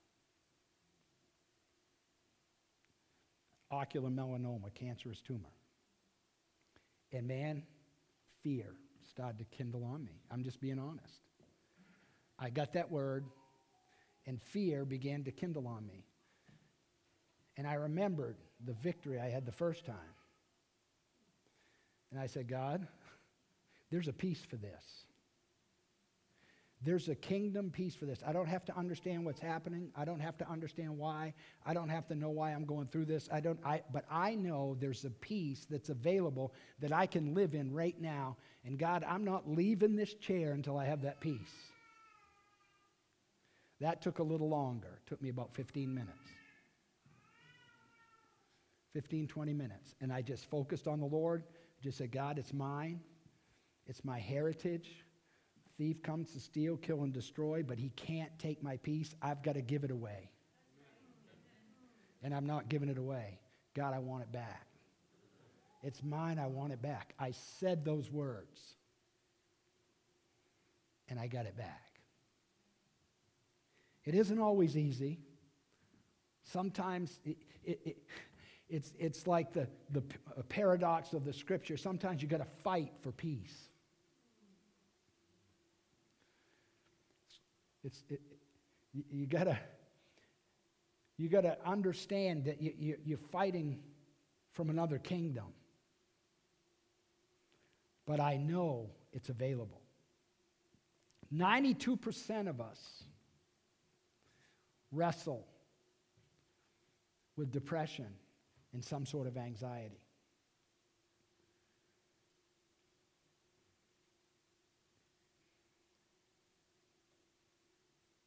Ocular 3.71 4.11
melanoma, 4.11 4.73
cancerous 4.75 5.21
tumor. 5.21 5.49
And 7.13 7.27
man, 7.27 7.63
fear 8.43 8.75
started 9.09 9.39
to 9.39 9.57
kindle 9.57 9.85
on 9.85 10.05
me. 10.05 10.21
I'm 10.31 10.43
just 10.45 10.61
being 10.61 10.79
honest. 10.79 11.21
I 12.39 12.51
got 12.51 12.73
that 12.75 12.91
word, 12.91 13.27
and 14.27 14.41
fear 14.41 14.85
began 14.85 15.25
to 15.25 15.31
kindle 15.31 15.67
on 15.67 15.87
me. 15.87 16.05
And 17.57 17.67
I 17.67 17.75
remembered 17.75 18.37
the 18.65 18.75
victory 18.75 19.21
I 19.21 19.29
had 19.29 19.47
the 19.47 19.53
first 19.53 19.85
time. 19.85 19.97
And 22.11 22.21
I 22.21 22.27
said, 22.27 22.49
God, 22.49 22.87
there's 23.91 24.09
a 24.09 24.13
peace 24.13 24.43
for 24.49 24.57
this. 24.57 24.85
There's 26.85 27.09
a 27.09 27.15
kingdom 27.15 27.71
peace 27.71 27.95
for 27.95 28.07
this. 28.07 28.23
I 28.27 28.33
don't 28.33 28.49
have 28.49 28.65
to 28.65 28.77
understand 28.77 29.25
what's 29.25 29.39
happening. 29.39 29.93
I 29.95 30.05
don't 30.05 30.19
have 30.19 30.37
to 30.39 30.51
understand 30.51 30.99
why. 30.99 31.33
I 31.65 31.75
don't 31.75 31.89
have 31.89 32.09
to 32.09 32.17
know 32.17 32.31
why 32.31 32.51
I'm 32.51 32.65
going 32.65 32.89
through 32.89 33.05
this. 33.05 33.29
I 33.33 33.39
don't 33.39 33.61
I 33.65 33.83
but 33.93 34.05
I 34.11 34.35
know 34.35 34.77
there's 34.81 35.05
a 35.05 35.11
peace 35.11 35.65
that's 35.71 35.91
available 35.91 36.53
that 36.81 36.93
I 36.93 37.07
can 37.07 37.35
live 37.35 37.55
in 37.55 37.73
right 37.73 37.99
now. 38.01 38.37
And 38.65 38.79
God, 38.79 39.05
I'm 39.09 39.25
not 39.25 39.49
leaving 39.49 39.95
this 39.95 40.15
chair 40.15 40.53
until 40.53 40.77
I 40.77 40.87
have 40.87 41.03
that 41.03 41.21
peace. 41.21 41.55
That 43.81 44.03
took 44.03 44.19
a 44.19 44.25
little 44.25 44.49
longer. 44.49 44.99
It 45.05 45.09
took 45.09 45.23
me 45.23 45.29
about 45.29 45.55
15 45.55 45.93
minutes. 45.93 46.19
15, 48.93 49.27
20 49.27 49.53
minutes. 49.53 49.95
And 50.01 50.13
I 50.13 50.23
just 50.23 50.49
focused 50.51 50.87
on 50.87 51.01
the 51.01 51.07
Lord. 51.07 51.45
Just 51.83 51.99
said, 51.99 52.13
God, 52.13 52.39
it's 52.39 52.53
mine. 52.53 53.01
It's 53.87 54.05
my 54.05 54.19
heritage 54.19 55.05
thief 55.83 56.01
comes 56.03 56.33
to 56.33 56.39
steal, 56.39 56.77
kill, 56.77 57.03
and 57.03 57.13
destroy, 57.13 57.63
but 57.63 57.77
he 57.77 57.89
can't 57.91 58.31
take 58.39 58.63
my 58.63 58.77
peace. 58.79 59.17
I've 59.21 59.43
got 59.43 59.55
to 59.55 59.63
give 59.63 59.83
it 59.83 59.91
away. 59.91 60.31
And 62.23 62.33
I'm 62.33 62.47
not 62.47 62.69
giving 62.69 62.89
it 62.89 62.99
away. 62.99 63.41
God, 63.75 63.93
I 63.95 63.99
want 63.99 64.23
it 64.23 64.31
back. 64.31 64.67
It's 65.83 66.01
mine, 66.05 66.39
I 66.39 66.47
want 66.47 66.73
it 66.73 66.81
back. 66.81 67.15
I 67.19 67.33
said 67.33 67.85
those 67.85 68.13
words, 68.13 68.61
and 71.09 71.19
I 71.19 71.27
got 71.27 71.47
it 71.47 71.57
back. 71.57 71.83
It 74.05 74.15
isn't 74.15 74.39
always 74.39 74.77
easy. 74.77 75.19
Sometimes 76.45 77.19
it, 77.25 77.39
it, 77.65 77.81
it, 77.85 77.97
it's, 78.73 78.93
it's 78.99 79.27
like 79.27 79.53
the, 79.53 79.69
the 79.91 80.03
paradox 80.49 81.13
of 81.13 81.25
the 81.25 81.33
scripture. 81.33 81.77
Sometimes 81.77 82.23
you 82.23 82.29
got 82.29 82.39
to 82.39 82.47
fight 82.65 82.91
for 83.03 83.13
peace. 83.13 83.69
It's, 87.85 88.03
it, 88.09 88.21
you, 88.95 89.05
you 89.11 89.27
gotta, 89.27 89.59
You 91.19 91.29
got 91.29 91.43
to 91.43 91.57
understand 91.65 92.47
that 92.47 92.61
you, 92.61 92.73
you, 92.79 92.97
you're 93.05 93.19
fighting 93.31 93.79
from 94.53 94.71
another 94.71 94.99
kingdom. 94.99 95.53
But 98.07 98.19
I 98.19 98.39
know 98.39 98.91
it's 99.13 99.29
available. 99.29 99.83
92% 101.33 102.49
of 102.49 102.61
us 102.61 103.05
wrestle 104.91 105.47
with 107.37 107.53
depression 107.53 108.09
and 108.73 108.85
some 108.85 109.05
sort 109.05 109.27
of 109.27 109.37
anxiety. 109.37 110.01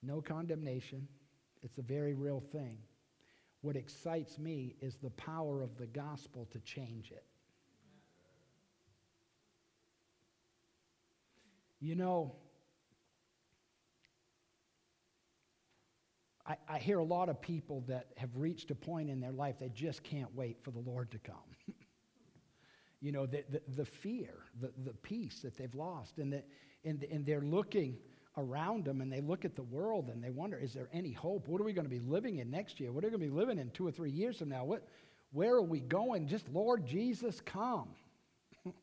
No 0.04 0.22
condemnation. 0.22 1.08
It's 1.64 1.80
a 1.80 1.82
very 1.82 2.14
real 2.14 2.40
thing. 2.52 2.78
What 3.62 3.76
excites 3.76 4.38
me 4.38 4.76
is 4.80 4.98
the 4.98 5.10
power 5.12 5.64
of 5.64 5.76
the 5.78 5.88
gospel 5.88 6.48
to 6.52 6.60
change 6.60 7.12
it. 7.12 7.26
You 11.80 11.96
know, 11.96 12.36
I, 16.48 16.58
I, 16.70 16.78
hear 16.78 17.00
a 17.00 17.04
lot 17.04 17.30
of 17.30 17.42
people 17.42 17.84
that 17.88 18.08
have 18.18 18.30
reached 18.36 18.70
a 18.72 18.76
point 18.76 19.10
in 19.10 19.20
their 19.20 19.32
life 19.32 19.56
they 19.60 19.70
just 19.70 20.04
can't 20.04 20.34
wait 20.36 20.58
for 20.62 20.72
the 20.72 20.80
Lord 20.80 21.10
to 21.12 21.18
come. 21.20 21.36
you 23.02 23.12
know, 23.12 23.26
the, 23.26 23.44
the, 23.50 23.62
the, 23.76 23.86
fear, 23.86 24.34
the, 24.62 24.72
the 24.84 24.94
peace 24.94 25.40
that 25.42 25.58
they've 25.58 25.74
lost, 25.74 26.18
and, 26.18 26.34
the, 26.34 26.44
and, 26.84 27.04
and 27.12 27.26
they're 27.26 27.42
looking 27.42 27.98
around 28.38 28.86
them 28.86 29.02
and 29.02 29.12
they 29.12 29.22
look 29.22 29.46
at 29.46 29.56
the 29.56 29.64
world 29.64 30.10
and 30.10 30.24
they 30.24 30.30
wonder, 30.30 30.58
is 30.58 30.74
there 30.74 30.90
any 30.94 31.12
hope? 31.12 31.48
What 31.48 31.62
are 31.62 31.64
we 31.64 31.74
going 31.74 31.86
to 31.86 31.90
be 31.90 32.00
living 32.00 32.38
in 32.40 32.52
next 32.52 32.80
year? 32.80 32.92
What 32.92 33.04
are 33.04 33.08
we 33.08 33.12
going 33.12 33.22
to 33.22 33.28
be 33.28 33.40
living 33.40 33.60
in 33.60 33.70
two 33.72 33.88
or 33.88 33.92
three 33.92 34.12
years 34.12 34.38
from 34.40 34.50
now? 34.50 34.66
What, 34.66 34.88
where 35.32 35.54
are 35.56 35.62
we 35.62 35.80
going? 35.80 36.28
Just, 36.28 36.50
Lord 36.50 36.86
Jesus, 36.86 37.42
come. 37.42 37.90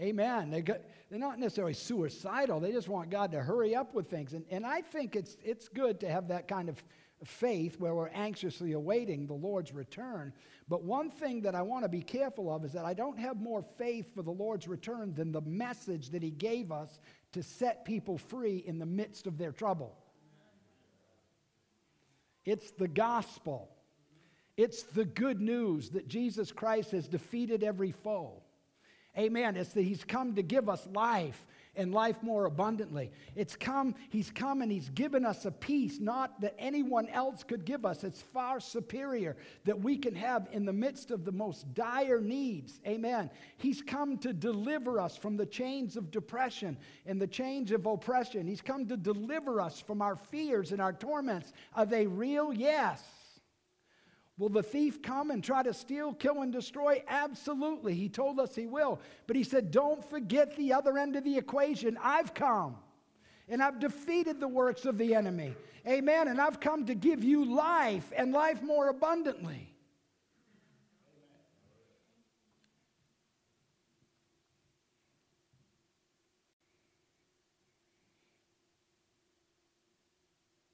Amen. 0.00 0.50
They 0.50 0.62
got, 0.62 0.80
they're 1.10 1.18
not 1.18 1.38
necessarily 1.38 1.74
suicidal. 1.74 2.60
They 2.60 2.72
just 2.72 2.88
want 2.88 3.10
God 3.10 3.32
to 3.32 3.40
hurry 3.40 3.74
up 3.74 3.94
with 3.94 4.08
things. 4.08 4.32
And, 4.32 4.44
and 4.50 4.64
I 4.64 4.80
think 4.80 5.16
it's, 5.16 5.36
it's 5.44 5.68
good 5.68 6.00
to 6.00 6.10
have 6.10 6.28
that 6.28 6.48
kind 6.48 6.68
of 6.68 6.82
faith 7.24 7.78
where 7.78 7.94
we're 7.94 8.08
anxiously 8.08 8.72
awaiting 8.72 9.26
the 9.26 9.34
Lord's 9.34 9.72
return. 9.72 10.32
But 10.68 10.82
one 10.82 11.10
thing 11.10 11.42
that 11.42 11.54
I 11.54 11.62
want 11.62 11.84
to 11.84 11.88
be 11.88 12.02
careful 12.02 12.54
of 12.54 12.64
is 12.64 12.72
that 12.72 12.84
I 12.84 12.94
don't 12.94 13.18
have 13.18 13.40
more 13.40 13.62
faith 13.62 14.14
for 14.14 14.22
the 14.22 14.30
Lord's 14.30 14.66
return 14.66 15.14
than 15.14 15.32
the 15.32 15.40
message 15.42 16.10
that 16.10 16.22
He 16.22 16.30
gave 16.30 16.72
us 16.72 16.98
to 17.32 17.42
set 17.42 17.84
people 17.84 18.18
free 18.18 18.62
in 18.66 18.78
the 18.78 18.86
midst 18.86 19.26
of 19.26 19.38
their 19.38 19.52
trouble. 19.52 19.96
It's 22.44 22.70
the 22.72 22.88
gospel. 22.88 23.70
It's 24.56 24.82
the 24.82 25.04
good 25.04 25.40
news 25.40 25.90
that 25.90 26.08
Jesus 26.08 26.52
Christ 26.52 26.92
has 26.92 27.08
defeated 27.08 27.64
every 27.64 27.92
foe. 27.92 28.42
Amen. 29.18 29.56
It's 29.56 29.72
that 29.72 29.82
He's 29.82 30.04
come 30.04 30.34
to 30.34 30.42
give 30.42 30.68
us 30.68 30.86
life 30.92 31.46
and 31.76 31.92
life 31.92 32.22
more 32.22 32.46
abundantly. 32.46 33.10
It's 33.34 33.56
come, 33.56 33.94
He's 34.10 34.30
come 34.30 34.62
and 34.62 34.70
He's 34.70 34.90
given 34.90 35.24
us 35.24 35.44
a 35.44 35.50
peace 35.50 35.98
not 36.00 36.40
that 36.40 36.54
anyone 36.58 37.08
else 37.08 37.42
could 37.42 37.64
give 37.64 37.84
us. 37.84 38.04
It's 38.04 38.22
far 38.22 38.60
superior 38.60 39.36
that 39.64 39.80
we 39.80 39.96
can 39.96 40.14
have 40.14 40.48
in 40.52 40.64
the 40.64 40.72
midst 40.72 41.10
of 41.10 41.24
the 41.24 41.32
most 41.32 41.72
dire 41.74 42.20
needs. 42.20 42.80
Amen. 42.86 43.30
He's 43.56 43.82
come 43.82 44.18
to 44.18 44.32
deliver 44.32 45.00
us 45.00 45.16
from 45.16 45.36
the 45.36 45.46
chains 45.46 45.96
of 45.96 46.10
depression 46.10 46.76
and 47.06 47.20
the 47.20 47.26
chains 47.26 47.70
of 47.70 47.86
oppression. 47.86 48.46
He's 48.46 48.60
come 48.60 48.86
to 48.86 48.96
deliver 48.96 49.60
us 49.60 49.80
from 49.80 50.02
our 50.02 50.16
fears 50.16 50.72
and 50.72 50.80
our 50.80 50.92
torments. 50.92 51.52
Are 51.74 51.86
they 51.86 52.06
real? 52.06 52.52
Yes. 52.52 53.02
Will 54.36 54.48
the 54.48 54.62
thief 54.64 55.00
come 55.00 55.30
and 55.30 55.44
try 55.44 55.62
to 55.62 55.72
steal, 55.72 56.12
kill, 56.12 56.42
and 56.42 56.52
destroy? 56.52 57.02
Absolutely. 57.06 57.94
He 57.94 58.08
told 58.08 58.40
us 58.40 58.54
he 58.54 58.66
will. 58.66 59.00
But 59.28 59.36
he 59.36 59.44
said, 59.44 59.70
don't 59.70 60.04
forget 60.10 60.56
the 60.56 60.72
other 60.72 60.98
end 60.98 61.14
of 61.14 61.22
the 61.22 61.38
equation. 61.38 61.96
I've 62.02 62.34
come 62.34 62.76
and 63.48 63.62
I've 63.62 63.78
defeated 63.78 64.40
the 64.40 64.48
works 64.48 64.86
of 64.86 64.98
the 64.98 65.14
enemy. 65.14 65.54
Amen. 65.86 66.26
And 66.26 66.40
I've 66.40 66.58
come 66.58 66.86
to 66.86 66.96
give 66.96 67.22
you 67.22 67.44
life 67.44 68.12
and 68.16 68.32
life 68.32 68.60
more 68.60 68.88
abundantly. 68.88 69.70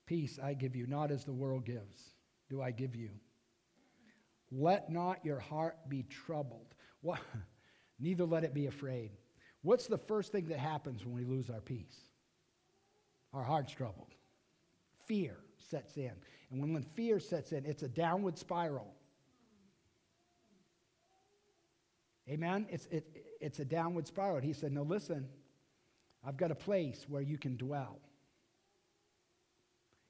Peace 0.07 0.41
I 0.43 0.55
give 0.55 0.75
you, 0.75 0.87
not 0.87 1.13
as 1.13 1.25
the 1.25 1.33
world 1.33 1.65
gives, 1.65 2.15
do 2.49 2.61
I 2.61 2.73
give 2.73 2.97
you. 2.97 3.11
Let 4.53 4.91
not 4.91 5.25
your 5.25 5.39
heart 5.39 5.77
be 5.89 6.03
troubled. 6.05 6.75
What? 7.01 7.21
Neither 8.01 8.25
let 8.25 8.45
it 8.45 8.55
be 8.55 8.67
afraid. 8.67 9.11
What's 9.63 9.87
the 9.87 9.99
first 9.99 10.33
thing 10.33 10.47
that 10.47 10.59
happens 10.59 11.05
when 11.05 11.15
we 11.15 11.25
lose 11.25 11.51
our 11.51 11.61
peace? 11.61 11.97
Our 13.33 13.43
heart's 13.43 13.73
troubled. 13.73 14.15
Fear 15.07 15.37
sets 15.59 15.97
in. 15.97 16.13
And 16.51 16.61
when, 16.61 16.83
fear 16.83 17.21
sets 17.21 17.53
in, 17.53 17.65
it's 17.65 17.83
a 17.83 17.89
downward 17.89 18.39
spiral. 18.39 18.95
Amen? 22.29 22.67
It's, 22.71 22.87
it, 22.87 23.25
it's 23.41 23.59
a 23.61 23.65
downward 23.65 24.07
spiral. 24.07 24.41
He 24.41 24.53
said, 24.53 24.73
No, 24.73 24.83
listen, 24.83 25.29
I've 26.27 26.37
got 26.37 26.51
a 26.51 26.57
place 26.57 27.07
where 27.09 27.23
you 27.23 27.39
can 27.39 27.57
dwell. 27.57 27.99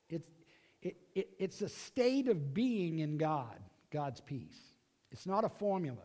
It's, 0.09 0.29
it, 0.83 0.97
it, 1.15 1.31
it's 1.39 1.63
a 1.63 1.69
state 1.69 2.29
of 2.29 2.53
being 2.55 2.99
in 2.99 3.17
God. 3.17 3.59
God's 3.91 4.21
peace. 4.21 4.59
It's 5.11 5.27
not 5.27 5.45
a 5.45 5.49
formula, 5.49 5.99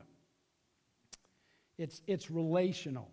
it's, 1.78 2.02
it's 2.08 2.32
relational. 2.32 3.10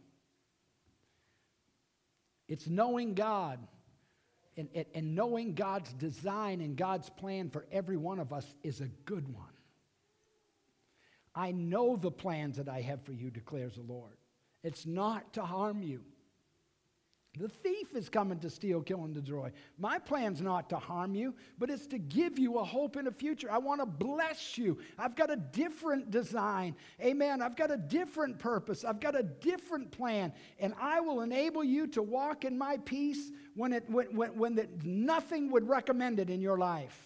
It's 2.48 2.66
knowing 2.66 3.14
God 3.14 3.60
and, 4.56 4.68
and, 4.74 4.84
and 4.94 5.14
knowing 5.14 5.54
God's 5.54 5.92
design 5.94 6.60
and 6.60 6.76
God's 6.76 7.08
plan 7.08 7.48
for 7.48 7.64
every 7.72 7.96
one 7.96 8.18
of 8.18 8.32
us 8.32 8.46
is 8.62 8.80
a 8.80 8.88
good 9.06 9.32
one. 9.32 9.46
I 11.34 11.52
know 11.52 11.96
the 11.96 12.10
plans 12.10 12.58
that 12.58 12.68
I 12.68 12.82
have 12.82 13.02
for 13.02 13.12
you, 13.12 13.30
declares 13.30 13.76
the 13.76 13.82
Lord. 13.82 14.12
It's 14.62 14.84
not 14.84 15.32
to 15.34 15.42
harm 15.42 15.82
you, 15.82 16.02
the 17.38 17.48
thief 17.48 17.96
is 17.96 18.10
coming 18.10 18.38
to 18.40 18.50
steal, 18.50 18.82
kill, 18.82 19.04
and 19.04 19.14
destroy. 19.14 19.50
My 19.78 19.98
plan's 19.98 20.42
not 20.42 20.68
to 20.68 20.76
harm 20.76 21.14
you, 21.14 21.34
but 21.58 21.70
it's 21.70 21.86
to 21.86 21.98
give 21.98 22.38
you 22.38 22.58
a 22.58 22.64
hope 22.64 22.96
in 22.96 23.06
a 23.06 23.10
future. 23.10 23.50
I 23.50 23.56
want 23.56 23.80
to 23.80 23.86
bless 23.86 24.58
you. 24.58 24.76
I've 24.98 25.16
got 25.16 25.30
a 25.30 25.36
different 25.36 26.10
design. 26.10 26.76
Amen. 27.00 27.40
I've 27.40 27.56
got 27.56 27.70
a 27.70 27.78
different 27.78 28.38
purpose. 28.38 28.84
I've 28.84 29.00
got 29.00 29.18
a 29.18 29.22
different 29.22 29.90
plan. 29.90 30.34
And 30.58 30.74
I 30.78 31.00
will 31.00 31.22
enable 31.22 31.64
you 31.64 31.86
to 31.88 32.02
walk 32.02 32.44
in 32.44 32.58
my 32.58 32.76
peace 32.84 33.30
when, 33.54 33.72
it, 33.72 33.88
when, 33.88 34.14
when, 34.14 34.36
when 34.36 34.54
the, 34.54 34.68
nothing 34.84 35.50
would 35.52 35.66
recommend 35.66 36.20
it 36.20 36.28
in 36.28 36.42
your 36.42 36.58
life. 36.58 36.98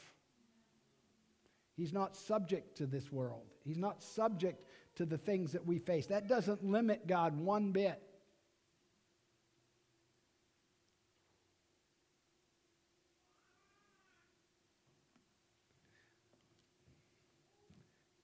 He's 1.76 1.92
not 1.92 2.16
subject 2.16 2.76
to 2.78 2.86
this 2.86 3.12
world, 3.12 3.44
He's 3.64 3.78
not 3.78 4.02
subject 4.02 4.64
to 4.96 5.04
the 5.04 5.18
things 5.18 5.52
that 5.52 5.64
we 5.64 5.78
face. 5.78 6.06
That 6.06 6.26
doesn't 6.26 6.64
limit 6.64 7.06
God 7.06 7.38
one 7.38 7.70
bit. 7.70 8.02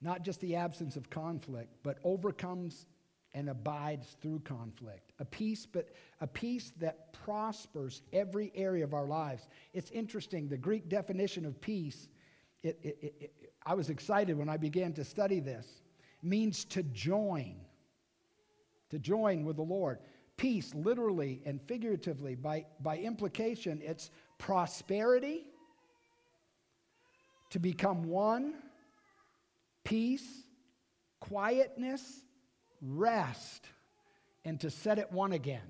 Not 0.03 0.23
just 0.23 0.39
the 0.41 0.55
absence 0.55 0.95
of 0.95 1.09
conflict, 1.09 1.69
but 1.83 1.97
overcomes 2.03 2.85
and 3.33 3.49
abides 3.49 4.15
through 4.21 4.39
conflict. 4.39 5.11
A 5.19 5.25
peace, 5.25 5.65
but 5.65 5.89
a 6.21 6.27
peace 6.27 6.71
that 6.79 7.13
prospers 7.13 8.01
every 8.11 8.51
area 8.53 8.83
of 8.83 8.93
our 8.93 9.07
lives. 9.07 9.47
It's 9.73 9.89
interesting, 9.91 10.47
the 10.47 10.57
Greek 10.57 10.87
definition 10.89 11.45
of 11.45 11.59
peace, 11.59 12.09
it, 12.61 12.79
it, 12.83 13.13
it, 13.19 13.53
I 13.65 13.73
was 13.73 13.89
excited 13.89 14.37
when 14.37 14.49
I 14.49 14.57
began 14.57 14.93
to 14.93 15.03
study 15.03 15.39
this, 15.39 15.81
means 16.21 16.63
to 16.65 16.83
join, 16.83 17.55
to 18.89 18.99
join 18.99 19.43
with 19.45 19.55
the 19.55 19.63
Lord. 19.63 19.99
Peace, 20.37 20.73
literally 20.75 21.41
and 21.45 21.61
figuratively, 21.61 22.35
by, 22.35 22.65
by 22.81 22.97
implication, 22.97 23.81
it's 23.83 24.11
prosperity, 24.37 25.45
to 27.49 27.59
become 27.59 28.03
one 28.03 28.55
peace, 29.83 30.43
quietness, 31.19 32.03
rest, 32.81 33.65
and 34.45 34.59
to 34.61 34.69
set 34.69 34.99
it 34.99 35.11
one 35.11 35.31
again. 35.33 35.61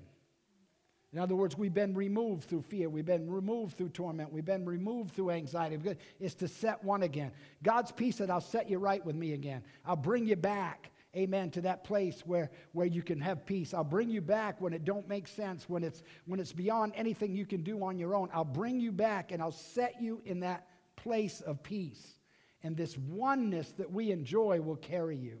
In 1.14 1.20
other 1.20 1.36
words, 1.36 1.56
we've 1.56 1.72
been 1.72 1.94
removed 1.94 2.48
through 2.48 2.62
fear. 2.62 2.90
We've 2.90 3.06
been 3.06 3.30
removed 3.30 3.78
through 3.78 3.90
torment. 3.90 4.32
We've 4.32 4.44
been 4.44 4.64
removed 4.64 5.14
through 5.14 5.30
anxiety. 5.30 5.78
It's 6.18 6.34
to 6.36 6.48
set 6.48 6.82
one 6.82 7.04
again. 7.04 7.30
God's 7.62 7.92
peace 7.92 8.16
that 8.16 8.30
I'll 8.30 8.40
set 8.40 8.68
you 8.68 8.78
right 8.78 9.04
with 9.06 9.14
me 9.14 9.32
again. 9.32 9.62
I'll 9.86 9.94
bring 9.94 10.26
you 10.26 10.34
back, 10.34 10.90
amen, 11.16 11.52
to 11.52 11.60
that 11.60 11.84
place 11.84 12.22
where, 12.26 12.50
where 12.72 12.86
you 12.86 13.00
can 13.00 13.20
have 13.20 13.46
peace. 13.46 13.72
I'll 13.72 13.84
bring 13.84 14.10
you 14.10 14.20
back 14.20 14.60
when 14.60 14.72
it 14.72 14.84
don't 14.84 15.08
make 15.08 15.28
sense, 15.28 15.68
when 15.68 15.84
it's, 15.84 16.02
when 16.26 16.40
it's 16.40 16.52
beyond 16.52 16.92
anything 16.96 17.32
you 17.32 17.46
can 17.46 17.62
do 17.62 17.84
on 17.84 17.96
your 17.96 18.16
own. 18.16 18.28
I'll 18.34 18.44
bring 18.44 18.80
you 18.80 18.90
back 18.90 19.30
and 19.30 19.40
I'll 19.40 19.52
set 19.52 20.02
you 20.02 20.20
in 20.24 20.40
that 20.40 20.66
place 20.96 21.40
of 21.42 21.62
peace. 21.62 22.18
And 22.64 22.76
this 22.76 22.96
oneness 22.96 23.72
that 23.72 23.92
we 23.92 24.10
enjoy 24.10 24.60
will 24.60 24.76
carry 24.76 25.16
you. 25.16 25.38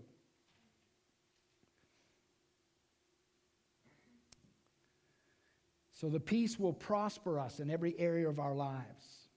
So 5.92 6.10
the 6.10 6.20
peace 6.20 6.58
will 6.58 6.74
prosper 6.74 7.40
us 7.40 7.60
in 7.60 7.70
every 7.70 7.98
area 7.98 8.28
of 8.28 8.38
our 8.38 8.54
lives. 8.54 9.28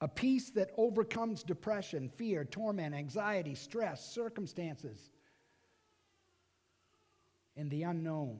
A 0.00 0.08
peace 0.08 0.50
that 0.50 0.70
overcomes 0.78 1.42
depression, 1.42 2.08
fear, 2.08 2.46
torment, 2.46 2.94
anxiety, 2.94 3.54
stress, 3.54 4.10
circumstances, 4.10 5.10
and 7.56 7.70
the 7.70 7.82
unknown. 7.82 8.38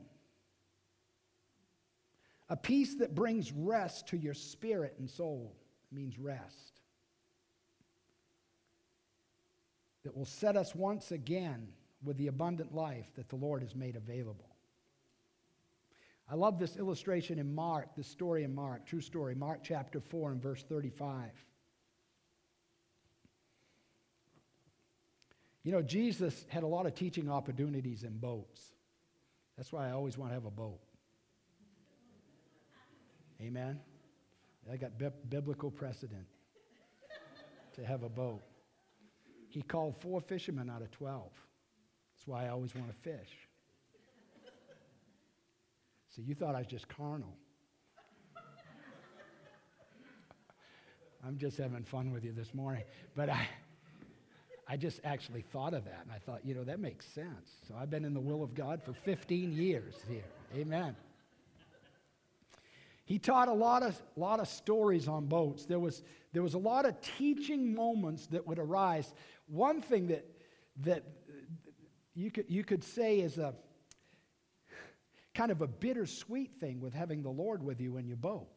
A 2.49 2.57
peace 2.57 2.95
that 2.95 3.15
brings 3.15 3.53
rest 3.53 4.07
to 4.09 4.17
your 4.17 4.35
spirit 4.35 4.95
and 4.99 5.11
soul 5.11 5.53
it 5.91 5.95
means 5.95 6.19
rest. 6.19 6.78
That 10.05 10.17
will 10.17 10.25
set 10.25 10.57
us 10.57 10.75
once 10.75 11.11
again 11.11 11.69
with 12.03 12.17
the 12.17 12.29
abundant 12.29 12.75
life 12.75 13.11
that 13.17 13.29
the 13.29 13.37
Lord 13.37 13.63
has 13.63 13.75
made 13.75 13.97
available. 13.97 14.57
I 16.31 16.35
love 16.35 16.59
this 16.59 16.77
illustration 16.77 17.39
in 17.39 17.55
Mark, 17.55 17.97
this 17.97 18.07
story 18.07 18.45
in 18.45 18.55
Mark, 18.55 18.87
true 18.87 19.01
story, 19.01 19.35
Mark 19.35 19.61
chapter 19.63 19.99
4 19.99 20.33
and 20.33 20.43
verse 20.43 20.63
35. 20.63 21.31
You 25.65 25.73
know, 25.73 25.83
Jesus 25.83 26.47
had 26.49 26.63
a 26.63 26.67
lot 26.67 26.87
of 26.87 26.95
teaching 26.95 27.31
opportunities 27.31 28.03
in 28.03 28.19
boats. 28.19 28.73
That's 29.57 29.73
why 29.73 29.89
I 29.89 29.93
always 29.93 30.17
want 30.17 30.31
to 30.31 30.35
have 30.35 30.45
a 30.45 30.51
boat. 30.51 30.81
Amen. 33.41 33.81
I 34.71 34.77
got 34.77 34.99
bi- 34.99 35.11
biblical 35.29 35.71
precedent 35.71 36.27
to 37.75 37.85
have 37.85 38.03
a 38.03 38.09
boat. 38.09 38.43
He 39.59 39.63
called 39.63 39.97
four 39.97 40.21
fishermen 40.21 40.71
out 40.71 40.83
of 40.83 40.91
12. 40.93 41.21
That's 42.15 42.29
why 42.29 42.47
I 42.47 42.51
always 42.51 42.77
want 42.77 42.87
to 42.91 42.95
fish. 42.95 43.49
So 46.11 46.23
you 46.25 46.37
thought 46.37 46.55
I 46.55 46.59
was 46.59 46.69
just 46.69 46.89
carnal. 46.89 47.35
I'm 51.27 51.37
just 51.39 51.57
having 51.59 51.83
fun 51.83 52.13
with 52.13 52.25
you 52.25 52.31
this 52.31 52.55
morning. 52.55 52.85
But 53.17 53.31
I, 53.31 53.49
I 54.69 54.77
just 54.77 55.01
actually 55.03 55.43
thought 55.43 55.75
of 55.75 55.85
that, 55.87 56.03
and 56.05 56.13
I 56.13 56.19
thought, 56.19 56.43
you 56.45 56.55
know, 56.55 56.63
that 56.63 56.79
makes 56.79 57.05
sense. 57.05 57.57
So 57.67 57.75
I've 57.77 57.91
been 57.91 58.05
in 58.05 58.15
the 58.15 58.21
will 58.21 58.45
of 58.45 58.55
God 58.55 58.81
for 58.81 58.93
15 58.93 59.53
years 59.53 59.97
here. 60.09 60.23
Amen. 60.55 60.95
He 63.09 63.19
taught 63.19 63.49
a 63.49 63.55
lot 63.55 63.83
of, 63.83 63.99
lot 64.17 64.39
of 64.39 64.49
stories 64.49 65.09
on 65.09 65.25
boats. 65.25 65.65
There 65.65 65.79
was, 65.79 66.03
there 66.35 66.43
was 66.43 66.53
a 66.53 66.59
lot 66.59 66.85
of 66.85 67.01
teaching 67.01 67.75
moments 67.75 68.27
that 68.27 68.47
would 68.47 68.59
arise. 68.59 69.15
One 69.49 69.81
thing 69.81 70.09
that, 70.09 70.25
that 70.83 71.05
you, 72.15 72.31
could, 72.31 72.47
you 72.49 72.65
could 72.65 72.85
say 72.85 73.21
is 73.21 73.39
a 73.39 73.55
kind 75.35 75.51
of 75.51 75.63
a 75.63 75.67
bittersweet 75.67 76.57
thing 76.61 76.81
with 76.81 76.93
having 76.95 77.23
the 77.23 77.31
Lord 77.31 77.63
with 77.63 77.81
you 77.81 77.97
in 77.97 78.07
your 78.07 78.17
boat. 78.17 78.49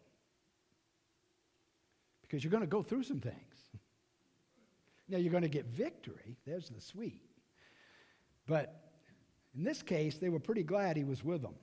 Because 2.21 2.43
you're 2.43 2.51
going 2.51 2.63
to 2.63 2.67
go 2.67 2.82
through 2.82 3.04
some 3.04 3.19
things. 3.19 3.36
Now, 5.08 5.17
you're 5.17 5.32
going 5.32 5.43
to 5.43 5.49
get 5.49 5.65
victory. 5.65 6.38
There's 6.45 6.69
the 6.69 6.80
sweet. 6.80 7.21
But 8.47 8.82
in 9.54 9.63
this 9.63 9.82
case, 9.82 10.17
they 10.17 10.30
were 10.30 10.39
pretty 10.39 10.63
glad 10.63 10.95
he 10.95 11.04
was 11.04 11.23
with 11.23 11.41
them. 11.41 11.56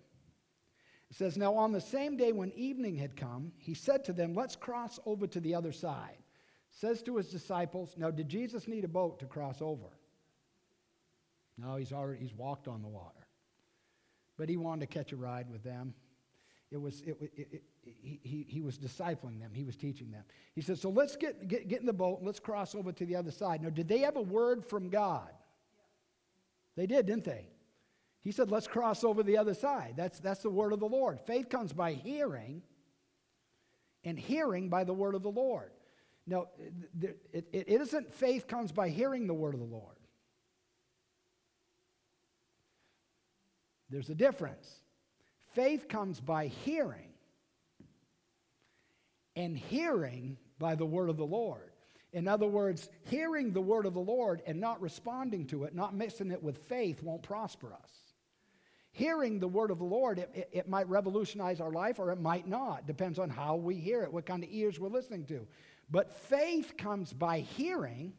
It 1.10 1.16
says, 1.16 1.36
Now 1.36 1.54
on 1.54 1.72
the 1.72 1.80
same 1.80 2.16
day 2.16 2.32
when 2.32 2.52
evening 2.52 2.96
had 2.96 3.16
come, 3.16 3.52
he 3.56 3.74
said 3.74 4.04
to 4.04 4.12
them, 4.12 4.34
Let's 4.34 4.56
cross 4.56 5.00
over 5.06 5.26
to 5.26 5.40
the 5.40 5.54
other 5.54 5.72
side. 5.72 6.17
Says 6.80 7.02
to 7.02 7.16
his 7.16 7.28
disciples, 7.28 7.94
Now 7.96 8.12
did 8.12 8.28
Jesus 8.28 8.68
need 8.68 8.84
a 8.84 8.88
boat 8.88 9.18
to 9.18 9.26
cross 9.26 9.60
over? 9.60 9.88
No, 11.56 11.74
he's 11.74 11.92
already 11.92 12.20
he's 12.20 12.34
walked 12.34 12.68
on 12.68 12.82
the 12.82 12.88
water. 12.88 13.26
But 14.36 14.48
he 14.48 14.56
wanted 14.56 14.88
to 14.88 14.98
catch 14.98 15.10
a 15.10 15.16
ride 15.16 15.50
with 15.50 15.64
them. 15.64 15.92
It 16.70 16.76
was, 16.76 17.00
it, 17.00 17.16
it, 17.20 17.48
it, 17.52 17.62
he, 17.82 18.46
he, 18.48 18.60
was 18.60 18.78
discipling 18.78 19.40
them. 19.40 19.50
He 19.54 19.64
was 19.64 19.74
teaching 19.74 20.12
them. 20.12 20.22
He 20.54 20.60
said, 20.60 20.78
so 20.78 20.90
let's 20.90 21.16
get, 21.16 21.48
get, 21.48 21.66
get 21.66 21.80
in 21.80 21.86
the 21.86 21.92
boat 21.92 22.18
and 22.18 22.26
let's 22.26 22.38
cross 22.38 22.74
over 22.74 22.92
to 22.92 23.06
the 23.06 23.16
other 23.16 23.32
side. 23.32 23.62
Now, 23.62 23.70
did 23.70 23.88
they 23.88 24.00
have 24.00 24.16
a 24.16 24.22
word 24.22 24.64
from 24.64 24.90
God? 24.90 25.30
They 26.76 26.86
did, 26.86 27.06
didn't 27.06 27.24
they? 27.24 27.48
He 28.22 28.30
said, 28.30 28.50
let's 28.50 28.68
cross 28.68 29.02
over 29.02 29.22
the 29.22 29.38
other 29.38 29.54
side. 29.54 29.94
That's, 29.96 30.20
that's 30.20 30.42
the 30.42 30.50
word 30.50 30.72
of 30.72 30.78
the 30.78 30.86
Lord. 30.86 31.18
Faith 31.22 31.48
comes 31.48 31.72
by 31.72 31.94
hearing, 31.94 32.62
and 34.04 34.18
hearing 34.18 34.68
by 34.68 34.84
the 34.84 34.94
word 34.94 35.14
of 35.14 35.22
the 35.22 35.30
Lord. 35.30 35.70
It, 36.30 37.18
it, 37.32 37.48
it 37.52 37.68
isn't 37.68 38.12
faith 38.12 38.46
comes 38.46 38.72
by 38.72 38.88
hearing 38.88 39.26
the 39.26 39.34
word 39.34 39.54
of 39.54 39.60
the 39.60 39.66
Lord. 39.66 39.96
There's 43.90 44.10
a 44.10 44.14
difference. 44.14 44.68
Faith 45.54 45.88
comes 45.88 46.20
by 46.20 46.48
hearing, 46.48 47.08
and 49.34 49.56
hearing 49.56 50.36
by 50.58 50.74
the 50.74 50.84
word 50.84 51.08
of 51.08 51.16
the 51.16 51.24
Lord. 51.24 51.70
In 52.12 52.28
other 52.28 52.46
words, 52.46 52.88
hearing 53.04 53.52
the 53.52 53.60
word 53.60 53.86
of 53.86 53.94
the 53.94 54.00
Lord 54.00 54.42
and 54.46 54.60
not 54.60 54.80
responding 54.80 55.46
to 55.48 55.64
it, 55.64 55.74
not 55.74 55.94
mixing 55.94 56.30
it 56.30 56.42
with 56.42 56.58
faith, 56.58 57.02
won't 57.02 57.22
prosper 57.22 57.72
us 57.72 57.98
hearing 58.98 59.38
the 59.38 59.48
word 59.48 59.70
of 59.70 59.78
the 59.78 59.84
Lord, 59.84 60.18
it, 60.18 60.30
it, 60.34 60.48
it, 60.52 60.68
might 60.68 60.88
revolutionize 60.88 61.60
our 61.60 61.70
life 61.70 62.00
or 62.00 62.10
it 62.10 62.20
might 62.20 62.48
not. 62.48 62.86
Depends 62.86 63.18
on 63.18 63.30
how 63.30 63.54
we 63.54 63.76
hear 63.76 64.02
it, 64.02 64.12
what 64.12 64.26
kind 64.26 64.42
of 64.42 64.50
ears 64.50 64.80
we're 64.80 64.88
listening 64.88 65.24
to. 65.26 65.46
But 65.90 66.12
faith 66.12 66.76
comes 66.76 67.12
by 67.12 67.40
hearing, 67.40 68.12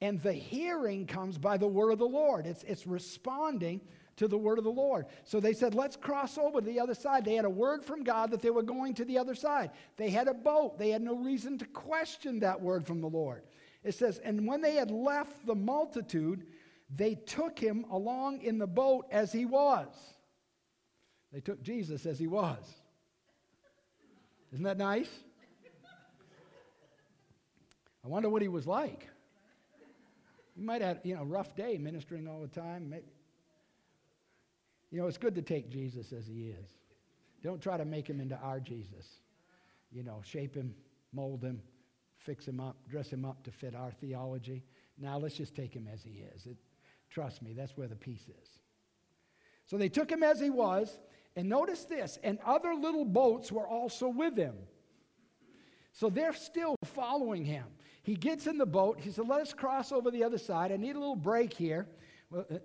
and 0.00 0.20
the 0.22 0.32
hearing 0.32 1.06
comes 1.06 1.38
by 1.38 1.56
the 1.56 1.66
word 1.66 1.90
of 1.90 1.98
the 1.98 2.04
Lord. 2.04 2.46
It's, 2.46 2.62
it's 2.64 2.86
responding 2.86 3.80
to 4.16 4.28
the 4.28 4.36
word 4.36 4.58
of 4.58 4.64
the 4.64 4.70
Lord. 4.70 5.06
So 5.24 5.40
they 5.40 5.52
said, 5.52 5.74
let's 5.74 5.96
cross 5.96 6.36
over 6.36 6.60
to 6.60 6.66
the 6.66 6.80
other 6.80 6.94
side. 6.94 7.24
They 7.24 7.36
had 7.36 7.44
a 7.44 7.50
word 7.50 7.84
from 7.84 8.02
God 8.02 8.32
that 8.32 8.42
they 8.42 8.50
were 8.50 8.62
going 8.62 8.94
to 8.94 9.04
the 9.04 9.18
other 9.18 9.34
side. 9.34 9.70
They 9.96 10.10
had 10.10 10.28
a 10.28 10.34
boat. 10.34 10.78
They 10.78 10.90
had 10.90 11.02
no 11.02 11.16
reason 11.16 11.56
to 11.58 11.64
question 11.66 12.40
that 12.40 12.60
word 12.60 12.86
from 12.86 13.00
the 13.00 13.08
Lord. 13.08 13.42
It 13.84 13.94
says, 13.94 14.18
and 14.18 14.46
when 14.46 14.60
they 14.60 14.74
had 14.74 14.90
left 14.90 15.46
the 15.46 15.54
multitude, 15.54 16.46
they 16.94 17.14
took 17.14 17.58
him 17.58 17.86
along 17.90 18.42
in 18.42 18.58
the 18.58 18.66
boat 18.66 19.06
as 19.10 19.32
he 19.32 19.44
was. 19.44 19.88
They 21.32 21.40
took 21.40 21.62
Jesus 21.62 22.04
as 22.04 22.18
he 22.18 22.26
was. 22.26 22.64
Isn't 24.52 24.64
that 24.64 24.78
nice? 24.78 25.10
I 28.08 28.10
wonder 28.10 28.30
what 28.30 28.40
he 28.40 28.48
was 28.48 28.66
like. 28.66 29.06
He 30.56 30.62
might 30.62 30.80
have, 30.80 31.00
you 31.04 31.14
know, 31.14 31.24
rough 31.24 31.54
day 31.54 31.76
ministering 31.76 32.26
all 32.26 32.40
the 32.40 32.48
time. 32.48 32.88
Maybe. 32.88 33.04
You 34.90 35.02
know, 35.02 35.08
it's 35.08 35.18
good 35.18 35.34
to 35.34 35.42
take 35.42 35.68
Jesus 35.68 36.10
as 36.14 36.26
he 36.26 36.46
is. 36.46 36.70
Don't 37.42 37.60
try 37.60 37.76
to 37.76 37.84
make 37.84 38.08
him 38.08 38.18
into 38.18 38.36
our 38.36 38.60
Jesus. 38.60 39.06
You 39.92 40.04
know, 40.04 40.22
shape 40.24 40.54
him, 40.54 40.74
mold 41.12 41.42
him, 41.42 41.60
fix 42.16 42.48
him 42.48 42.60
up, 42.60 42.76
dress 42.88 43.10
him 43.10 43.26
up 43.26 43.42
to 43.44 43.50
fit 43.50 43.74
our 43.74 43.90
theology. 43.90 44.64
Now 44.96 45.18
let's 45.18 45.36
just 45.36 45.54
take 45.54 45.74
him 45.74 45.86
as 45.92 46.02
he 46.02 46.24
is. 46.34 46.46
It, 46.46 46.56
Trust 47.10 47.42
me, 47.42 47.52
that's 47.52 47.76
where 47.76 47.88
the 47.88 47.96
peace 47.96 48.26
is. 48.42 48.48
So 49.66 49.76
they 49.76 49.90
took 49.90 50.10
him 50.10 50.22
as 50.22 50.40
he 50.40 50.48
was, 50.48 50.98
and 51.36 51.46
notice 51.46 51.84
this, 51.84 52.18
and 52.22 52.38
other 52.42 52.74
little 52.74 53.04
boats 53.04 53.52
were 53.52 53.68
also 53.68 54.08
with 54.08 54.36
him. 54.36 54.54
So 55.92 56.10
they're 56.10 56.32
still 56.32 56.74
following 56.84 57.44
him. 57.44 57.64
He 58.08 58.14
gets 58.14 58.46
in 58.46 58.56
the 58.56 58.64
boat. 58.64 58.98
He 58.98 59.10
said, 59.10 59.28
Let 59.28 59.42
us 59.42 59.52
cross 59.52 59.92
over 59.92 60.10
the 60.10 60.24
other 60.24 60.38
side. 60.38 60.72
I 60.72 60.78
need 60.78 60.96
a 60.96 60.98
little 60.98 61.14
break 61.14 61.52
here, 61.52 61.86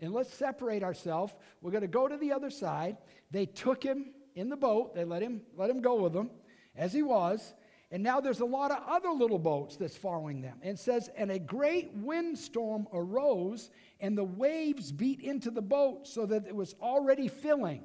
and 0.01 0.13
let's 0.13 0.34
separate 0.34 0.84
ourselves. 0.84 1.34
We're 1.62 1.71
going 1.71 1.82
to 1.82 1.88
go 1.89 2.08
to 2.08 2.15
the 2.15 2.32
other 2.32 2.49
side. 2.49 2.95
They 3.29 3.45
took 3.45 3.84
him 3.84 4.13
in 4.36 4.47
the 4.47 4.56
boat. 4.56 4.95
They 4.95 5.03
let 5.03 5.21
him, 5.21 5.41
let 5.58 5.69
him 5.69 5.82
go 5.82 5.96
with 6.02 6.13
them 6.13 6.29
as 6.77 6.94
he 6.94 7.04
was. 7.04 7.56
And 7.91 8.02
now 8.02 8.21
there's 8.21 8.39
a 8.39 8.46
lot 8.46 8.71
of 8.71 8.83
other 8.87 9.10
little 9.10 9.37
boats 9.37 9.75
that's 9.75 9.98
following 9.98 10.39
them. 10.39 10.60
And 10.62 10.75
it 10.75 10.79
says, 10.79 11.10
And 11.17 11.29
a 11.29 11.39
great 11.39 11.91
windstorm 11.94 12.87
arose, 12.94 13.69
and 14.00 14.17
the 14.17 14.23
waves 14.23 14.94
beat 14.94 15.19
into 15.19 15.52
the 15.52 15.62
boat 15.62 16.08
so 16.08 16.25
that 16.25 16.48
it 16.48 16.56
was 16.56 16.73
already 16.81 17.27
filling. 17.27 17.83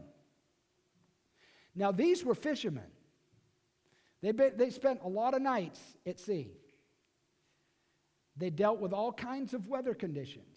Now, 1.74 1.90
these 1.90 2.24
were 2.24 2.36
fishermen. 2.36 2.86
They, 4.22 4.30
be, 4.30 4.50
they 4.50 4.70
spent 4.70 5.00
a 5.02 5.09
lot 5.09 5.34
of 5.34 5.42
nights 5.42 5.80
at 6.06 6.20
sea. 6.20 6.52
They 8.39 8.51
dealt 8.51 8.78
with 8.78 8.93
all 8.93 9.12
kinds 9.12 9.53
of 9.53 9.68
weather 9.68 9.95
conditions. 9.95 10.57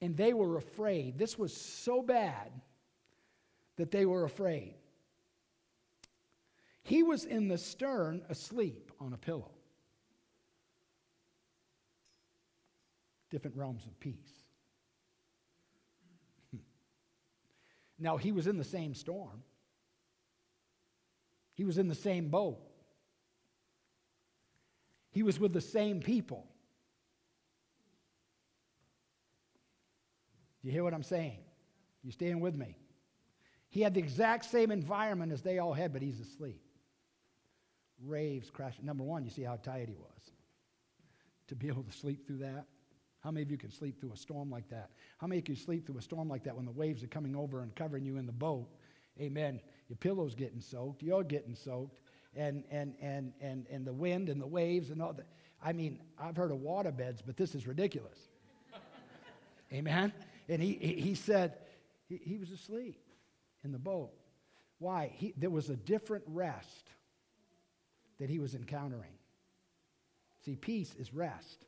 And 0.00 0.16
they 0.16 0.34
were 0.34 0.56
afraid. 0.56 1.18
This 1.18 1.38
was 1.38 1.56
so 1.56 2.02
bad 2.02 2.50
that 3.76 3.90
they 3.90 4.04
were 4.04 4.24
afraid. 4.24 4.74
He 6.82 7.02
was 7.02 7.24
in 7.24 7.48
the 7.48 7.56
stern 7.56 8.22
asleep 8.28 8.92
on 9.00 9.12
a 9.12 9.16
pillow. 9.16 9.52
Different 13.30 13.56
realms 13.56 13.86
of 13.86 13.98
peace. 14.00 14.44
now, 17.98 18.16
he 18.16 18.32
was 18.32 18.46
in 18.46 18.58
the 18.58 18.64
same 18.64 18.94
storm, 18.94 19.42
he 21.54 21.64
was 21.64 21.78
in 21.78 21.88
the 21.88 21.94
same 21.94 22.28
boat, 22.28 22.60
he 25.10 25.22
was 25.22 25.40
with 25.40 25.52
the 25.52 25.60
same 25.60 26.00
people. 26.00 26.46
You 30.64 30.72
hear 30.72 30.82
what 30.82 30.94
I'm 30.94 31.02
saying? 31.02 31.38
You 32.02 32.10
staying 32.10 32.40
with 32.40 32.56
me? 32.56 32.76
He 33.68 33.82
had 33.82 33.92
the 33.92 34.00
exact 34.00 34.46
same 34.46 34.70
environment 34.70 35.30
as 35.30 35.42
they 35.42 35.58
all 35.58 35.74
had, 35.74 35.92
but 35.92 36.00
he's 36.00 36.18
asleep. 36.20 36.62
Raves 38.02 38.50
crashing. 38.50 38.86
Number 38.86 39.04
one, 39.04 39.24
you 39.24 39.30
see 39.30 39.42
how 39.42 39.56
tired 39.56 39.90
he 39.90 39.96
was. 39.96 40.30
To 41.48 41.54
be 41.54 41.68
able 41.68 41.82
to 41.82 41.92
sleep 41.92 42.26
through 42.26 42.38
that. 42.38 42.64
How 43.20 43.30
many 43.30 43.42
of 43.42 43.50
you 43.50 43.58
can 43.58 43.70
sleep 43.70 44.00
through 44.00 44.12
a 44.12 44.16
storm 44.16 44.50
like 44.50 44.68
that? 44.70 44.90
How 45.18 45.26
many 45.26 45.40
of 45.40 45.44
can 45.44 45.56
sleep 45.56 45.86
through 45.86 45.98
a 45.98 46.02
storm 46.02 46.28
like 46.28 46.44
that 46.44 46.56
when 46.56 46.64
the 46.64 46.72
waves 46.72 47.02
are 47.02 47.08
coming 47.08 47.36
over 47.36 47.60
and 47.60 47.74
covering 47.74 48.06
you 48.06 48.16
in 48.16 48.24
the 48.24 48.32
boat? 48.32 48.68
Amen. 49.20 49.60
Your 49.88 49.96
pillow's 49.96 50.34
getting 50.34 50.60
soaked, 50.60 51.02
you're 51.02 51.24
getting 51.24 51.54
soaked, 51.54 52.00
and 52.34 52.64
and 52.70 52.94
and 53.00 53.32
and 53.40 53.66
and 53.70 53.86
the 53.86 53.92
wind 53.92 54.28
and 54.28 54.40
the 54.40 54.46
waves 54.46 54.90
and 54.90 55.00
all 55.02 55.12
that. 55.12 55.26
I 55.62 55.72
mean, 55.72 56.00
I've 56.18 56.36
heard 56.36 56.50
of 56.50 56.60
water 56.60 56.90
beds, 56.90 57.22
but 57.24 57.36
this 57.36 57.54
is 57.54 57.66
ridiculous. 57.66 58.18
Amen. 59.72 60.12
And 60.48 60.62
he 60.62 60.74
he, 60.74 61.14
said 61.14 61.58
he, 62.08 62.20
he 62.22 62.38
was 62.38 62.50
asleep 62.50 63.00
in 63.64 63.72
the 63.72 63.78
boat. 63.78 64.12
Why? 64.78 65.10
He, 65.14 65.32
there 65.36 65.50
was 65.50 65.70
a 65.70 65.76
different 65.76 66.24
rest 66.26 66.90
that 68.18 68.28
he 68.28 68.38
was 68.38 68.54
encountering. 68.54 69.14
See, 70.44 70.56
peace 70.56 70.94
is 70.98 71.14
rest. 71.14 71.64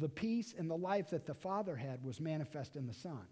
The 0.00 0.08
peace 0.08 0.54
and 0.56 0.70
the 0.70 0.76
life 0.76 1.10
that 1.10 1.26
the 1.26 1.34
Father 1.34 1.76
had 1.76 2.02
was 2.02 2.20
manifest 2.20 2.76
in 2.76 2.86
the 2.86 2.94
Son. 2.94 3.26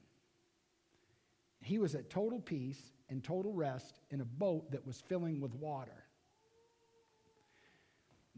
He 1.63 1.79
was 1.79 1.95
at 1.95 2.11
total 2.11 2.41
peace 2.41 2.81
and 3.09 3.25
total 3.25 3.53
rest 3.53 3.99
in 4.11 4.21
a 4.21 4.25
boat 4.25 4.71
that 4.71 4.87
was 4.87 5.01
filling 5.01 5.41
with 5.41 5.55
water. 5.55 6.05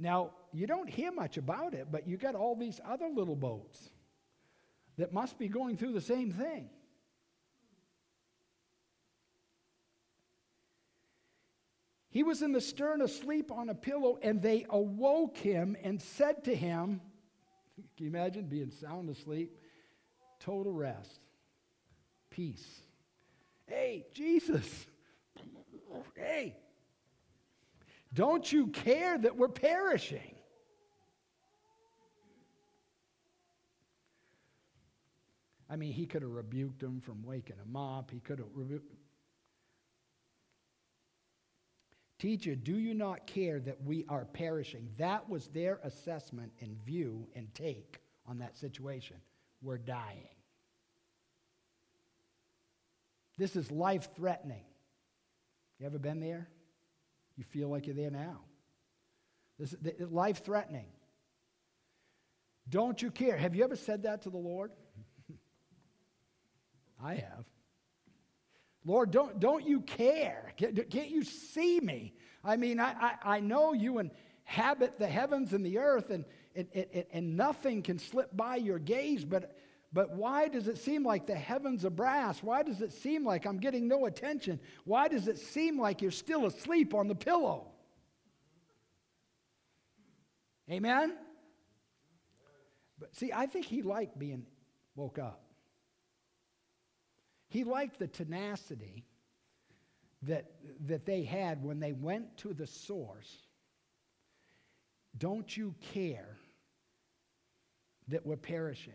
Now, 0.03 0.33
you 0.53 0.67
don't 0.67 0.91
hear 0.91 1.13
much 1.13 1.37
about 1.37 1.75
it, 1.75 1.87
but 1.93 2.09
you 2.09 2.17
got 2.17 2.35
all 2.35 2.57
these 2.57 2.81
other 2.85 3.09
little 3.09 3.37
boats 3.37 3.89
that 4.99 5.13
must 5.13 5.39
be 5.39 5.47
going 5.47 5.77
through 5.77 5.93
the 5.93 6.01
same 6.01 6.33
thing. 6.33 6.69
He 12.11 12.25
was 12.25 12.43
in 12.43 12.51
the 12.51 12.61
stern 12.61 13.01
asleep 13.01 13.53
on 13.53 13.69
a 13.69 13.77
pillow, 13.77 14.19
and 14.21 14.43
they 14.43 14.67
awoke 14.69 15.37
him 15.37 15.77
and 15.85 16.03
said 16.03 16.45
to 16.45 16.55
him, 16.55 17.01
Can 17.97 18.07
you 18.07 18.11
imagine 18.11 18.47
being 18.47 18.73
sound 18.73 19.09
asleep? 19.09 19.57
Total 20.41 20.73
rest, 20.73 21.21
peace. 22.29 22.67
Hey, 23.67 24.07
Jesus, 24.13 24.67
hey, 26.17 26.57
don't 28.15 28.51
you 28.51 28.69
care 28.69 29.17
that 29.19 29.37
we're 29.37 29.49
perishing? 29.49 30.35
I 35.71 35.77
mean, 35.77 35.93
he 35.93 36.05
could 36.05 36.21
have 36.21 36.31
rebuked 36.31 36.83
him 36.83 37.01
from 37.01 37.23
waking 37.23 37.57
him 37.57 37.77
up. 37.77 38.11
He 38.11 38.21
could 38.21 38.39
have 38.39 38.49
rebuked. 38.55 38.93
Teacher, 42.19 42.55
do 42.55 42.77
you 42.77 42.93
not 42.93 43.27
care 43.27 43.59
that 43.59 43.83
we 43.83 44.05
are 44.09 44.27
perishing? 44.27 44.89
That 44.99 45.29
was 45.29 45.49
their 45.49 45.81
assessment 45.83 46.53
and 46.61 46.77
view 46.85 47.27
and 47.35 47.53
take 47.55 48.01
on 48.27 48.39
that 48.39 48.57
situation. 48.57 49.17
We're 49.63 49.79
dying. 49.79 50.29
This 53.39 53.57
is 53.57 53.73
life 53.73 54.11
threatening. 54.15 54.65
You 55.81 55.87
ever 55.87 55.99
been 55.99 56.21
there? 56.21 56.49
You 57.37 57.45
feel 57.45 57.69
like 57.69 57.87
you're 57.87 57.97
there 57.97 58.11
now. 58.11 58.41
This 59.59 59.75
is 59.75 60.11
life 60.11 60.45
threatening. 60.45 60.87
Don't 62.69 63.01
you 63.01 63.11
care? 63.11 63.37
Have 63.37 63.55
you 63.55 63.65
ever 63.65 63.77
said 63.77 64.05
that 64.05 64.23
to 64.23 64.31
the 64.31 64.39
Lord? 64.39 64.71
I 67.03 67.15
have. 67.15 67.45
Lord, 68.85 69.11
don't, 69.11 69.39
don't 69.39 69.67
you 69.67 69.81
care? 69.81 70.53
Can't 70.57 71.11
you 71.11 71.23
see 71.23 71.81
me? 71.81 72.15
I 72.45 72.57
mean, 72.57 72.81
I, 72.81 72.93
I, 72.93 73.37
I 73.37 73.41
know 73.41 73.73
you 73.73 73.99
inhabit 73.99 74.99
the 74.99 75.07
heavens 75.07 75.53
and 75.53 75.65
the 75.65 75.79
earth, 75.79 76.11
and, 76.11 76.25
and, 76.57 76.67
and, 76.75 77.05
and 77.13 77.37
nothing 77.37 77.83
can 77.83 77.99
slip 77.99 78.37
by 78.37 78.57
your 78.57 78.81
gaze, 78.81 79.25
but, 79.25 79.57
but 79.93 80.17
why 80.17 80.49
does 80.49 80.69
it 80.69 80.79
seem 80.79 81.05
like 81.05 81.27
the 81.27 81.35
heavens 81.35 81.85
are 81.85 81.91
brass? 81.91 82.43
Why 82.43 82.63
does 82.63 82.81
it 82.81 82.93
seem 82.93 83.27
like 83.27 83.45
I'm 83.45 83.59
getting 83.59 83.89
no 83.89 84.07
attention? 84.07 84.59
Why 84.85 85.09
does 85.09 85.29
it 85.29 85.39
seem 85.39 85.79
like 85.79 86.01
you're 86.01 86.11
still 86.11 86.47
asleep 86.47 86.95
on 86.95 87.09
the 87.09 87.15
pillow? 87.15 87.67
Amen? 90.71 91.15
But 92.99 93.15
see, 93.15 93.33
I 93.35 93.47
think 93.47 93.67
he 93.67 93.83
liked 93.83 94.19
being 94.19 94.47
woke 94.95 95.19
up. 95.19 95.43
He 97.49 97.65
liked 97.65 97.99
the 97.99 98.07
tenacity 98.07 99.05
that, 100.23 100.53
that 100.87 101.05
they 101.05 101.23
had 101.23 101.63
when 101.63 101.81
they 101.81 101.93
went 101.93 102.39
to 102.39 102.55
the 102.55 102.67
source. 102.67 103.37
Don't 105.19 105.55
you 105.55 105.75
care 105.93 106.39
that 108.09 108.25
we're 108.25 108.37
perishing? 108.37 108.95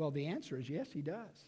Well, 0.00 0.10
the 0.10 0.28
answer 0.28 0.58
is 0.58 0.66
yes, 0.66 0.90
he 0.90 1.02
does. 1.02 1.44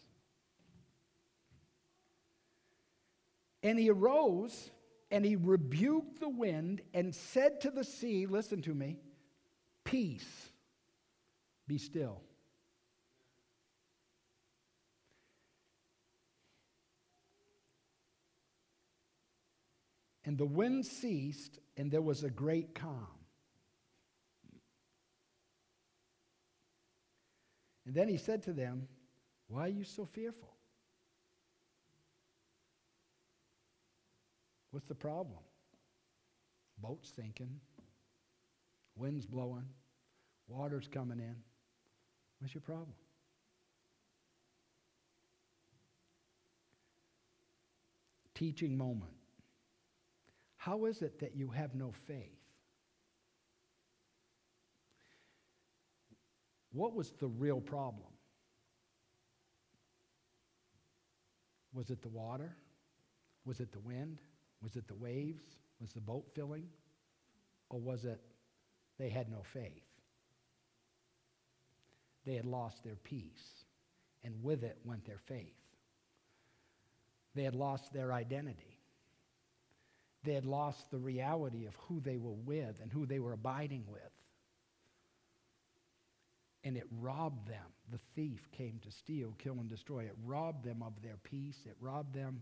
And 3.63 3.79
he 3.79 3.89
arose 3.89 4.69
and 5.09 5.25
he 5.25 5.35
rebuked 5.35 6.19
the 6.19 6.29
wind 6.29 6.81
and 6.93 7.15
said 7.15 7.61
to 7.61 7.71
the 7.71 7.83
sea, 7.83 8.27
Listen 8.27 8.61
to 8.61 8.75
me, 8.75 8.99
peace, 9.83 10.51
be 11.65 11.79
still. 11.79 12.21
And 20.23 20.37
the 20.37 20.45
wind 20.45 20.85
ceased, 20.85 21.57
and 21.75 21.89
there 21.89 22.03
was 22.03 22.23
a 22.23 22.29
great 22.29 22.75
calm. 22.75 23.22
And 27.85 27.93
then 27.93 28.07
he 28.07 28.17
said 28.17 28.43
to 28.43 28.53
them, 28.53 28.87
Why 29.47 29.65
are 29.65 29.69
you 29.69 29.83
so 29.83 30.05
fearful? 30.05 30.53
What's 34.71 34.87
the 34.87 34.95
problem? 34.95 35.39
Boat's 36.79 37.11
sinking, 37.15 37.59
wind's 38.95 39.25
blowing, 39.25 39.67
water's 40.47 40.87
coming 40.87 41.19
in. 41.19 41.35
What's 42.39 42.55
your 42.55 42.61
problem? 42.61 42.95
Teaching 48.33 48.75
moment. 48.75 49.13
How 50.57 50.85
is 50.85 51.01
it 51.01 51.19
that 51.19 51.35
you 51.35 51.49
have 51.49 51.75
no 51.75 51.91
faith? 52.07 52.42
What 56.73 56.95
was 56.95 57.11
the 57.19 57.27
real 57.27 57.61
problem? 57.61 58.09
Was 61.73 61.89
it 61.89 62.01
the 62.01 62.09
water? 62.09 62.55
Was 63.45 63.59
it 63.59 63.71
the 63.71 63.79
wind? 63.79 64.19
Was 64.61 64.75
it 64.75 64.87
the 64.87 64.95
waves? 64.95 65.43
Was 65.79 65.91
the 65.93 66.01
boat 66.01 66.25
filling? 66.33 66.67
Or 67.69 67.79
was 67.79 68.05
it 68.05 68.19
they 68.99 69.09
had 69.09 69.29
no 69.29 69.43
faith? 69.53 69.83
They 72.25 72.35
had 72.35 72.45
lost 72.45 72.83
their 72.83 72.95
peace, 72.95 73.65
and 74.23 74.33
with 74.43 74.63
it 74.63 74.77
went 74.85 75.05
their 75.05 75.17
faith. 75.17 75.57
They 77.35 77.43
had 77.43 77.55
lost 77.55 77.91
their 77.91 78.13
identity. 78.13 78.79
They 80.23 80.33
had 80.33 80.45
lost 80.45 80.89
the 80.89 80.99
reality 80.99 81.65
of 81.65 81.75
who 81.87 81.99
they 81.99 82.17
were 82.17 82.31
with 82.31 82.79
and 82.81 82.91
who 82.91 83.05
they 83.05 83.19
were 83.19 83.33
abiding 83.33 83.83
with. 83.89 84.01
And 86.63 86.77
it 86.77 86.87
robbed 87.01 87.47
them. 87.47 87.65
The 87.91 87.99
thief 88.15 88.47
came 88.51 88.79
to 88.83 88.91
steal, 88.91 89.35
kill, 89.37 89.53
and 89.53 89.69
destroy. 89.69 90.03
It 90.03 90.15
robbed 90.25 90.63
them 90.63 90.81
of 90.81 90.93
their 91.01 91.17
peace. 91.23 91.57
It 91.65 91.75
robbed 91.81 92.13
them, 92.13 92.41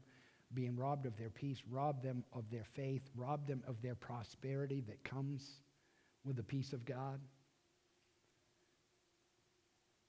being 0.54 0.76
robbed 0.78 1.06
of 1.06 1.18
their 1.18 1.30
peace, 1.30 1.62
robbed 1.70 2.04
them 2.04 2.24
of 2.32 2.44
their 2.52 2.66
faith, 2.76 3.02
robbed 3.16 3.48
them 3.48 3.64
of 3.68 3.82
their 3.82 3.96
prosperity 3.96 4.84
that 4.88 5.04
comes 5.04 5.60
with 6.24 6.36
the 6.36 6.44
peace 6.44 6.72
of 6.74 6.86
God. 6.86 7.20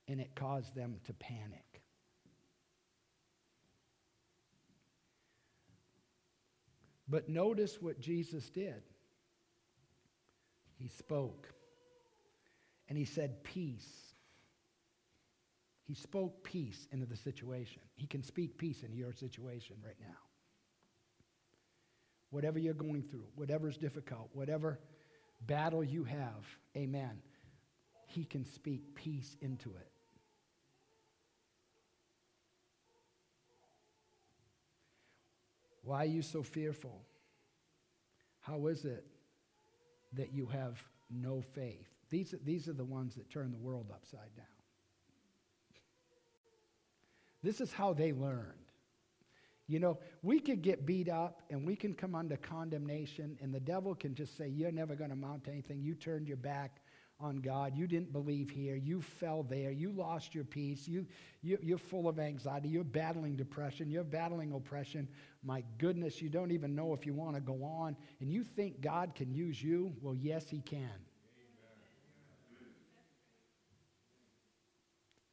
And 0.09 0.21
it 0.21 0.35
caused 0.35 0.75
them 0.75 0.97
to 1.07 1.15
panic. 1.15 1.83
But 7.09 7.29
notice 7.29 7.81
what 7.81 8.01
Jesus 8.01 8.49
did. 8.51 8.83
He 10.79 10.89
spoke 10.89 11.53
and 12.93 12.99
he 12.99 13.07
said, 13.07 13.43
Peace. 13.43 13.89
He 15.85 15.95
spoke 15.95 16.45
peace 16.45 16.87
into 16.93 17.07
the 17.07 17.17
situation. 17.17 17.81
He 17.95 18.07
can 18.07 18.23
speak 18.23 18.59
peace 18.59 18.83
into 18.83 18.99
your 18.99 19.15
situation 19.15 19.77
right 19.83 19.97
now. 19.99 20.19
Whatever 22.29 22.59
you're 22.59 22.75
going 22.75 23.05
through, 23.05 23.25
whatever's 23.35 23.79
difficult, 23.79 24.29
whatever 24.35 24.79
battle 25.47 25.83
you 25.83 26.05
have, 26.05 26.45
amen, 26.77 27.23
he 28.09 28.25
can 28.25 28.45
speak 28.45 28.95
peace 28.95 29.39
into 29.41 29.71
it. 29.71 29.91
Why 35.83 36.03
are 36.03 36.05
you 36.05 36.21
so 36.21 36.43
fearful? 36.43 37.01
How 38.41 38.67
is 38.67 38.85
it 38.85 39.07
that 40.13 40.35
you 40.35 40.45
have 40.45 40.79
no 41.11 41.41
faith? 41.55 41.89
These, 42.13 42.35
these 42.45 42.69
are 42.69 42.75
the 42.75 42.85
ones 42.85 43.15
that 43.15 43.31
turn 43.31 43.51
the 43.51 43.57
world 43.57 43.87
upside 43.91 44.37
down. 44.37 44.45
This 47.43 47.63
is 47.63 47.73
how 47.73 47.95
they 47.95 48.13
learned. 48.13 48.53
You 49.67 49.81
know, 49.81 49.99
we 50.23 50.39
could 50.39 50.61
get 50.61 50.85
beat 50.85 51.09
up 51.09 51.41
and 51.49 51.67
we 51.67 51.75
can 51.75 51.95
come 51.95 52.15
under 52.15 52.37
condemnation, 52.37 53.39
and 53.41 53.53
the 53.53 53.61
devil 53.61 53.95
can 53.95 54.15
just 54.15 54.37
say, 54.37 54.47
You're 54.47 54.71
never 54.71 54.95
going 54.95 55.09
to 55.09 55.17
amount 55.17 55.45
to 55.45 55.53
anything. 55.53 55.81
You 55.81 55.95
turned 55.95 56.29
your 56.29 56.37
back 56.37 56.83
on 57.19 57.37
God. 57.37 57.75
You 57.75 57.87
didn't 57.87 58.13
believe 58.13 58.51
here. 58.51 58.77
You 58.77 59.01
fell 59.01 59.43
there. 59.43 59.71
You 59.71 59.91
lost 59.91 60.35
your 60.35 60.45
peace. 60.45 60.87
You, 60.87 61.07
you, 61.41 61.57
you're 61.63 61.79
full 61.79 62.09
of 62.09 62.19
anxiety. 62.19 62.69
You're 62.69 62.85
battling 62.85 63.37
depression. 63.37 63.91
You're 63.91 64.05
battling 64.05 64.53
oppression. 64.53 65.09
My 65.43 65.65
goodness, 65.79 66.21
you 66.21 66.29
don't 66.29 66.51
even 66.51 66.75
know 66.75 66.93
if 66.93 67.07
you 67.07 67.15
want 67.15 67.37
to 67.37 67.41
go 67.41 67.65
on. 67.65 67.97
And 68.21 68.31
you 68.31 68.45
think 68.45 68.83
God 68.83 69.15
can 69.15 69.33
use 69.33 69.63
you? 69.63 69.95
Well, 70.03 70.15
yes, 70.15 70.51
He 70.51 70.61
can. 70.61 70.91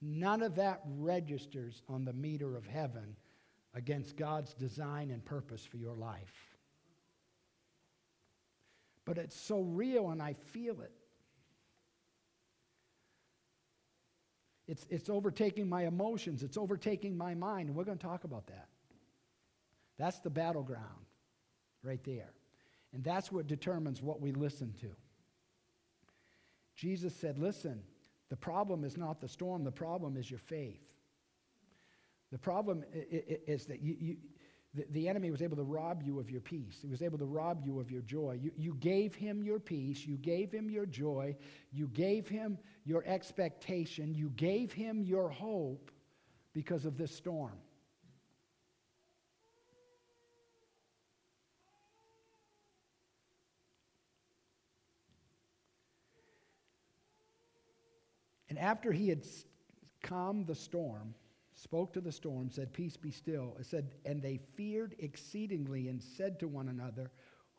None 0.01 0.41
of 0.41 0.55
that 0.55 0.81
registers 0.85 1.81
on 1.89 2.05
the 2.05 2.13
meter 2.13 2.55
of 2.55 2.65
heaven 2.65 3.15
against 3.73 4.15
God's 4.15 4.53
design 4.53 5.11
and 5.11 5.23
purpose 5.23 5.65
for 5.65 5.77
your 5.77 5.95
life. 5.95 6.55
But 9.05 9.17
it's 9.17 9.35
so 9.35 9.61
real 9.61 10.09
and 10.09 10.21
I 10.21 10.33
feel 10.33 10.81
it. 10.81 10.91
It's, 14.67 14.85
it's 14.89 15.09
overtaking 15.09 15.67
my 15.67 15.87
emotions, 15.87 16.43
it's 16.43 16.57
overtaking 16.57 17.17
my 17.17 17.33
mind, 17.33 17.69
and 17.69 17.75
we're 17.75 17.85
going 17.85 17.97
to 17.97 18.05
talk 18.05 18.23
about 18.23 18.45
that. 18.47 18.67
That's 19.97 20.19
the 20.19 20.29
battleground 20.29 21.05
right 21.83 22.03
there. 22.03 22.33
And 22.93 23.03
that's 23.03 23.31
what 23.31 23.47
determines 23.47 24.01
what 24.01 24.21
we 24.21 24.31
listen 24.31 24.73
to. 24.81 24.89
Jesus 26.75 27.15
said, 27.15 27.39
Listen, 27.39 27.81
the 28.29 28.35
problem 28.35 28.83
is 28.83 28.97
not 28.97 29.19
the 29.19 29.27
storm, 29.27 29.63
the 29.63 29.71
problem 29.71 30.17
is 30.17 30.29
your 30.29 30.39
faith. 30.39 30.81
The 32.31 32.37
problem 32.37 32.83
is 32.93 33.65
that 33.65 33.81
you, 33.81 33.95
you 33.99 34.17
the, 34.91 35.09
enemy 35.09 35.31
was 35.31 35.41
able 35.41 35.57
to 35.57 35.63
rob 35.63 36.03
you 36.03 36.19
of 36.19 36.29
your 36.29 36.41
peace. 36.41 36.77
He 36.79 36.89
was 36.89 37.01
able 37.01 37.17
to 37.17 37.25
rob 37.25 37.61
you 37.65 37.79
of 37.79 37.89
your 37.89 38.01
joy. 38.01 38.39
You, 38.39 38.51
you 38.55 38.75
gave 38.75 39.15
him 39.15 39.41
your 39.41 39.59
peace. 39.59 40.05
You 40.05 40.15
gave 40.17 40.51
him 40.51 40.69
your 40.69 40.85
joy. 40.85 41.35
You 41.71 41.87
gave 41.87 42.27
him 42.27 42.59
your 42.85 43.03
expectation. 43.05 44.13
You 44.13 44.29
gave 44.35 44.71
him 44.71 45.01
your 45.01 45.29
hope 45.29 45.91
because 46.53 46.85
of 46.85 46.97
this 46.97 47.15
storm. 47.15 47.57
After 58.59 58.91
he 58.91 59.07
had 59.07 59.25
calmed 60.03 60.45
the 60.45 60.55
storm, 60.55 61.15
spoke 61.53 61.93
to 61.93 62.01
the 62.01 62.11
storm, 62.11 62.49
said, 62.49 62.73
Peace 62.73 62.97
be 62.97 63.09
still. 63.09 63.55
It 63.57 63.65
said, 63.65 63.95
And 64.05 64.21
they 64.21 64.37
feared 64.55 64.95
exceedingly 64.99 65.87
and 65.87 66.01
said 66.01 66.39
to 66.41 66.47
one 66.47 66.67
another, 66.67 67.09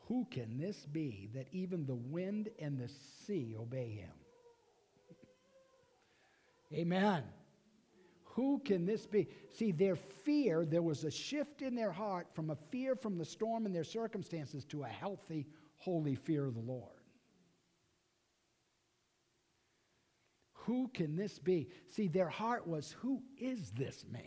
Who 0.07 0.25
can 0.29 0.59
this 0.59 0.85
be 0.85 1.29
that 1.33 1.47
even 1.51 1.85
the 1.85 1.95
wind 1.95 2.49
and 2.59 2.77
the 2.77 2.89
sea 3.25 3.55
obey 3.59 3.89
him? 3.89 4.11
Amen. 6.73 7.23
Who 8.23 8.59
can 8.59 8.85
this 8.85 9.07
be? 9.07 9.27
See, 9.51 9.71
their 9.71 9.95
fear, 9.95 10.65
there 10.65 10.83
was 10.83 11.03
a 11.03 11.11
shift 11.11 11.61
in 11.63 11.75
their 11.75 11.91
heart 11.91 12.27
from 12.33 12.51
a 12.51 12.55
fear 12.55 12.95
from 12.95 13.17
the 13.17 13.25
storm 13.25 13.65
and 13.65 13.75
their 13.75 13.83
circumstances 13.83 14.63
to 14.65 14.83
a 14.83 14.87
healthy, 14.87 15.47
holy 15.77 16.15
fear 16.15 16.45
of 16.45 16.53
the 16.53 16.61
Lord. 16.61 17.00
Who 20.65 20.89
can 20.93 21.15
this 21.15 21.39
be? 21.39 21.69
See, 21.89 22.07
their 22.07 22.29
heart 22.29 22.67
was, 22.67 22.95
Who 23.01 23.21
is 23.37 23.71
this 23.71 24.05
man? 24.11 24.21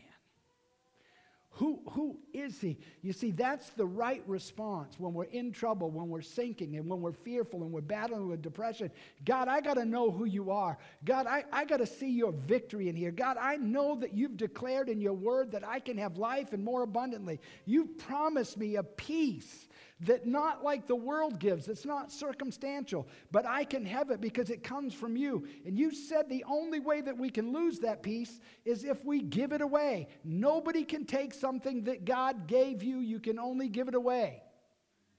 Who, 1.58 1.80
who 1.90 2.18
is 2.32 2.60
he? 2.60 2.78
You 3.00 3.12
see, 3.12 3.30
that's 3.30 3.70
the 3.70 3.86
right 3.86 4.24
response 4.26 4.98
when 4.98 5.14
we're 5.14 5.24
in 5.24 5.52
trouble, 5.52 5.88
when 5.88 6.08
we're 6.08 6.20
sinking, 6.20 6.74
and 6.76 6.88
when 6.88 7.00
we're 7.00 7.12
fearful 7.12 7.62
and 7.62 7.70
we're 7.70 7.80
battling 7.80 8.28
with 8.28 8.42
depression. 8.42 8.90
God, 9.24 9.46
I 9.46 9.60
got 9.60 9.74
to 9.74 9.84
know 9.84 10.10
who 10.10 10.24
you 10.24 10.50
are. 10.50 10.76
God, 11.04 11.28
I, 11.28 11.44
I 11.52 11.64
got 11.64 11.76
to 11.76 11.86
see 11.86 12.10
your 12.10 12.32
victory 12.32 12.88
in 12.88 12.96
here. 12.96 13.12
God, 13.12 13.36
I 13.40 13.54
know 13.54 13.94
that 14.00 14.14
you've 14.14 14.36
declared 14.36 14.88
in 14.88 15.00
your 15.00 15.12
word 15.12 15.52
that 15.52 15.62
I 15.62 15.78
can 15.78 15.96
have 15.98 16.18
life 16.18 16.52
and 16.52 16.64
more 16.64 16.82
abundantly. 16.82 17.38
You've 17.66 17.98
promised 17.98 18.58
me 18.58 18.74
a 18.74 18.82
peace 18.82 19.68
that 20.00 20.26
not 20.26 20.64
like 20.64 20.86
the 20.86 20.96
world 20.96 21.38
gives, 21.38 21.68
it's 21.68 21.84
not 21.84 22.12
circumstantial, 22.12 23.06
but 23.30 23.46
I 23.46 23.64
can 23.64 23.84
have 23.84 24.10
it 24.10 24.20
because 24.20 24.50
it 24.50 24.62
comes 24.62 24.94
from 24.94 25.16
you. 25.16 25.46
And 25.64 25.78
you 25.78 25.94
said 25.94 26.28
the 26.28 26.44
only 26.48 26.80
way 26.80 27.00
that 27.00 27.16
we 27.16 27.30
can 27.30 27.52
lose 27.52 27.78
that 27.80 28.02
peace 28.02 28.40
is 28.64 28.84
if 28.84 29.04
we 29.04 29.20
give 29.20 29.52
it 29.52 29.60
away. 29.60 30.08
Nobody 30.24 30.84
can 30.84 31.04
take 31.04 31.32
something 31.32 31.84
that 31.84 32.04
God 32.04 32.46
gave 32.46 32.82
you, 32.82 32.98
you 32.98 33.20
can 33.20 33.38
only 33.38 33.68
give 33.68 33.88
it 33.88 33.94
away. 33.94 34.42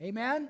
Amen? 0.02 0.50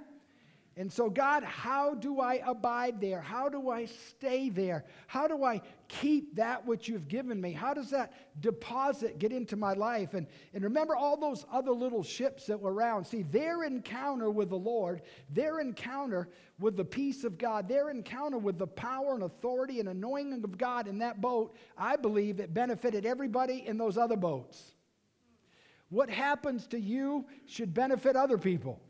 And 0.77 0.91
so, 0.91 1.09
God, 1.09 1.43
how 1.43 1.93
do 1.93 2.19
I 2.19 2.41
abide 2.45 2.99
there? 2.99 3.21
How 3.21 3.47
do 3.47 3.69
I 3.69 3.85
stay 3.85 4.49
there? 4.49 4.83
How 5.07 5.25
do 5.25 5.45
I 5.45 5.61
keep 5.87 6.35
that 6.35 6.65
which 6.65 6.89
you've 6.89 7.07
given 7.07 7.39
me? 7.39 7.53
How 7.53 7.73
does 7.73 7.89
that 7.91 8.11
deposit 8.41 9.17
get 9.17 9.31
into 9.31 9.55
my 9.55 9.71
life? 9.71 10.15
And, 10.15 10.27
and 10.53 10.65
remember 10.65 10.93
all 10.93 11.15
those 11.15 11.45
other 11.49 11.71
little 11.71 12.03
ships 12.03 12.45
that 12.47 12.59
were 12.59 12.73
around. 12.73 13.05
See, 13.05 13.23
their 13.23 13.63
encounter 13.63 14.29
with 14.29 14.49
the 14.49 14.57
Lord, 14.57 15.01
their 15.29 15.61
encounter 15.61 16.27
with 16.59 16.75
the 16.75 16.83
peace 16.83 17.23
of 17.23 17.37
God, 17.37 17.69
their 17.69 17.89
encounter 17.89 18.37
with 18.37 18.57
the 18.57 18.67
power 18.67 19.13
and 19.13 19.23
authority 19.23 19.79
and 19.79 19.87
anointing 19.87 20.43
of 20.43 20.57
God 20.57 20.89
in 20.89 20.97
that 20.99 21.21
boat, 21.21 21.55
I 21.77 21.95
believe 21.95 22.41
it 22.41 22.53
benefited 22.53 23.05
everybody 23.05 23.65
in 23.65 23.77
those 23.77 23.97
other 23.97 24.17
boats. 24.17 24.75
What 25.87 26.09
happens 26.09 26.67
to 26.67 26.79
you 26.79 27.27
should 27.45 27.73
benefit 27.73 28.17
other 28.17 28.37
people. 28.37 28.81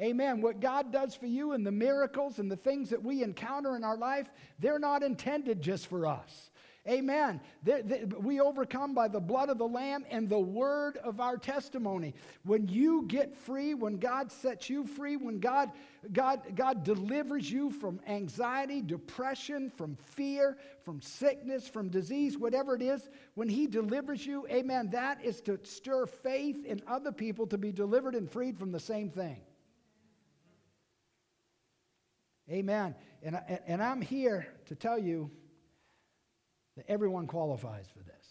Amen. 0.00 0.40
What 0.40 0.60
God 0.60 0.92
does 0.92 1.14
for 1.14 1.26
you 1.26 1.52
and 1.52 1.64
the 1.64 1.70
miracles 1.70 2.40
and 2.40 2.50
the 2.50 2.56
things 2.56 2.90
that 2.90 3.02
we 3.02 3.22
encounter 3.22 3.76
in 3.76 3.84
our 3.84 3.96
life, 3.96 4.28
they're 4.58 4.80
not 4.80 5.04
intended 5.04 5.62
just 5.62 5.86
for 5.86 6.06
us. 6.06 6.50
Amen. 6.86 7.40
They're, 7.62 7.82
they, 7.82 8.04
we 8.04 8.40
overcome 8.40 8.92
by 8.92 9.08
the 9.08 9.20
blood 9.20 9.48
of 9.48 9.56
the 9.56 9.66
Lamb 9.66 10.04
and 10.10 10.28
the 10.28 10.38
word 10.38 10.98
of 10.98 11.18
our 11.18 11.38
testimony. 11.38 12.12
When 12.42 12.68
you 12.68 13.04
get 13.06 13.34
free, 13.34 13.72
when 13.72 13.96
God 13.96 14.30
sets 14.30 14.68
you 14.68 14.84
free, 14.84 15.16
when 15.16 15.38
God, 15.38 15.70
God, 16.12 16.42
God 16.54 16.84
delivers 16.84 17.50
you 17.50 17.70
from 17.70 18.00
anxiety, 18.06 18.82
depression, 18.82 19.70
from 19.70 19.96
fear, 19.96 20.58
from 20.82 21.00
sickness, 21.00 21.66
from 21.66 21.88
disease, 21.88 22.36
whatever 22.36 22.74
it 22.74 22.82
is, 22.82 23.08
when 23.34 23.48
He 23.48 23.66
delivers 23.66 24.26
you, 24.26 24.46
amen, 24.50 24.90
that 24.90 25.24
is 25.24 25.40
to 25.42 25.58
stir 25.62 26.04
faith 26.04 26.66
in 26.66 26.82
other 26.86 27.12
people 27.12 27.46
to 27.46 27.56
be 27.56 27.72
delivered 27.72 28.14
and 28.14 28.30
freed 28.30 28.58
from 28.58 28.72
the 28.72 28.80
same 28.80 29.08
thing. 29.08 29.38
Amen. 32.50 32.94
And, 33.22 33.40
and 33.66 33.82
I'm 33.82 34.00
here 34.00 34.46
to 34.66 34.74
tell 34.74 34.98
you 34.98 35.30
that 36.76 36.84
everyone 36.88 37.26
qualifies 37.26 37.86
for 37.88 38.02
this. 38.02 38.26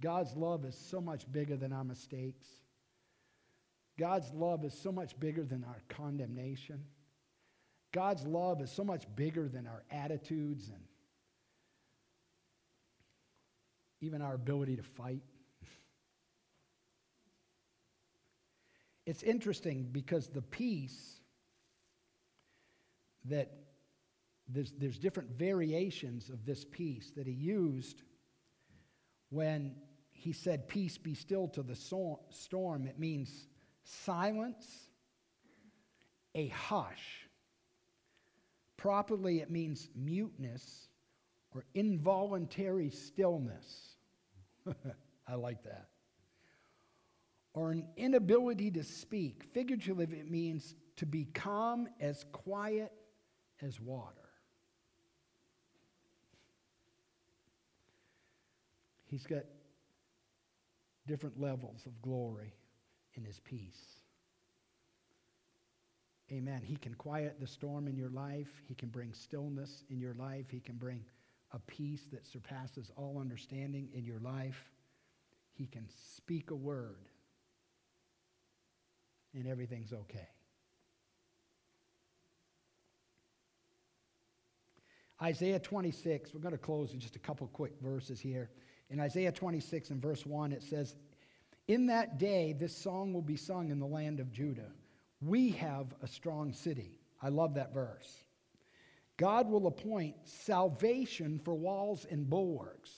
God's 0.00 0.34
love 0.34 0.64
is 0.64 0.74
so 0.74 1.00
much 1.00 1.30
bigger 1.30 1.56
than 1.56 1.72
our 1.72 1.84
mistakes. 1.84 2.46
God's 3.98 4.32
love 4.32 4.64
is 4.64 4.72
so 4.72 4.90
much 4.90 5.18
bigger 5.20 5.44
than 5.44 5.62
our 5.64 5.82
condemnation. 5.88 6.84
God's 7.92 8.26
love 8.26 8.62
is 8.62 8.70
so 8.70 8.84
much 8.84 9.04
bigger 9.14 9.46
than 9.48 9.66
our 9.66 9.84
attitudes 9.90 10.68
and 10.68 10.82
even 14.00 14.22
our 14.22 14.34
ability 14.34 14.76
to 14.76 14.82
fight. 14.82 15.22
it's 19.06 19.22
interesting 19.22 19.88
because 19.92 20.28
the 20.28 20.40
peace 20.40 21.19
that 23.26 23.50
there's, 24.48 24.72
there's 24.78 24.98
different 24.98 25.30
variations 25.30 26.28
of 26.28 26.44
this 26.44 26.64
peace 26.64 27.12
that 27.16 27.26
he 27.26 27.32
used 27.32 28.02
when 29.30 29.74
he 30.10 30.32
said, 30.32 30.68
Peace 30.68 30.98
be 30.98 31.14
still 31.14 31.48
to 31.48 31.62
the 31.62 31.76
storm. 31.76 32.86
It 32.86 32.98
means 32.98 33.46
silence, 33.84 34.66
a 36.34 36.48
hush. 36.48 37.28
Properly, 38.76 39.40
it 39.40 39.50
means 39.50 39.88
muteness 39.94 40.88
or 41.54 41.64
involuntary 41.74 42.90
stillness. 42.90 43.96
I 45.28 45.34
like 45.34 45.62
that. 45.64 45.88
Or 47.52 47.72
an 47.72 47.86
inability 47.96 48.70
to 48.72 48.84
speak. 48.84 49.44
Figuratively, 49.52 50.04
it 50.04 50.30
means 50.30 50.74
to 50.96 51.06
be 51.06 51.24
calm 51.24 51.88
as 52.00 52.24
quiet 52.32 52.92
as 53.62 53.80
water. 53.80 54.16
He's 59.06 59.26
got 59.26 59.44
different 61.06 61.40
levels 61.40 61.84
of 61.86 62.00
glory 62.00 62.54
in 63.14 63.24
his 63.24 63.40
peace. 63.40 64.00
Amen. 66.30 66.62
He 66.64 66.76
can 66.76 66.94
quiet 66.94 67.40
the 67.40 67.46
storm 67.46 67.88
in 67.88 67.96
your 67.96 68.10
life. 68.10 68.62
He 68.68 68.74
can 68.74 68.88
bring 68.88 69.12
stillness 69.12 69.82
in 69.90 69.98
your 69.98 70.14
life. 70.14 70.46
He 70.48 70.60
can 70.60 70.76
bring 70.76 71.04
a 71.52 71.58
peace 71.58 72.06
that 72.12 72.24
surpasses 72.24 72.92
all 72.96 73.18
understanding 73.18 73.88
in 73.92 74.04
your 74.04 74.20
life. 74.20 74.70
He 75.54 75.66
can 75.66 75.88
speak 76.16 76.52
a 76.52 76.54
word, 76.54 77.08
and 79.34 79.48
everything's 79.48 79.92
okay. 79.92 80.28
Isaiah 85.22 85.58
26, 85.58 86.32
we're 86.32 86.40
going 86.40 86.52
to 86.52 86.58
close 86.58 86.92
with 86.92 87.00
just 87.00 87.16
a 87.16 87.20
couple 87.20 87.46
quick 87.48 87.72
verses 87.82 88.20
here. 88.20 88.50
In 88.88 89.00
Isaiah 89.00 89.32
26 89.32 89.90
and 89.90 90.00
verse 90.00 90.24
1, 90.24 90.52
it 90.52 90.62
says, 90.62 90.96
In 91.68 91.86
that 91.86 92.18
day, 92.18 92.54
this 92.58 92.76
song 92.76 93.12
will 93.12 93.22
be 93.22 93.36
sung 93.36 93.70
in 93.70 93.78
the 93.78 93.86
land 93.86 94.18
of 94.18 94.32
Judah. 94.32 94.72
We 95.20 95.50
have 95.50 95.94
a 96.02 96.08
strong 96.08 96.52
city. 96.52 96.98
I 97.22 97.28
love 97.28 97.54
that 97.54 97.74
verse. 97.74 98.24
God 99.18 99.50
will 99.50 99.66
appoint 99.66 100.16
salvation 100.24 101.38
for 101.44 101.54
walls 101.54 102.06
and 102.10 102.28
bulwarks. 102.28 102.90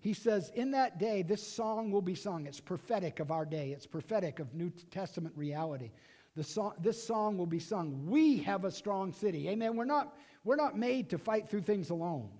He 0.00 0.14
says, 0.14 0.50
In 0.54 0.70
that 0.70 0.98
day, 0.98 1.20
this 1.20 1.46
song 1.46 1.90
will 1.90 2.00
be 2.00 2.14
sung. 2.14 2.46
It's 2.46 2.60
prophetic 2.60 3.20
of 3.20 3.30
our 3.30 3.44
day, 3.44 3.72
it's 3.72 3.86
prophetic 3.86 4.38
of 4.38 4.54
New 4.54 4.70
Testament 4.90 5.36
reality. 5.36 5.90
Song, 6.42 6.74
this 6.80 7.02
song 7.02 7.36
will 7.36 7.46
be 7.46 7.58
sung. 7.58 8.06
We 8.06 8.38
have 8.38 8.64
a 8.64 8.70
strong 8.70 9.12
city. 9.12 9.48
Amen. 9.48 9.76
We're 9.76 9.84
not, 9.84 10.16
we're 10.44 10.56
not 10.56 10.78
made 10.78 11.10
to 11.10 11.18
fight 11.18 11.48
through 11.48 11.62
things 11.62 11.90
alone. 11.90 12.30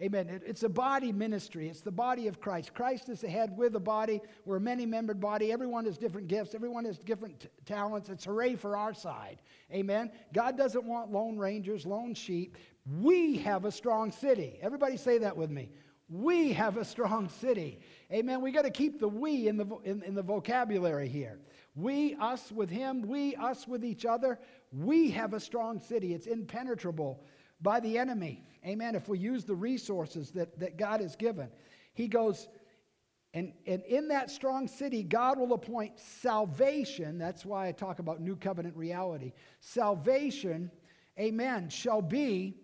Amen. 0.00 0.28
It, 0.28 0.42
it's 0.44 0.62
a 0.64 0.68
body 0.68 1.12
ministry. 1.12 1.68
It's 1.68 1.80
the 1.80 1.92
body 1.92 2.26
of 2.26 2.40
Christ. 2.40 2.74
Christ 2.74 3.08
is 3.08 3.20
the 3.20 3.28
head. 3.28 3.52
We're 3.56 3.70
the 3.70 3.80
body. 3.80 4.20
We're 4.44 4.56
a 4.56 4.60
many 4.60 4.84
membered 4.84 5.20
body. 5.20 5.52
Everyone 5.52 5.84
has 5.84 5.96
different 5.96 6.28
gifts. 6.28 6.54
Everyone 6.54 6.84
has 6.84 6.98
different 6.98 7.40
t- 7.40 7.48
talents. 7.66 8.08
It's 8.08 8.24
hooray 8.24 8.56
for 8.56 8.76
our 8.76 8.94
side. 8.94 9.42
Amen. 9.72 10.10
God 10.32 10.56
doesn't 10.56 10.84
want 10.84 11.12
lone 11.12 11.38
rangers, 11.38 11.86
lone 11.86 12.14
sheep. 12.14 12.56
We 13.00 13.38
have 13.38 13.64
a 13.64 13.70
strong 13.70 14.10
city. 14.10 14.58
Everybody 14.60 14.96
say 14.96 15.18
that 15.18 15.36
with 15.36 15.50
me. 15.50 15.70
We 16.08 16.52
have 16.52 16.76
a 16.76 16.84
strong 16.84 17.28
city. 17.28 17.80
Amen. 18.12 18.42
We 18.42 18.50
got 18.50 18.64
to 18.64 18.70
keep 18.70 18.98
the 18.98 19.08
we 19.08 19.46
in 19.48 19.56
the, 19.56 19.66
in, 19.84 20.02
in 20.02 20.14
the 20.14 20.22
vocabulary 20.22 21.08
here. 21.08 21.38
We, 21.74 22.14
us 22.16 22.52
with 22.52 22.70
him, 22.70 23.02
we, 23.02 23.34
us 23.36 23.66
with 23.66 23.84
each 23.84 24.04
other. 24.04 24.38
We 24.72 25.10
have 25.10 25.32
a 25.32 25.40
strong 25.40 25.80
city. 25.80 26.12
It's 26.12 26.26
impenetrable 26.26 27.24
by 27.60 27.80
the 27.80 27.98
enemy. 27.98 28.44
Amen. 28.66 28.94
If 28.94 29.08
we 29.08 29.18
use 29.18 29.44
the 29.44 29.54
resources 29.54 30.30
that, 30.32 30.58
that 30.60 30.76
God 30.76 31.00
has 31.00 31.16
given, 31.16 31.48
he 31.94 32.08
goes, 32.08 32.48
and, 33.34 33.52
and 33.66 33.82
in 33.84 34.08
that 34.08 34.30
strong 34.30 34.68
city, 34.68 35.02
God 35.02 35.38
will 35.38 35.54
appoint 35.54 35.98
salvation. 35.98 37.18
That's 37.18 37.44
why 37.44 37.68
I 37.68 37.72
talk 37.72 37.98
about 37.98 38.20
new 38.20 38.36
covenant 38.36 38.76
reality. 38.76 39.32
Salvation, 39.60 40.70
amen, 41.18 41.70
shall 41.70 42.02
be 42.02 42.56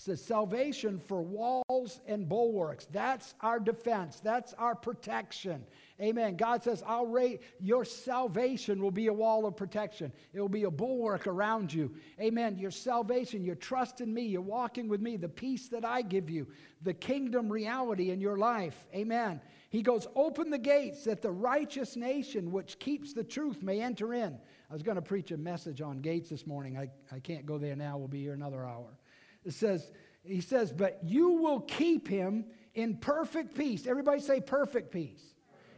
says 0.00 0.22
salvation 0.22 1.00
for 1.00 1.22
walls 1.22 2.00
and 2.06 2.28
bulwarks. 2.28 2.86
That's 2.86 3.34
our 3.40 3.58
defense. 3.58 4.20
That's 4.20 4.52
our 4.54 4.74
protection. 4.74 5.64
Amen. 6.00 6.36
God 6.36 6.62
says, 6.62 6.84
I'll 6.86 7.06
rate 7.06 7.42
your 7.58 7.84
salvation 7.84 8.80
will 8.80 8.92
be 8.92 9.08
a 9.08 9.12
wall 9.12 9.46
of 9.46 9.56
protection. 9.56 10.12
It 10.32 10.40
will 10.40 10.48
be 10.48 10.62
a 10.62 10.70
bulwark 10.70 11.26
around 11.26 11.72
you. 11.72 11.92
Amen. 12.20 12.56
Your 12.56 12.70
salvation, 12.70 13.44
your 13.44 13.56
trust 13.56 14.00
in 14.00 14.14
me, 14.14 14.22
you're 14.22 14.40
walking 14.40 14.88
with 14.88 15.00
me, 15.00 15.16
the 15.16 15.28
peace 15.28 15.68
that 15.70 15.84
I 15.84 16.02
give 16.02 16.30
you, 16.30 16.46
the 16.82 16.94
kingdom 16.94 17.50
reality 17.50 18.10
in 18.10 18.20
your 18.20 18.38
life. 18.38 18.86
Amen. 18.94 19.40
He 19.70 19.82
goes, 19.82 20.06
Open 20.14 20.50
the 20.50 20.58
gates 20.58 21.02
that 21.04 21.20
the 21.20 21.32
righteous 21.32 21.96
nation 21.96 22.52
which 22.52 22.78
keeps 22.78 23.12
the 23.12 23.24
truth 23.24 23.60
may 23.60 23.80
enter 23.80 24.14
in. 24.14 24.38
I 24.70 24.72
was 24.72 24.84
going 24.84 24.96
to 24.96 25.02
preach 25.02 25.32
a 25.32 25.36
message 25.36 25.80
on 25.80 25.98
gates 25.98 26.30
this 26.30 26.46
morning. 26.46 26.78
I, 26.78 26.90
I 27.12 27.18
can't 27.18 27.44
go 27.44 27.58
there 27.58 27.74
now. 27.74 27.98
We'll 27.98 28.06
be 28.06 28.22
here 28.22 28.34
another 28.34 28.64
hour. 28.64 28.96
It 29.44 29.52
says, 29.52 29.90
he 30.22 30.42
says, 30.42 30.72
but 30.72 31.00
you 31.02 31.30
will 31.30 31.60
keep 31.60 32.06
him 32.06 32.44
in 32.74 32.98
perfect 32.98 33.56
peace. 33.56 33.86
Everybody 33.86 34.20
say 34.20 34.40
perfect 34.40 34.92
peace. 34.92 35.22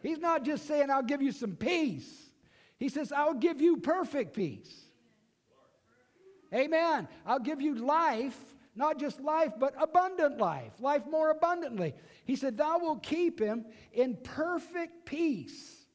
He's 0.03 0.19
not 0.19 0.45
just 0.45 0.67
saying, 0.67 0.91
I'll 0.91 1.03
give 1.03 1.23
you 1.23 1.33
some 1.33 1.57
peace. 1.57 2.31
He 2.79 2.89
says, 2.89 3.13
I'll 3.13 3.35
give 3.35 3.61
you 3.61 3.77
perfect 3.77 4.35
peace. 4.35 4.73
Amen. 6.55 7.07
I'll 7.25 7.41
give 7.41 7.61
you 7.61 7.75
life, 7.77 8.37
not 8.75 8.99
just 8.99 9.21
life, 9.21 9.53
but 9.59 9.75
abundant 9.81 10.39
life, 10.39 10.73
life 10.81 11.03
more 11.09 11.31
abundantly. 11.31 11.95
He 12.25 12.37
said, 12.37 12.57
Thou 12.57 12.79
will 12.79 12.97
keep 12.97 13.39
him 13.39 13.67
in 13.93 14.17
perfect 14.17 15.05
peace. 15.05 15.87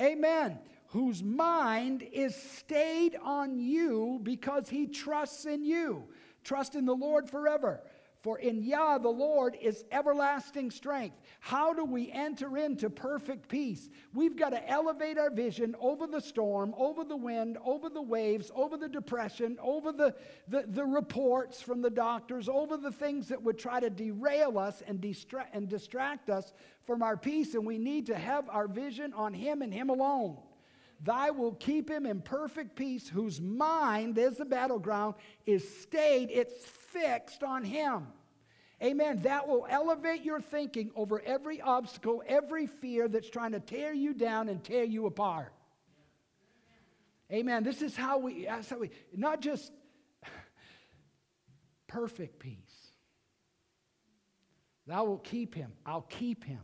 Amen. 0.00 0.58
Whose 0.88 1.22
mind 1.22 2.06
is 2.12 2.34
stayed 2.34 3.16
on 3.22 3.58
you 3.58 4.20
because 4.22 4.68
he 4.68 4.86
trusts 4.86 5.44
in 5.44 5.64
you. 5.64 6.04
Trust 6.44 6.74
in 6.74 6.84
the 6.84 6.94
Lord 6.94 7.28
forever. 7.28 7.80
For 8.26 8.40
in 8.40 8.64
Yah, 8.64 8.98
the 8.98 9.08
Lord, 9.08 9.56
is 9.62 9.84
everlasting 9.92 10.72
strength. 10.72 11.16
How 11.38 11.72
do 11.72 11.84
we 11.84 12.10
enter 12.10 12.58
into 12.58 12.90
perfect 12.90 13.48
peace? 13.48 13.88
We've 14.12 14.34
got 14.34 14.48
to 14.48 14.68
elevate 14.68 15.16
our 15.16 15.30
vision 15.30 15.76
over 15.78 16.08
the 16.08 16.20
storm, 16.20 16.74
over 16.76 17.04
the 17.04 17.16
wind, 17.16 17.56
over 17.64 17.88
the 17.88 18.02
waves, 18.02 18.50
over 18.52 18.76
the 18.76 18.88
depression, 18.88 19.56
over 19.62 19.92
the, 19.92 20.12
the, 20.48 20.64
the 20.66 20.84
reports 20.84 21.62
from 21.62 21.82
the 21.82 21.88
doctors, 21.88 22.48
over 22.48 22.76
the 22.76 22.90
things 22.90 23.28
that 23.28 23.40
would 23.40 23.60
try 23.60 23.78
to 23.78 23.90
derail 23.90 24.58
us 24.58 24.82
and, 24.88 25.00
distra- 25.00 25.46
and 25.52 25.68
distract 25.68 26.28
us 26.28 26.52
from 26.84 27.04
our 27.04 27.16
peace. 27.16 27.54
And 27.54 27.64
we 27.64 27.78
need 27.78 28.06
to 28.06 28.16
have 28.16 28.48
our 28.48 28.66
vision 28.66 29.12
on 29.12 29.34
Him 29.34 29.62
and 29.62 29.72
Him 29.72 29.88
alone. 29.88 30.36
Thy 31.02 31.30
will 31.30 31.52
keep 31.52 31.90
him 31.90 32.06
in 32.06 32.22
perfect 32.22 32.74
peace, 32.74 33.06
whose 33.08 33.40
mind, 33.40 34.14
there's 34.14 34.38
the 34.38 34.46
battleground, 34.46 35.14
is 35.44 35.68
stayed, 35.82 36.30
it's 36.32 36.64
fixed 36.96 37.42
on 37.42 37.64
him. 37.64 38.06
Amen. 38.82 39.20
That 39.22 39.48
will 39.48 39.66
elevate 39.68 40.22
your 40.22 40.40
thinking 40.40 40.90
over 40.94 41.22
every 41.24 41.60
obstacle, 41.60 42.22
every 42.26 42.66
fear 42.66 43.08
that's 43.08 43.30
trying 43.30 43.52
to 43.52 43.60
tear 43.60 43.92
you 43.92 44.12
down 44.12 44.48
and 44.48 44.62
tear 44.62 44.84
you 44.84 45.06
apart. 45.06 45.52
Amen. 47.32 47.64
This 47.64 47.82
is 47.82 47.96
how 47.96 48.18
we, 48.18 48.44
that's 48.44 48.68
how 48.68 48.78
we 48.78 48.90
not 49.14 49.40
just 49.40 49.72
perfect 51.86 52.38
peace. 52.38 52.56
Thou 54.86 55.04
will 55.04 55.18
keep 55.18 55.54
him. 55.54 55.72
I'll 55.84 56.02
keep 56.02 56.44
him. 56.44 56.60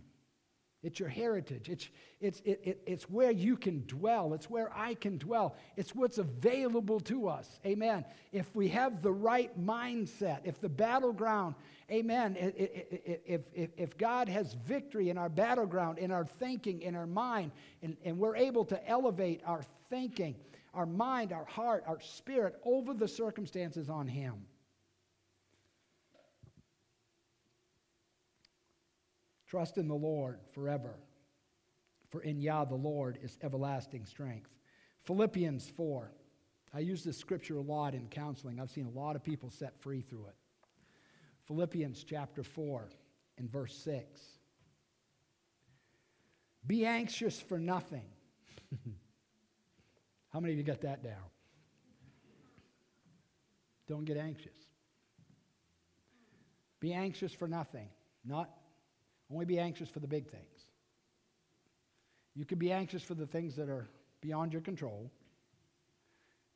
It's 0.82 0.98
your 0.98 1.08
heritage. 1.08 1.68
It's, 1.68 1.88
it's, 2.20 2.40
it, 2.44 2.60
it, 2.64 2.82
it's 2.86 3.04
where 3.04 3.30
you 3.30 3.56
can 3.56 3.84
dwell. 3.86 4.34
It's 4.34 4.50
where 4.50 4.76
I 4.76 4.94
can 4.94 5.16
dwell. 5.16 5.54
It's 5.76 5.94
what's 5.94 6.18
available 6.18 6.98
to 7.00 7.28
us. 7.28 7.60
Amen. 7.64 8.04
If 8.32 8.52
we 8.56 8.68
have 8.68 9.00
the 9.00 9.12
right 9.12 9.56
mindset, 9.60 10.40
if 10.42 10.60
the 10.60 10.68
battleground, 10.68 11.54
amen, 11.88 12.36
if, 12.38 13.42
if, 13.54 13.70
if 13.76 13.96
God 13.96 14.28
has 14.28 14.54
victory 14.54 15.08
in 15.08 15.18
our 15.18 15.28
battleground, 15.28 15.98
in 15.98 16.10
our 16.10 16.24
thinking, 16.24 16.82
in 16.82 16.96
our 16.96 17.06
mind, 17.06 17.52
and, 17.82 17.96
and 18.04 18.18
we're 18.18 18.36
able 18.36 18.64
to 18.64 18.88
elevate 18.88 19.40
our 19.46 19.62
thinking, 19.88 20.34
our 20.74 20.86
mind, 20.86 21.32
our 21.32 21.44
heart, 21.44 21.84
our 21.86 22.00
spirit 22.00 22.56
over 22.64 22.92
the 22.92 23.06
circumstances 23.06 23.88
on 23.88 24.08
Him. 24.08 24.34
Trust 29.52 29.76
in 29.76 29.86
the 29.86 29.94
Lord 29.94 30.38
forever, 30.54 30.94
for 32.08 32.22
in 32.22 32.40
Yah 32.40 32.64
the 32.64 32.74
Lord 32.74 33.18
is 33.22 33.36
everlasting 33.42 34.06
strength. 34.06 34.48
Philippians 35.00 35.68
4. 35.76 36.10
I 36.72 36.78
use 36.78 37.04
this 37.04 37.18
scripture 37.18 37.58
a 37.58 37.60
lot 37.60 37.92
in 37.92 38.08
counseling. 38.08 38.58
I've 38.58 38.70
seen 38.70 38.86
a 38.86 38.98
lot 38.98 39.14
of 39.14 39.22
people 39.22 39.50
set 39.50 39.78
free 39.78 40.00
through 40.00 40.24
it. 40.28 40.36
Philippians 41.48 42.02
chapter 42.02 42.42
4 42.42 42.88
and 43.36 43.52
verse 43.52 43.76
6. 43.76 44.22
Be 46.66 46.86
anxious 46.86 47.38
for 47.38 47.58
nothing. 47.58 48.06
How 50.30 50.40
many 50.40 50.54
of 50.54 50.58
you 50.58 50.64
got 50.64 50.80
that 50.80 51.04
down? 51.04 51.28
Don't 53.86 54.06
get 54.06 54.16
anxious. 54.16 54.56
Be 56.80 56.94
anxious 56.94 57.34
for 57.34 57.46
nothing. 57.46 57.90
Not 58.24 58.48
only 59.32 59.46
be 59.46 59.58
anxious 59.58 59.88
for 59.88 60.00
the 60.00 60.06
big 60.06 60.28
things. 60.28 60.66
You 62.34 62.44
can 62.44 62.58
be 62.58 62.72
anxious 62.72 63.02
for 63.02 63.14
the 63.14 63.26
things 63.26 63.56
that 63.56 63.68
are 63.68 63.88
beyond 64.20 64.52
your 64.52 64.62
control. 64.62 65.10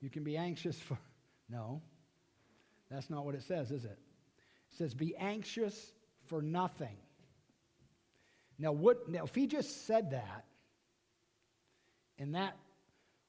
You 0.00 0.10
can 0.10 0.24
be 0.24 0.36
anxious 0.36 0.78
for, 0.78 0.98
no, 1.48 1.82
that's 2.90 3.10
not 3.10 3.24
what 3.24 3.34
it 3.34 3.42
says, 3.42 3.70
is 3.70 3.84
it? 3.84 3.98
It 4.72 4.78
says, 4.78 4.94
be 4.94 5.16
anxious 5.16 5.92
for 6.26 6.42
nothing. 6.42 6.96
Now, 8.58 8.72
what, 8.72 9.08
now 9.08 9.24
if 9.24 9.34
he 9.34 9.46
just 9.46 9.86
said 9.86 10.12
that, 10.12 10.44
and 12.18 12.34
that 12.34 12.56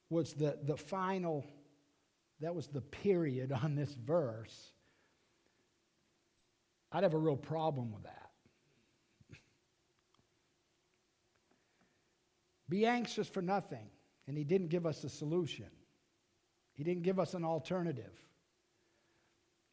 was 0.09 0.33
the, 0.33 0.57
the 0.63 0.77
final 0.77 1.45
that 2.39 2.55
was 2.55 2.67
the 2.67 2.81
period 2.81 3.51
on 3.63 3.75
this 3.75 3.93
verse, 3.93 4.71
I'd 6.91 7.03
have 7.03 7.13
a 7.13 7.19
real 7.19 7.35
problem 7.35 7.91
with 7.91 8.03
that. 8.03 8.26
Be 12.69 12.85
anxious 12.85 13.27
for 13.27 13.41
nothing. 13.41 13.89
And 14.27 14.37
he 14.37 14.43
didn't 14.43 14.67
give 14.67 14.85
us 14.85 15.03
a 15.03 15.09
solution, 15.09 15.67
he 16.73 16.83
didn't 16.83 17.03
give 17.03 17.19
us 17.19 17.33
an 17.33 17.43
alternative. 17.43 18.13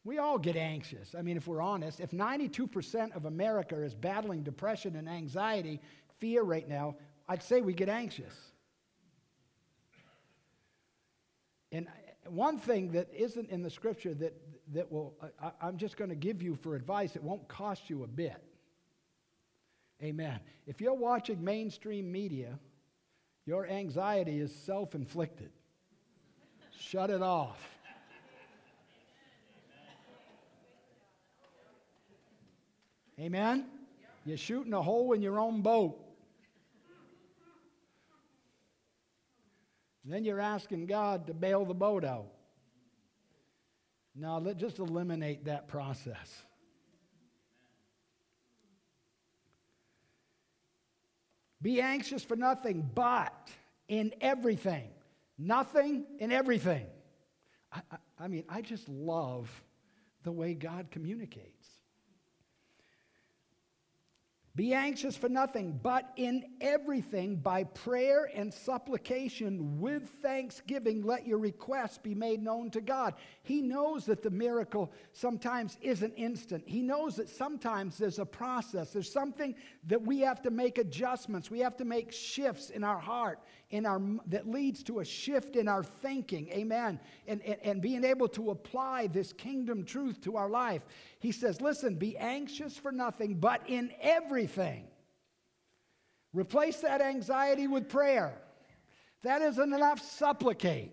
We 0.03 0.19
all 0.19 0.37
get 0.37 0.55
anxious. 0.55 1.15
I 1.17 1.23
mean, 1.23 1.35
if 1.35 1.47
we're 1.47 1.63
honest, 1.63 1.99
if 1.99 2.11
92% 2.11 3.15
of 3.15 3.25
America 3.25 3.81
is 3.81 3.95
battling 3.95 4.43
depression 4.43 4.95
and 4.97 5.09
anxiety, 5.09 5.81
fear 6.19 6.43
right 6.43 6.69
now, 6.69 6.95
I'd 7.27 7.41
say 7.41 7.61
we 7.61 7.73
get 7.73 7.89
anxious. 7.89 8.33
And 11.71 11.87
one 12.27 12.59
thing 12.59 12.91
that 12.91 13.09
isn't 13.15 13.49
in 13.49 13.63
the 13.63 13.69
scripture 13.71 14.13
that, 14.13 14.33
that 14.73 14.91
will, 14.91 15.15
I, 15.41 15.51
I'm 15.59 15.77
just 15.77 15.97
going 15.97 16.09
to 16.09 16.15
give 16.15 16.41
you 16.41 16.55
for 16.55 16.75
advice, 16.75 17.15
it 17.15 17.23
won't 17.23 17.47
cost 17.47 17.89
you 17.89 18.03
a 18.03 18.07
bit. 18.07 18.43
Amen. 20.03 20.39
If 20.67 20.81
you're 20.81 20.93
watching 20.93 21.43
mainstream 21.43 22.11
media, 22.11 22.59
your 23.45 23.67
anxiety 23.67 24.39
is 24.39 24.53
self 24.53 24.95
inflicted. 24.95 25.51
Shut 26.77 27.09
it 27.09 27.21
off. 27.21 27.75
Amen? 33.19 33.65
You're 34.25 34.37
shooting 34.37 34.73
a 34.73 34.81
hole 34.81 35.13
in 35.13 35.21
your 35.21 35.39
own 35.39 35.61
boat. 35.61 36.01
Then 40.03 40.23
you're 40.23 40.41
asking 40.41 40.85
God 40.85 41.27
to 41.27 41.33
bail 41.33 41.65
the 41.65 41.73
boat 41.73 42.03
out. 42.03 42.27
Now, 44.15 44.37
let 44.37 44.57
just 44.57 44.79
eliminate 44.79 45.45
that 45.45 45.67
process. 45.67 46.43
Be 51.65 51.81
anxious 51.81 52.23
for 52.23 52.35
nothing, 52.35 52.87
but 52.93 53.49
in 53.87 54.13
everything. 54.21 54.87
Nothing 55.35 56.05
in 56.19 56.31
everything. 56.31 56.85
I, 57.71 57.81
I, 57.91 57.97
I 58.19 58.27
mean, 58.27 58.43
I 58.47 58.61
just 58.61 58.87
love 58.87 59.49
the 60.21 60.31
way 60.31 60.53
God 60.53 60.91
communicates. 60.91 61.54
Be 64.55 64.73
anxious 64.73 65.17
for 65.17 65.27
nothing, 65.27 65.77
but 65.83 66.13
in 66.15 66.45
everything, 66.61 67.35
by 67.35 67.65
prayer 67.65 68.29
and 68.33 68.53
supplication 68.53 69.81
with 69.81 70.09
thanksgiving, 70.21 71.03
let 71.03 71.27
your 71.27 71.39
requests 71.39 71.97
be 71.97 72.15
made 72.15 72.41
known 72.41 72.71
to 72.71 72.79
God. 72.79 73.15
He 73.43 73.61
knows 73.61 74.05
that 74.05 74.23
the 74.23 74.29
miracle 74.29 74.93
sometimes 75.11 75.77
isn't 75.81 76.13
instant. 76.13 76.63
He 76.65 76.81
knows 76.81 77.17
that 77.17 77.27
sometimes 77.27 77.97
there's 77.97 78.19
a 78.19 78.25
process. 78.25 78.91
There's 78.91 79.11
something 79.11 79.55
that 79.87 80.01
we 80.01 80.21
have 80.21 80.41
to 80.43 80.51
make 80.51 80.77
adjustments. 80.77 81.51
We 81.51 81.59
have 81.59 81.75
to 81.75 81.85
make 81.85 82.13
shifts 82.13 82.69
in 82.69 82.81
our 82.85 82.99
heart, 82.99 83.39
in 83.69 83.85
our 83.85 84.01
that 84.27 84.47
leads 84.47 84.83
to 84.83 84.99
a 84.99 85.05
shift 85.05 85.55
in 85.55 85.67
our 85.67 85.83
thinking. 85.83 86.49
Amen. 86.49 86.99
And, 87.27 87.41
and, 87.41 87.57
and 87.63 87.81
being 87.81 88.03
able 88.03 88.27
to 88.29 88.51
apply 88.51 89.07
this 89.07 89.33
kingdom 89.33 89.83
truth 89.83 90.21
to 90.21 90.37
our 90.37 90.49
life. 90.49 90.83
He 91.19 91.31
says, 91.31 91.61
listen, 91.61 91.95
be 91.95 92.17
anxious 92.17 92.77
for 92.77 92.91
nothing, 92.91 93.35
but 93.35 93.61
in 93.67 93.91
everything. 94.01 94.85
Replace 96.33 96.77
that 96.81 97.01
anxiety 97.01 97.67
with 97.67 97.89
prayer. 97.89 98.41
That 99.23 99.41
isn't 99.41 99.73
enough, 99.73 99.99
supplicate. 100.01 100.91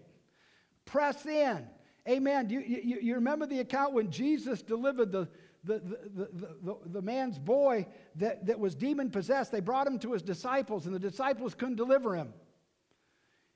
Press 0.85 1.27
in. 1.27 1.67
Amen. 2.09 2.49
You, 2.49 2.61
you, 2.61 2.99
you 3.01 3.15
remember 3.15 3.47
the 3.47 3.61
account 3.61 3.93
when 3.93 4.11
Jesus 4.11 4.63
delivered 4.63 5.13
the, 5.13 5.29
the, 5.65 5.79
the, 5.79 5.99
the, 6.15 6.57
the, 6.63 6.77
the 6.87 7.03
man's 7.03 7.39
boy 7.39 7.87
that, 8.17 8.47
that 8.47 8.59
was 8.59 8.75
demon 8.75 9.11
possessed? 9.11 9.53
They 9.53 9.61
brought 9.61 9.87
him 9.87 9.99
to 10.01 10.13
his 10.13 10.23
disciples, 10.23 10.87
and 10.87 10.95
the 10.95 10.99
disciples 10.99 11.55
couldn't 11.55 11.77
deliver 11.77 12.17
him. 12.17 12.33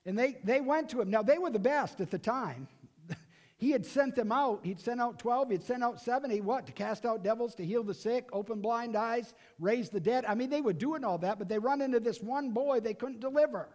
And 0.07 0.17
they, 0.17 0.39
they 0.45 0.61
went 0.61 0.89
to 0.91 1.01
him. 1.01 1.11
Now, 1.11 1.23
they 1.23 1.37
were 1.37 1.51
the 1.51 1.59
best 1.59 2.01
at 2.01 2.13
the 2.13 2.19
time. 2.19 2.69
he 3.59 3.73
had 3.73 3.85
sent 3.85 4.15
them 4.15 4.31
out. 4.31 4.61
He'd 4.63 4.81
sent 4.81 5.01
out 5.01 5.19
12. 5.19 5.51
He'd 5.51 5.65
sent 5.65 5.83
out 5.83 6.01
70. 6.01 6.41
What? 6.43 6.67
To 6.67 6.73
cast 6.73 7.05
out 7.05 7.25
devils, 7.25 7.57
to 7.57 7.65
heal 7.67 7.83
the 7.83 7.93
sick, 7.93 8.29
open 8.33 8.61
blind 8.61 8.97
eyes, 8.97 9.35
raise 9.59 9.91
the 9.91 10.01
dead. 10.01 10.25
I 10.25 10.37
mean, 10.37 10.49
they 10.49 10.61
were 10.61 10.73
doing 10.73 11.05
all 11.05 11.19
that, 11.19 11.39
but 11.39 11.49
they 11.49 11.59
run 11.59 11.83
into 11.83 11.99
this 11.99 12.23
one 12.23 12.53
boy 12.53 12.79
they 12.79 12.95
couldn't 12.95 13.21
deliver. 13.21 13.69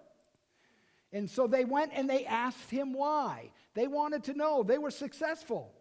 And 1.13 1.29
so 1.29 1.47
they 1.47 1.65
went 1.65 1.91
and 1.93 2.09
they 2.09 2.25
asked 2.25 2.71
him 2.71 2.93
why. 2.93 3.51
They 3.73 3.88
wanted 3.88 4.23
to 4.25 4.34
know. 4.34 4.63
They 4.63 4.77
were 4.77 4.91
successful 4.91 5.73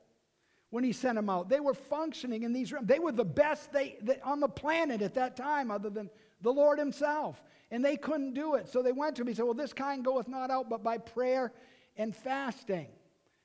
when 0.70 0.82
he 0.82 0.92
sent 0.92 1.16
them 1.16 1.30
out. 1.30 1.48
They 1.48 1.60
were 1.60 1.74
functioning 1.74 2.42
in 2.42 2.52
these 2.52 2.72
rooms. 2.72 2.88
They 2.88 2.98
were 2.98 3.12
the 3.12 3.24
best 3.24 3.72
they, 3.72 3.98
they, 4.02 4.20
on 4.20 4.40
the 4.40 4.48
planet 4.48 5.02
at 5.02 5.14
that 5.14 5.36
time, 5.36 5.70
other 5.70 5.90
than 5.90 6.10
the 6.40 6.52
Lord 6.52 6.78
Himself. 6.78 7.40
And 7.70 7.84
they 7.84 7.96
couldn't 7.96 8.34
do 8.34 8.54
it. 8.54 8.68
So 8.68 8.82
they 8.82 8.92
went 8.92 9.16
to 9.16 9.22
him. 9.22 9.28
He 9.28 9.34
said, 9.34 9.44
Well, 9.44 9.54
this 9.54 9.72
kind 9.72 10.04
goeth 10.04 10.28
not 10.28 10.50
out 10.50 10.68
but 10.68 10.82
by 10.82 10.98
prayer 10.98 11.52
and 11.96 12.14
fasting. 12.14 12.88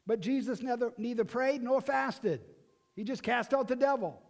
But 0.08 0.20
Jesus 0.20 0.62
neither, 0.62 0.92
neither 0.98 1.26
prayed 1.26 1.64
nor 1.64 1.82
fasted, 1.82 2.42
he 2.96 3.04
just 3.04 3.24
cast 3.24 3.54
out 3.54 3.68
the 3.68 3.76
devil. 3.76 4.22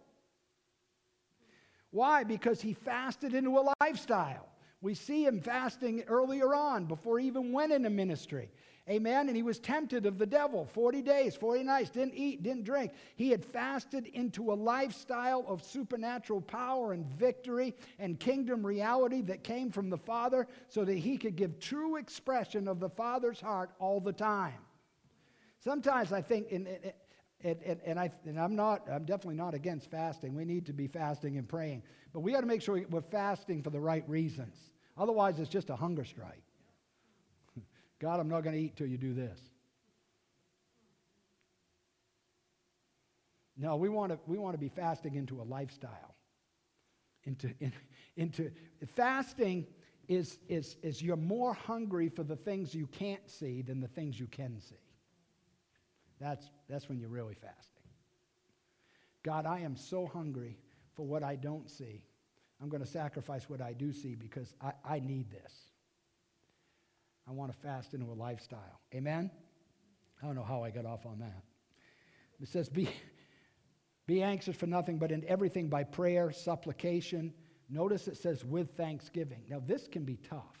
Why? 1.90 2.24
Because 2.24 2.60
he 2.60 2.74
fasted 2.74 3.34
into 3.34 3.58
a 3.58 3.72
lifestyle. 3.80 4.48
We 4.80 4.94
see 4.94 5.24
him 5.24 5.40
fasting 5.40 6.04
earlier 6.06 6.54
on 6.54 6.84
before 6.86 7.18
he 7.18 7.26
even 7.26 7.52
went 7.52 7.72
into 7.72 7.90
ministry. 7.90 8.50
Amen. 8.88 9.26
And 9.26 9.36
he 9.36 9.42
was 9.42 9.58
tempted 9.58 10.06
of 10.06 10.16
the 10.16 10.26
devil 10.26 10.64
40 10.64 11.02
days, 11.02 11.34
40 11.34 11.64
nights, 11.64 11.90
didn't 11.90 12.14
eat, 12.14 12.44
didn't 12.44 12.62
drink. 12.62 12.92
He 13.16 13.30
had 13.30 13.44
fasted 13.44 14.06
into 14.06 14.52
a 14.52 14.54
lifestyle 14.54 15.44
of 15.48 15.64
supernatural 15.64 16.40
power 16.40 16.92
and 16.92 17.04
victory 17.04 17.74
and 17.98 18.20
kingdom 18.20 18.64
reality 18.64 19.22
that 19.22 19.42
came 19.42 19.72
from 19.72 19.90
the 19.90 19.98
Father 19.98 20.46
so 20.68 20.84
that 20.84 20.98
he 20.98 21.16
could 21.16 21.34
give 21.34 21.58
true 21.58 21.96
expression 21.96 22.68
of 22.68 22.78
the 22.78 22.88
Father's 22.88 23.40
heart 23.40 23.70
all 23.80 23.98
the 23.98 24.12
time. 24.12 24.54
Sometimes 25.58 26.12
I 26.12 26.22
think, 26.22 26.52
and, 26.52 26.68
and, 27.42 27.80
and, 27.84 27.98
I, 27.98 28.12
and 28.24 28.38
I'm 28.38 28.54
not, 28.54 28.88
I'm 28.88 29.04
definitely 29.04 29.34
not 29.34 29.52
against 29.52 29.90
fasting. 29.90 30.36
We 30.36 30.44
need 30.44 30.64
to 30.66 30.72
be 30.72 30.86
fasting 30.86 31.38
and 31.38 31.48
praying. 31.48 31.82
But 32.12 32.20
we 32.20 32.30
got 32.30 32.42
to 32.42 32.46
make 32.46 32.62
sure 32.62 32.80
we're 32.88 33.00
fasting 33.00 33.64
for 33.64 33.70
the 33.70 33.80
right 33.80 34.08
reasons. 34.08 34.56
Otherwise, 34.96 35.40
it's 35.40 35.50
just 35.50 35.70
a 35.70 35.76
hunger 35.76 36.04
strike. 36.04 36.45
God, 37.98 38.20
I'm 38.20 38.28
not 38.28 38.42
going 38.42 38.54
to 38.54 38.60
eat 38.60 38.76
till 38.76 38.86
you 38.86 38.98
do 38.98 39.14
this. 39.14 39.38
No, 43.56 43.76
we 43.76 43.88
want 43.88 44.12
to, 44.12 44.18
we 44.26 44.36
want 44.36 44.54
to 44.54 44.58
be 44.58 44.68
fasting 44.68 45.14
into 45.14 45.40
a 45.40 45.44
lifestyle. 45.44 46.14
Into, 47.24 47.52
in, 47.58 47.72
into 48.16 48.50
fasting 48.94 49.66
is, 50.08 50.38
is, 50.48 50.76
is 50.82 51.02
you're 51.02 51.16
more 51.16 51.54
hungry 51.54 52.08
for 52.08 52.22
the 52.22 52.36
things 52.36 52.74
you 52.74 52.86
can't 52.86 53.28
see 53.28 53.62
than 53.62 53.80
the 53.80 53.88
things 53.88 54.20
you 54.20 54.26
can 54.26 54.60
see. 54.60 54.76
That's, 56.20 56.48
that's 56.68 56.88
when 56.88 56.98
you're 56.98 57.08
really 57.08 57.34
fasting. 57.34 57.82
God, 59.22 59.46
I 59.46 59.60
am 59.60 59.76
so 59.76 60.06
hungry 60.06 60.58
for 60.94 61.06
what 61.06 61.22
I 61.22 61.34
don't 61.34 61.68
see. 61.68 62.02
I'm 62.62 62.68
going 62.68 62.82
to 62.82 62.88
sacrifice 62.88 63.50
what 63.50 63.60
I 63.60 63.72
do 63.72 63.92
see 63.92 64.14
because 64.14 64.54
I, 64.60 64.72
I 64.84 64.98
need 65.00 65.30
this. 65.30 65.52
I 67.28 67.32
want 67.32 67.52
to 67.52 67.58
fast 67.58 67.94
into 67.94 68.06
a 68.06 68.14
lifestyle. 68.14 68.80
Amen? 68.94 69.30
I 70.22 70.26
don't 70.26 70.34
know 70.34 70.44
how 70.44 70.62
I 70.62 70.70
got 70.70 70.86
off 70.86 71.06
on 71.06 71.18
that. 71.18 71.42
It 72.40 72.48
says, 72.48 72.68
be, 72.68 72.88
be 74.06 74.22
anxious 74.22 74.56
for 74.56 74.66
nothing, 74.66 74.98
but 74.98 75.10
in 75.10 75.24
everything 75.26 75.68
by 75.68 75.84
prayer, 75.84 76.30
supplication. 76.30 77.32
Notice 77.68 78.08
it 78.08 78.16
says 78.16 78.44
with 78.44 78.76
thanksgiving. 78.76 79.42
Now, 79.48 79.60
this 79.64 79.88
can 79.88 80.04
be 80.04 80.16
tough. 80.16 80.56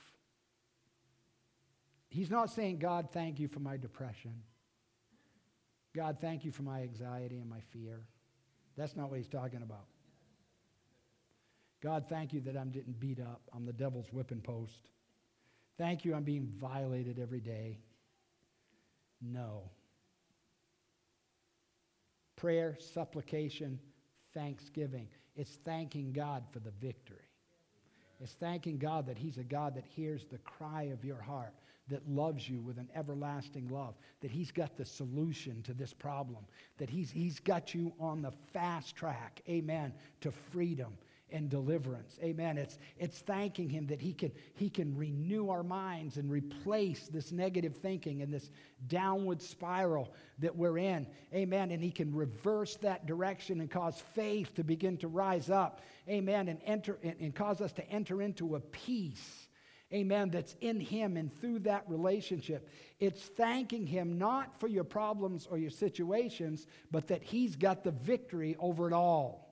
He's 2.08 2.30
not 2.30 2.50
saying, 2.50 2.78
God, 2.78 3.08
thank 3.12 3.38
you 3.38 3.48
for 3.48 3.60
my 3.60 3.76
depression. 3.76 4.42
God, 5.94 6.18
thank 6.20 6.44
you 6.44 6.50
for 6.50 6.62
my 6.62 6.82
anxiety 6.82 7.38
and 7.38 7.48
my 7.48 7.60
fear. 7.72 8.06
That's 8.76 8.96
not 8.96 9.08
what 9.08 9.18
he's 9.18 9.28
talking 9.28 9.62
about. 9.62 9.86
God, 11.82 12.06
thank 12.08 12.32
you 12.32 12.40
that 12.40 12.56
I'm 12.56 12.70
getting 12.70 12.92
beat 12.92 13.20
up. 13.20 13.42
I'm 13.54 13.64
the 13.64 13.72
devil's 13.72 14.12
whipping 14.12 14.40
post. 14.40 14.88
Thank 15.78 16.04
you, 16.04 16.14
I'm 16.14 16.24
being 16.24 16.52
violated 16.58 17.18
every 17.18 17.40
day. 17.40 17.78
No. 19.20 19.70
Prayer, 22.36 22.76
supplication, 22.78 23.78
thanksgiving. 24.34 25.08
It's 25.36 25.58
thanking 25.64 26.12
God 26.12 26.44
for 26.50 26.60
the 26.60 26.70
victory. 26.80 27.18
It's 28.20 28.32
thanking 28.32 28.78
God 28.78 29.06
that 29.06 29.18
He's 29.18 29.36
a 29.36 29.44
God 29.44 29.74
that 29.74 29.84
hears 29.84 30.24
the 30.24 30.38
cry 30.38 30.84
of 30.84 31.04
your 31.04 31.20
heart, 31.20 31.52
that 31.88 32.08
loves 32.08 32.48
you 32.48 32.60
with 32.60 32.78
an 32.78 32.88
everlasting 32.94 33.68
love, 33.68 33.94
that 34.20 34.30
He's 34.30 34.50
got 34.50 34.76
the 34.76 34.84
solution 34.84 35.62
to 35.62 35.74
this 35.74 35.92
problem, 35.92 36.44
that 36.78 36.88
He's, 36.88 37.10
he's 37.10 37.38
got 37.38 37.74
you 37.74 37.92
on 38.00 38.22
the 38.22 38.32
fast 38.52 38.96
track, 38.96 39.42
amen, 39.48 39.92
to 40.22 40.30
freedom 40.30 40.96
and 41.32 41.50
deliverance. 41.50 42.18
Amen. 42.22 42.56
It's, 42.56 42.78
it's 42.98 43.18
thanking 43.18 43.68
Him 43.68 43.86
that 43.88 44.00
he 44.00 44.12
can, 44.12 44.30
he 44.54 44.70
can 44.70 44.96
renew 44.96 45.50
our 45.50 45.62
minds 45.62 46.16
and 46.16 46.30
replace 46.30 47.08
this 47.08 47.32
negative 47.32 47.76
thinking 47.76 48.22
and 48.22 48.32
this 48.32 48.50
downward 48.86 49.42
spiral 49.42 50.12
that 50.38 50.54
we're 50.54 50.78
in. 50.78 51.06
Amen. 51.34 51.70
And 51.70 51.82
He 51.82 51.90
can 51.90 52.14
reverse 52.14 52.76
that 52.76 53.06
direction 53.06 53.60
and 53.60 53.70
cause 53.70 54.00
faith 54.14 54.54
to 54.54 54.64
begin 54.64 54.96
to 54.98 55.08
rise 55.08 55.50
up. 55.50 55.80
Amen. 56.08 56.48
And, 56.48 56.60
enter, 56.64 56.98
and, 57.02 57.16
and 57.20 57.34
cause 57.34 57.60
us 57.60 57.72
to 57.72 57.90
enter 57.90 58.22
into 58.22 58.54
a 58.54 58.60
peace. 58.60 59.48
Amen. 59.92 60.30
That's 60.30 60.54
in 60.60 60.80
Him 60.80 61.16
and 61.16 61.32
through 61.40 61.60
that 61.60 61.84
relationship. 61.88 62.68
It's 62.98 63.22
thanking 63.22 63.86
Him 63.86 64.18
not 64.18 64.58
for 64.60 64.68
your 64.68 64.84
problems 64.84 65.46
or 65.50 65.58
your 65.58 65.70
situations, 65.70 66.66
but 66.90 67.08
that 67.08 67.22
He's 67.22 67.56
got 67.56 67.84
the 67.84 67.92
victory 67.92 68.56
over 68.58 68.86
it 68.88 68.92
all. 68.92 69.45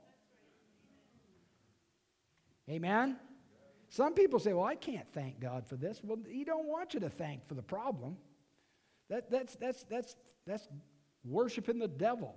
Amen? 2.71 3.17
Some 3.89 4.15
people 4.15 4.39
say, 4.39 4.53
well, 4.53 4.65
I 4.65 4.75
can't 4.75 5.07
thank 5.13 5.41
God 5.41 5.67
for 5.67 5.77
this. 5.77 6.01
Well, 6.03 6.19
He 6.29 6.45
don't 6.45 6.67
want 6.67 6.95
you 6.95 7.01
to 7.01 7.11
thank 7.11 7.47
for 7.47 7.55
the 7.55 7.63
problem. 7.63 8.17
That, 9.11 9.31
that's, 9.31 9.55
that's, 9.57 9.85
that's, 9.85 10.17
that's 10.47 10.67
worshiping 11.25 11.79
the 11.79 11.89
devil. 11.89 12.35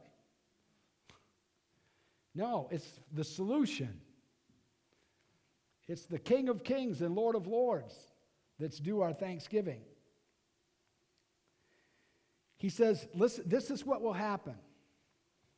No, 2.36 2.68
it's 2.72 2.88
the 3.14 3.24
solution. 3.24 4.00
It's 5.88 6.06
the 6.06 6.20
King 6.20 6.50
of 6.50 6.64
Kings 6.64 7.02
and 7.02 7.16
Lord 7.16 7.36
of 7.36 7.48
Lords 7.48 7.96
that's 8.60 8.80
due 8.80 9.02
our 9.02 9.14
thanksgiving. 9.14 9.82
He 12.58 12.70
says, 12.70 13.08
listen, 13.14 13.46
this 13.48 13.72
is 13.72 13.86
what 13.86 14.02
will 14.02 14.14
happen. 14.14 14.56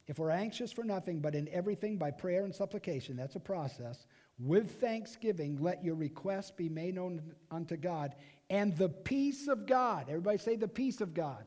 If 0.07 0.20
we're 0.20 0.32
anxious 0.32 0.72
for 0.72 0.84
nothing, 0.84 1.20
but 1.20 1.36
in 1.36 1.47
everything 1.49 1.97
by 1.97 2.11
prayer 2.11 2.43
and 2.43 2.53
supplication, 2.53 3.15
that's 3.15 3.36
a 3.36 3.39
process, 3.39 4.05
with 4.40 4.80
thanksgiving, 4.80 5.58
let 5.60 5.84
your 5.84 5.96
requests 5.96 6.52
be 6.52 6.70
made 6.70 6.96
known 6.96 7.22
unto 7.52 7.76
God, 7.76 8.16
and 8.50 8.76
the 8.78 8.90
peace 8.90 9.48
of 9.48 9.66
God. 9.66 10.06
Everybody 10.08 10.38
say 10.38 10.56
the 10.56 10.68
peace 10.68 11.02
of 11.02 11.14
God. 11.14 11.44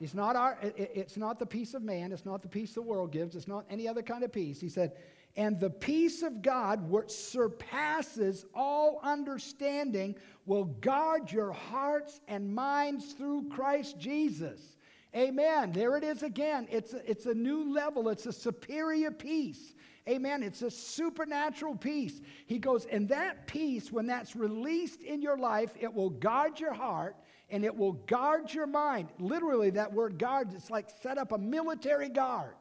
It's 0.00 0.14
not, 0.14 0.36
our, 0.36 0.58
it's 0.60 1.16
not 1.16 1.38
the 1.38 1.46
peace 1.46 1.72
of 1.72 1.82
man. 1.82 2.12
It's 2.12 2.26
not 2.26 2.42
the 2.42 2.48
peace 2.48 2.74
the 2.74 2.82
world 2.82 3.12
gives. 3.12 3.36
It's 3.36 3.48
not 3.48 3.64
any 3.70 3.86
other 3.88 4.02
kind 4.02 4.24
of 4.24 4.32
peace. 4.32 4.60
He 4.60 4.68
said, 4.68 4.92
and 5.36 5.58
the 5.58 5.70
peace 5.70 6.22
of 6.22 6.42
God, 6.42 6.88
which 6.90 7.10
surpasses 7.10 8.44
all 8.54 9.00
understanding, 9.02 10.16
will 10.46 10.64
guard 10.64 11.32
your 11.32 11.52
hearts 11.52 12.20
and 12.28 12.54
minds 12.54 13.12
through 13.12 13.48
Christ 13.48 13.98
Jesus. 13.98 14.76
Amen. 15.14 15.72
There 15.72 15.96
it 15.96 16.04
is 16.04 16.22
again. 16.22 16.66
It's 16.70 16.92
a, 16.92 17.08
it's 17.08 17.26
a 17.26 17.34
new 17.34 17.72
level, 17.72 18.08
it's 18.08 18.26
a 18.26 18.32
superior 18.32 19.10
peace. 19.10 19.74
Amen. 20.08 20.42
It's 20.42 20.60
a 20.60 20.70
supernatural 20.70 21.76
peace. 21.76 22.20
He 22.46 22.58
goes, 22.58 22.84
and 22.86 23.08
that 23.08 23.46
peace, 23.46 23.90
when 23.90 24.06
that's 24.06 24.36
released 24.36 25.00
in 25.00 25.22
your 25.22 25.38
life, 25.38 25.70
it 25.80 25.92
will 25.92 26.10
guard 26.10 26.60
your 26.60 26.74
heart 26.74 27.16
and 27.48 27.64
it 27.64 27.74
will 27.74 27.92
guard 27.92 28.52
your 28.52 28.66
mind. 28.66 29.08
Literally, 29.18 29.70
that 29.70 29.92
word 29.92 30.18
guard, 30.18 30.52
it's 30.54 30.68
like 30.68 30.90
set 31.02 31.16
up 31.16 31.32
a 31.32 31.38
military 31.38 32.10
guard. 32.10 32.54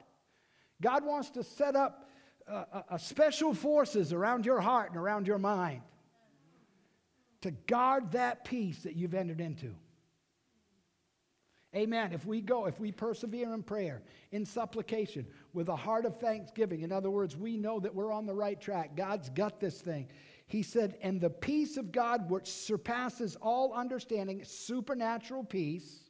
God 0.82 1.04
wants 1.04 1.32
to 1.32 1.44
set 1.44 1.76
up 1.76 2.08
a, 2.48 2.52
uh, 2.52 2.82
uh 2.92 2.98
special 2.98 3.54
forces 3.54 4.14
around 4.14 4.46
your 4.46 4.62
heart 4.62 4.92
and 4.92 4.98
around 4.98 5.28
your 5.28 5.38
mind 5.38 5.82
to 7.42 7.52
guard 7.52 8.14
that 8.14 8.46
peace 8.46 8.84
that 8.84 8.96
you've 8.96 9.14
entered 9.14 9.42
into. 9.42 9.76
Amen. 11.76 12.14
If 12.14 12.26
we 12.26 12.40
go, 12.40 12.68
if 12.68 12.80
we 12.80 12.92
persevere 12.92 13.52
in 13.54 13.64
prayer, 13.64 14.04
in 14.32 14.46
supplication, 14.46 15.26
with 15.54 15.70
a 15.70 15.76
heart 15.76 16.06
of 16.06 16.20
thanksgiving, 16.20 16.82
in 16.82 16.92
other 16.92 17.10
words, 17.10 17.36
we 17.36 17.58
know 17.58 17.80
that 17.80 17.94
we're 17.94 18.12
on 18.12 18.28
the 18.28 18.34
right 18.34 18.60
track. 18.62 18.96
God's 18.96 19.30
got 19.30 19.60
this 19.60 19.82
thing. 19.82 20.08
He 20.46 20.62
said, 20.62 20.98
and 21.02 21.20
the 21.20 21.32
peace 21.32 21.78
of 21.78 21.92
God, 21.92 22.30
which 22.30 22.48
surpasses 22.48 23.36
all 23.42 23.74
understanding, 23.74 24.44
supernatural 24.44 25.44
peace, 25.44 26.04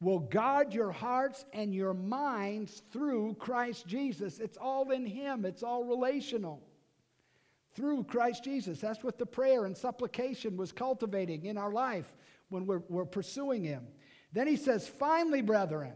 will 0.00 0.18
guard 0.18 0.74
your 0.74 0.90
hearts 0.90 1.44
and 1.52 1.72
your 1.72 1.94
minds 1.94 2.82
through 2.90 3.34
Christ 3.38 3.86
Jesus. 3.86 4.40
It's 4.40 4.56
all 4.56 4.90
in 4.90 5.06
Him, 5.06 5.44
it's 5.44 5.62
all 5.62 5.84
relational. 5.84 6.60
Through 7.74 8.04
Christ 8.04 8.44
Jesus. 8.44 8.80
That's 8.80 9.04
what 9.04 9.18
the 9.18 9.24
prayer 9.24 9.64
and 9.64 9.76
supplication 9.76 10.56
was 10.56 10.72
cultivating 10.72 11.46
in 11.46 11.56
our 11.56 11.72
life 11.72 12.12
when 12.48 12.66
we're, 12.66 12.82
we're 12.88 13.06
pursuing 13.06 13.62
Him. 13.62 13.86
Then 14.32 14.46
he 14.46 14.56
says, 14.56 14.88
finally, 14.88 15.42
brethren, 15.42 15.92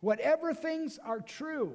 whatever 0.00 0.52
things 0.52 0.98
are 1.04 1.20
true, 1.20 1.74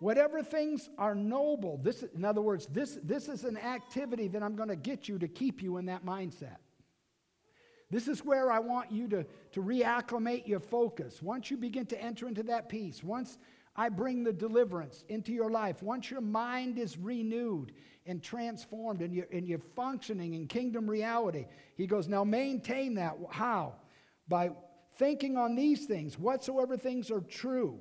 whatever 0.00 0.42
things 0.42 0.88
are 0.98 1.14
noble, 1.14 1.78
this, 1.78 2.02
in 2.02 2.24
other 2.24 2.42
words, 2.42 2.66
this, 2.66 2.98
this 3.02 3.28
is 3.28 3.44
an 3.44 3.56
activity 3.56 4.28
that 4.28 4.42
I'm 4.42 4.56
going 4.56 4.68
to 4.68 4.76
get 4.76 5.08
you 5.08 5.18
to 5.18 5.28
keep 5.28 5.62
you 5.62 5.76
in 5.76 5.86
that 5.86 6.04
mindset. 6.04 6.56
This 7.88 8.08
is 8.08 8.24
where 8.24 8.50
I 8.50 8.58
want 8.58 8.90
you 8.90 9.06
to, 9.08 9.24
to 9.52 9.62
reacclimate 9.62 10.48
your 10.48 10.58
focus. 10.58 11.22
Once 11.22 11.50
you 11.52 11.56
begin 11.56 11.86
to 11.86 12.02
enter 12.02 12.26
into 12.26 12.42
that 12.44 12.68
peace, 12.68 13.04
once 13.04 13.38
I 13.76 13.90
bring 13.90 14.24
the 14.24 14.32
deliverance 14.32 15.04
into 15.08 15.32
your 15.32 15.50
life, 15.50 15.82
once 15.82 16.10
your 16.10 16.20
mind 16.20 16.78
is 16.78 16.98
renewed 16.98 17.72
and 18.06 18.22
transformed 18.22 19.02
and 19.02 19.14
you're, 19.14 19.26
and 19.32 19.46
you're 19.46 19.58
functioning 19.74 20.34
in 20.34 20.46
kingdom 20.46 20.88
reality. 20.88 21.46
He 21.76 21.86
goes, 21.86 22.08
Now 22.08 22.24
maintain 22.24 22.94
that. 22.94 23.16
How? 23.30 23.74
By 24.28 24.50
thinking 24.96 25.36
on 25.36 25.54
these 25.54 25.86
things, 25.86 26.18
whatsoever 26.18 26.76
things 26.76 27.10
are 27.10 27.20
true, 27.20 27.78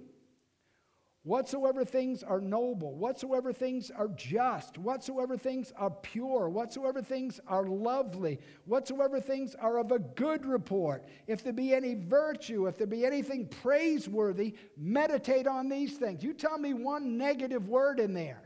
whatsoever 1.23 1.83
things 1.83 2.23
are 2.23 2.41
noble, 2.41 2.93
whatsoever 2.95 3.51
things 3.53 3.89
are 3.89 4.09
just, 4.09 4.77
whatsoever 4.77 5.37
things 5.37 5.71
are 5.77 5.89
pure, 5.89 6.49
whatsoever 6.49 7.01
things 7.01 7.39
are 7.47 7.65
lovely, 7.65 8.39
whatsoever 8.65 9.19
things 9.19 9.55
are 9.55 9.79
of 9.79 9.91
a 9.91 9.99
good 9.99 10.45
report, 10.45 11.03
if 11.27 11.43
there 11.43 11.53
be 11.53 11.73
any 11.73 11.95
virtue, 11.95 12.67
if 12.67 12.77
there 12.77 12.87
be 12.87 13.05
anything 13.05 13.47
praiseworthy, 13.47 14.55
meditate 14.77 15.47
on 15.47 15.69
these 15.69 15.97
things. 15.97 16.23
You 16.23 16.33
tell 16.33 16.57
me 16.57 16.73
one 16.73 17.17
negative 17.17 17.69
word 17.69 17.99
in 17.99 18.13
there. 18.13 18.44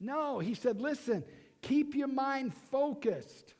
No, 0.00 0.38
he 0.38 0.54
said, 0.54 0.80
listen, 0.80 1.24
keep 1.62 1.94
your 1.94 2.08
mind 2.08 2.54
focused. 2.70 3.54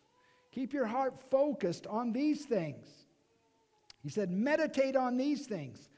Keep 0.53 0.73
your 0.73 0.87
heart 0.87 1.15
focused 1.31 1.87
on 1.87 2.13
these 2.13 2.45
things. 2.45 2.87
He 4.03 4.09
said, 4.09 4.31
meditate 4.31 4.97
on 4.97 5.17
these 5.17 5.47
things. 5.47 5.89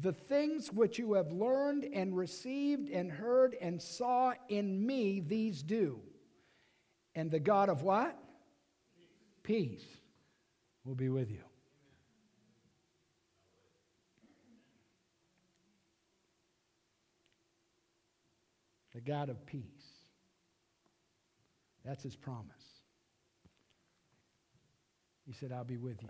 The 0.00 0.12
things 0.12 0.72
which 0.72 0.98
you 0.98 1.14
have 1.14 1.30
learned 1.32 1.84
and 1.92 2.16
received 2.16 2.88
and 2.88 3.10
heard 3.10 3.56
and 3.60 3.80
saw 3.80 4.32
in 4.48 4.86
me, 4.86 5.20
these 5.20 5.62
do. 5.62 6.00
And 7.14 7.30
the 7.30 7.40
God 7.40 7.68
of 7.68 7.82
what? 7.82 8.16
Peace 9.42 9.84
will 10.84 10.94
be 10.94 11.08
with 11.08 11.30
you. 11.30 11.42
The 18.94 19.00
God 19.00 19.28
of 19.28 19.44
peace. 19.46 19.64
That's 21.84 22.02
his 22.02 22.16
promise. 22.16 22.80
He 25.26 25.32
said, 25.32 25.52
I'll 25.52 25.64
be 25.64 25.76
with 25.76 26.02
you. 26.02 26.08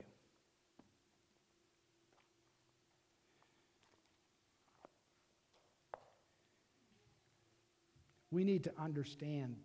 We 8.30 8.44
need 8.44 8.64
to 8.64 8.72
understand 8.78 9.56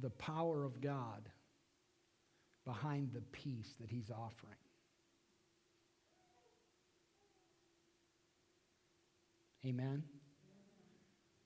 the 0.00 0.10
power 0.10 0.64
of 0.64 0.80
God 0.80 1.28
behind 2.64 3.10
the 3.12 3.20
peace 3.32 3.74
that 3.80 3.90
he's 3.90 4.10
offering. 4.10 4.54
Amen. 9.66 10.04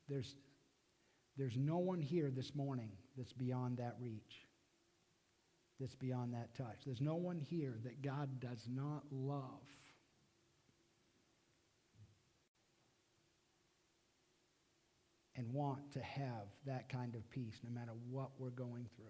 There's 0.08 0.34
there's 1.36 1.56
no 1.56 1.78
one 1.78 2.00
here 2.00 2.30
this 2.30 2.54
morning 2.54 2.90
that's 3.16 3.32
beyond 3.32 3.78
that 3.78 3.96
reach, 4.00 4.46
that's 5.80 5.94
beyond 5.94 6.34
that 6.34 6.54
touch. 6.54 6.80
There's 6.84 7.00
no 7.00 7.14
one 7.14 7.38
here 7.38 7.78
that 7.84 8.02
God 8.02 8.40
does 8.40 8.66
not 8.68 9.02
love. 9.10 9.62
And 15.34 15.50
want 15.54 15.92
to 15.92 16.00
have 16.00 16.46
that 16.66 16.90
kind 16.90 17.14
of 17.14 17.28
peace 17.30 17.58
no 17.64 17.70
matter 17.70 17.92
what 18.10 18.30
we're 18.38 18.50
going 18.50 18.86
through. 18.94 19.06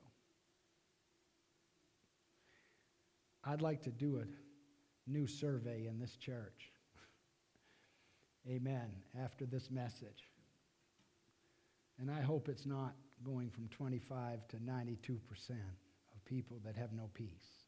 I'd 3.44 3.60
like 3.60 3.82
to 3.82 3.90
do 3.90 4.20
a 4.20 5.10
new 5.10 5.26
survey 5.26 5.88
in 5.88 5.98
this 5.98 6.14
church. 6.14 6.70
Amen. 8.48 8.92
After 9.20 9.46
this 9.46 9.68
message. 9.68 10.31
And 12.02 12.10
I 12.10 12.20
hope 12.20 12.48
it's 12.48 12.66
not 12.66 12.94
going 13.24 13.48
from 13.48 13.68
25 13.68 14.48
to 14.48 14.56
92% 14.56 15.20
of 15.50 16.24
people 16.24 16.58
that 16.64 16.76
have 16.76 16.92
no 16.92 17.08
peace. 17.14 17.62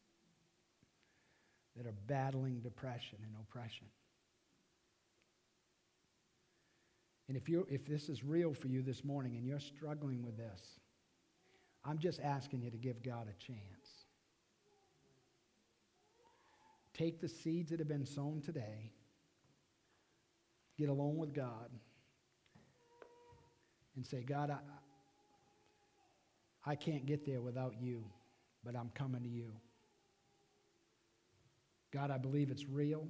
that 1.77 1.85
are 1.85 1.95
battling 2.07 2.59
depression 2.61 3.17
and 3.21 3.31
oppression. 3.41 3.87
And 7.27 7.37
if, 7.37 7.49
you 7.49 7.65
if 7.69 7.85
this 7.85 8.09
is 8.09 8.23
real 8.23 8.53
for 8.53 8.67
you 8.67 8.81
this 8.81 9.03
morning 9.03 9.35
and 9.35 9.45
you're 9.45 9.59
struggling 9.59 10.23
with 10.23 10.37
this, 10.37 10.61
I'm 11.85 11.97
just 11.97 12.19
asking 12.21 12.61
you 12.61 12.69
to 12.69 12.77
give 12.77 13.03
God 13.03 13.27
a 13.29 13.43
chance. 13.43 14.05
Take 16.93 17.21
the 17.21 17.29
seeds 17.29 17.71
that 17.71 17.79
have 17.79 17.89
been 17.89 18.05
sown 18.05 18.41
today, 18.41 18.91
get 20.77 20.89
along 20.89 21.17
with 21.17 21.33
God, 21.33 21.69
and 23.95 24.05
say, 24.05 24.21
God, 24.21 24.49
I, 24.49 24.59
I 26.69 26.75
can't 26.75 27.05
get 27.05 27.25
there 27.25 27.41
without 27.41 27.75
you, 27.79 28.03
but 28.63 28.75
I'm 28.75 28.89
coming 28.93 29.23
to 29.23 29.29
you. 29.29 29.51
God, 31.93 32.11
I 32.11 32.17
believe 32.17 32.51
it's 32.51 32.65
real. 32.65 33.07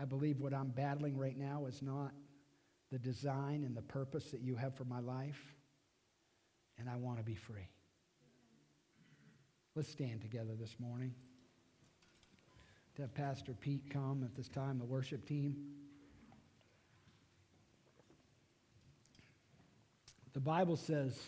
I 0.00 0.04
believe 0.04 0.40
what 0.40 0.54
I'm 0.54 0.68
battling 0.68 1.18
right 1.18 1.36
now 1.36 1.66
is 1.66 1.82
not 1.82 2.12
the 2.90 2.98
design 2.98 3.64
and 3.64 3.76
the 3.76 3.82
purpose 3.82 4.30
that 4.30 4.40
you 4.40 4.56
have 4.56 4.74
for 4.74 4.84
my 4.84 5.00
life, 5.00 5.40
and 6.78 6.88
I 6.88 6.96
want 6.96 7.18
to 7.18 7.24
be 7.24 7.34
free. 7.34 7.68
Let's 9.74 9.90
stand 9.90 10.22
together 10.22 10.54
this 10.58 10.76
morning. 10.80 11.14
To 12.96 13.02
have 13.02 13.14
Pastor 13.14 13.52
Pete 13.52 13.88
come 13.90 14.24
at 14.24 14.34
this 14.34 14.48
time, 14.48 14.78
the 14.78 14.84
worship 14.84 15.26
team. 15.26 15.56
The 20.40 20.44
Bible 20.44 20.76
says, 20.78 21.20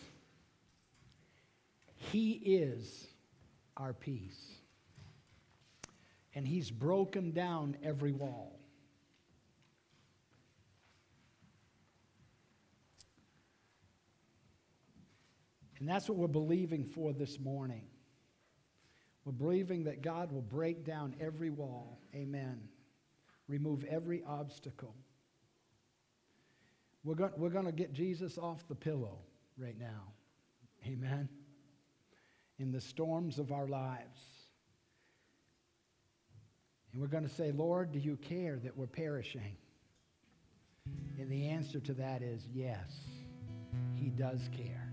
He 2.11 2.31
is 2.31 3.05
our 3.77 3.93
peace. 3.93 4.41
And 6.33 6.47
He's 6.47 6.71
broken 6.71 7.31
down 7.31 7.77
every 7.83 8.11
wall. 8.11 8.59
And 15.77 15.87
that's 15.87 16.09
what 16.09 16.17
we're 16.17 16.25
believing 16.27 16.83
for 16.83 17.13
this 17.13 17.39
morning. 17.39 17.83
We're 19.25 19.33
believing 19.33 19.83
that 19.83 20.01
God 20.01 20.31
will 20.31 20.41
break 20.41 20.83
down 20.83 21.13
every 21.21 21.51
wall. 21.51 21.99
Amen. 22.15 22.67
Remove 23.47 23.83
every 23.83 24.23
obstacle. 24.27 24.95
We're 27.03 27.15
going, 27.15 27.31
we're 27.37 27.49
going 27.49 27.65
to 27.65 27.71
get 27.71 27.93
Jesus 27.93 28.37
off 28.37 28.65
the 28.67 28.75
pillow 28.75 29.19
right 29.57 29.77
now. 29.77 30.13
Amen. 30.85 31.27
In 32.59 32.71
the 32.71 32.81
storms 32.81 33.39
of 33.39 33.51
our 33.51 33.67
lives. 33.67 34.19
And 36.91 37.01
we're 37.01 37.07
going 37.07 37.27
to 37.27 37.33
say, 37.33 37.51
Lord, 37.51 37.91
do 37.91 37.99
you 37.99 38.17
care 38.17 38.59
that 38.63 38.77
we're 38.77 38.87
perishing? 38.87 39.57
And 41.19 41.29
the 41.29 41.49
answer 41.49 41.79
to 41.79 41.93
that 41.93 42.21
is 42.21 42.47
yes, 42.53 42.91
He 43.95 44.09
does 44.09 44.49
care. 44.55 44.91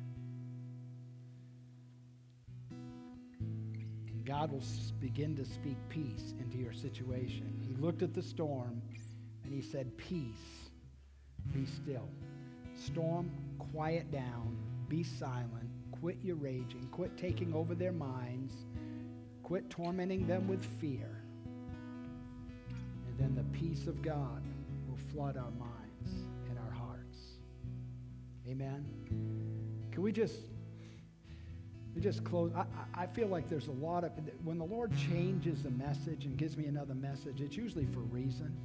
And 2.71 4.25
God 4.25 4.51
will 4.51 4.63
begin 5.01 5.37
to 5.37 5.45
speak 5.45 5.77
peace 5.89 6.35
into 6.41 6.59
your 6.59 6.73
situation. 6.73 7.53
He 7.67 7.75
looked 7.81 8.03
at 8.03 8.15
the 8.15 8.23
storm 8.23 8.81
and 9.45 9.53
he 9.53 9.61
said, 9.61 9.97
Peace, 9.97 10.70
be 11.53 11.67
still. 11.67 12.09
Storm, 12.75 13.31
quiet 13.59 14.11
down, 14.11 14.57
be 14.89 15.03
silent, 15.03 15.69
quit 15.93 16.17
your 16.23 16.37
raging, 16.37 16.89
quit 16.91 17.17
taking 17.17 17.53
over 17.55 17.75
their 17.75 17.93
minds, 17.93 18.55
quit 19.43 19.69
tormenting 19.71 20.27
them 20.27 20.49
with 20.49 20.65
fear. 20.81 21.23
And 23.09 23.19
then 23.19 23.35
the 23.35 23.59
peace 23.59 23.87
of 23.87 24.01
God 24.03 24.43
will 24.89 24.99
flood 25.13 25.37
our 25.37 25.51
minds 25.53 26.27
and 26.49 26.59
our 26.59 26.73
hearts. 26.73 27.19
Amen. 28.49 28.87
Can 29.93 30.03
we 30.03 30.13
just 30.13 30.37
we 31.95 32.01
just 32.01 32.25
close. 32.25 32.53
I, 32.55 32.65
I 32.95 33.07
feel 33.07 33.27
like 33.27 33.49
there's 33.49 33.67
a 33.67 33.73
lot 33.73 34.05
of, 34.05 34.13
when 34.45 34.59
the 34.59 34.65
Lord 34.65 34.97
changes 34.97 35.63
the 35.63 35.71
message 35.71 36.25
and 36.25 36.37
gives 36.37 36.57
me 36.57 36.67
another 36.67 36.95
message, 36.95 37.41
it's 37.41 37.57
usually 37.57 37.87
for 37.87 38.01
a 38.01 38.05
reason. 38.05 38.57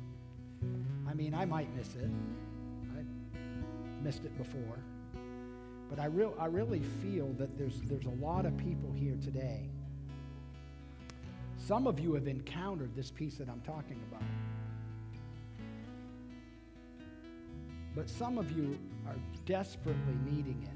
I 1.10 1.14
mean, 1.14 1.34
I 1.34 1.46
might 1.46 1.74
miss 1.76 1.96
it. 1.96 2.10
Missed 4.06 4.24
it 4.24 4.38
before. 4.38 4.78
But 5.90 5.98
I, 6.00 6.06
real, 6.06 6.36
I 6.40 6.46
really 6.46 6.84
feel 7.02 7.34
that 7.40 7.58
there's, 7.58 7.82
there's 7.86 8.06
a 8.06 8.24
lot 8.24 8.46
of 8.46 8.56
people 8.56 8.94
here 8.94 9.18
today. 9.24 9.68
Some 11.58 11.88
of 11.88 12.00
you 12.00 12.14
have 12.14 12.28
encountered 12.28 12.96
this 12.96 13.10
peace 13.10 13.38
that 13.38 13.50
I'm 13.50 13.62
talking 13.62 14.00
about. 14.12 14.22
But 17.96 18.08
some 18.08 18.38
of 18.38 18.56
you 18.56 18.78
are 19.08 19.16
desperately 19.48 20.14
needing 20.24 20.62
it. 20.62 20.70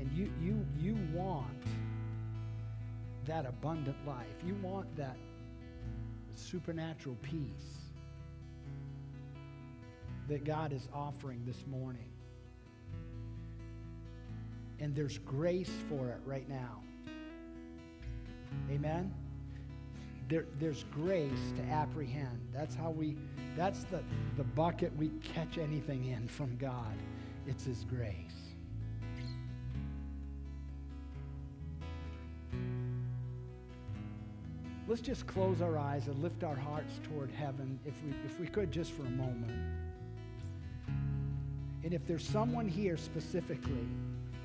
And 0.00 0.12
you, 0.12 0.32
you, 0.42 0.66
you 0.80 0.98
want 1.14 1.46
that 3.26 3.46
abundant 3.46 4.04
life. 4.04 4.26
You 4.44 4.56
want 4.62 4.96
that 4.96 5.16
supernatural 6.34 7.16
peace 7.22 7.87
that 10.28 10.44
God 10.44 10.72
is 10.72 10.86
offering 10.94 11.42
this 11.46 11.66
morning. 11.66 12.10
And 14.78 14.94
there's 14.94 15.18
grace 15.18 15.72
for 15.88 16.10
it 16.10 16.20
right 16.24 16.48
now. 16.48 16.82
Amen? 18.70 19.12
There, 20.28 20.44
there's 20.60 20.84
grace 20.92 21.52
to 21.56 21.62
apprehend. 21.62 22.38
That's 22.52 22.74
how 22.74 22.90
we, 22.90 23.16
that's 23.56 23.84
the, 23.84 24.02
the 24.36 24.44
bucket 24.44 24.94
we 24.96 25.08
catch 25.34 25.56
anything 25.56 26.04
in 26.06 26.28
from 26.28 26.56
God. 26.58 26.94
It's 27.46 27.64
His 27.64 27.84
grace. 27.84 28.14
Let's 34.86 35.00
just 35.00 35.26
close 35.26 35.60
our 35.60 35.76
eyes 35.78 36.06
and 36.08 36.22
lift 36.22 36.44
our 36.44 36.56
hearts 36.56 37.00
toward 37.02 37.30
heaven, 37.30 37.78
if 37.86 37.94
we, 38.04 38.10
if 38.24 38.38
we 38.38 38.46
could, 38.46 38.70
just 38.70 38.92
for 38.92 39.02
a 39.02 39.10
moment. 39.10 39.87
And 41.88 41.94
if 41.94 42.06
there's 42.06 42.28
someone 42.28 42.68
here 42.68 42.98
specifically, 42.98 43.88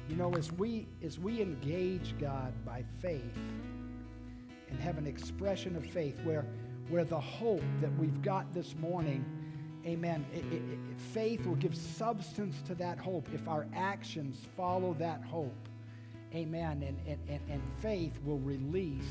you 0.08 0.16
know, 0.16 0.34
as 0.36 0.50
we, 0.54 0.88
as 1.04 1.20
we 1.20 1.42
engage 1.42 2.16
God 2.18 2.54
by 2.66 2.86
faith 3.02 3.38
and 4.70 4.80
have 4.80 4.98
an 4.98 5.06
expression 5.06 5.76
of 5.76 5.86
faith 5.86 6.18
where, 6.24 6.46
where 6.88 7.04
the 7.04 7.20
hope 7.20 7.62
that 7.82 7.94
we've 7.98 8.22
got 8.22 8.54
this 8.54 8.78
morning, 8.78 9.26
amen, 9.86 10.26
it, 10.34 10.46
it, 10.54 10.62
it, 10.62 10.98
faith 11.12 11.46
will 11.46 11.58
give 11.58 11.76
substance 11.76 12.62
to 12.66 12.76
that 12.76 12.98
hope 12.98 13.28
if 13.34 13.46
our 13.50 13.68
actions 13.76 14.48
follow 14.56 14.94
that 14.94 15.22
hope. 15.26 15.68
Amen. 16.34 16.82
And, 16.82 16.98
and, 17.06 17.20
and, 17.28 17.42
and 17.50 17.62
faith 17.82 18.18
will 18.24 18.40
release 18.40 19.04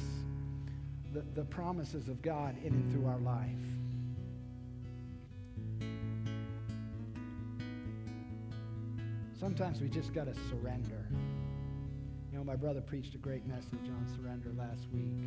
the, 1.12 1.20
the 1.34 1.44
promises 1.44 2.08
of 2.08 2.22
God 2.22 2.56
in 2.64 2.72
and 2.72 2.92
through 2.94 3.08
our 3.08 3.18
life. 3.18 3.50
Sometimes 9.42 9.80
we 9.80 9.88
just 9.88 10.14
got 10.14 10.26
to 10.26 10.34
surrender. 10.48 11.04
You 12.30 12.38
know, 12.38 12.44
my 12.44 12.54
brother 12.54 12.80
preached 12.80 13.16
a 13.16 13.18
great 13.18 13.44
message 13.44 13.72
on 13.88 14.06
surrender 14.16 14.52
last 14.56 14.86
week. 14.92 15.18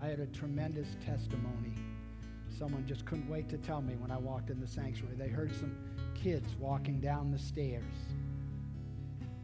I 0.00 0.06
had 0.06 0.20
a 0.20 0.26
tremendous 0.26 0.86
testimony. 1.04 1.74
Someone 2.56 2.86
just 2.86 3.04
couldn't 3.06 3.28
wait 3.28 3.48
to 3.48 3.58
tell 3.58 3.82
me 3.82 3.96
when 3.96 4.12
I 4.12 4.18
walked 4.18 4.50
in 4.50 4.60
the 4.60 4.68
sanctuary. 4.68 5.16
They 5.16 5.26
heard 5.26 5.52
some 5.52 5.76
kids 6.14 6.54
walking 6.60 7.00
down 7.00 7.32
the 7.32 7.40
stairs 7.40 7.82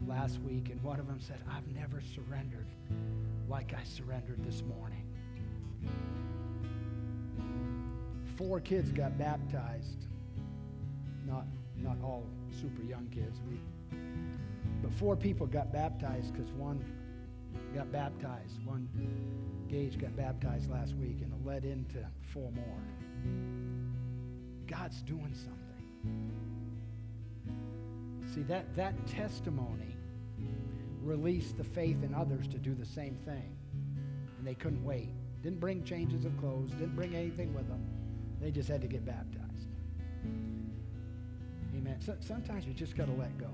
last 0.07 0.39
week, 0.39 0.69
and 0.69 0.81
one 0.81 1.01
of 1.01 1.07
them 1.07 1.19
said, 1.19 1.41
I've 1.51 1.67
never 1.75 1.99
surrendered 2.15 2.67
like 3.49 3.73
I 3.73 3.83
surrendered 3.83 4.41
this 4.45 4.63
morning. 4.63 5.05
Four 8.37 8.61
kids 8.61 8.89
got 8.93 9.17
baptized. 9.17 10.07
Not, 11.27 11.45
not 11.75 11.97
all 12.01 12.23
super 12.61 12.83
young 12.83 13.07
kids. 13.07 13.41
We, 13.49 13.59
but 14.81 14.91
four 14.91 15.15
people 15.15 15.47
got 15.47 15.71
baptized 15.71 16.33
because 16.33 16.51
one 16.51 16.83
got 17.73 17.91
baptized. 17.91 18.63
One 18.65 18.87
Gage 19.69 19.97
got 19.97 20.15
baptized 20.15 20.69
last 20.69 20.95
week, 20.95 21.21
and 21.21 21.33
it 21.33 21.45
led 21.45 21.65
into 21.65 22.05
four 22.31 22.51
more. 22.51 22.81
God's 24.67 25.01
doing 25.01 25.33
something. 25.33 25.59
See, 28.33 28.43
that, 28.43 28.75
that 28.75 29.07
testimony 29.07 29.95
released 31.01 31.57
the 31.57 31.63
faith 31.63 32.03
in 32.03 32.13
others 32.13 32.47
to 32.47 32.57
do 32.57 32.73
the 32.73 32.85
same 32.85 33.17
thing. 33.25 33.55
And 34.37 34.47
they 34.47 34.55
couldn't 34.55 34.83
wait. 34.83 35.09
Didn't 35.41 35.59
bring 35.59 35.83
changes 35.83 36.25
of 36.25 36.37
clothes, 36.37 36.71
didn't 36.71 36.95
bring 36.95 37.15
anything 37.15 37.53
with 37.53 37.67
them. 37.67 37.83
They 38.39 38.51
just 38.51 38.69
had 38.69 38.81
to 38.81 38.87
get 38.87 39.05
baptized. 39.05 39.67
Amen. 41.75 41.97
So, 41.99 42.15
sometimes 42.19 42.65
we 42.65 42.73
just 42.73 42.95
got 42.95 43.07
to 43.07 43.13
let 43.13 43.37
go. 43.37 43.49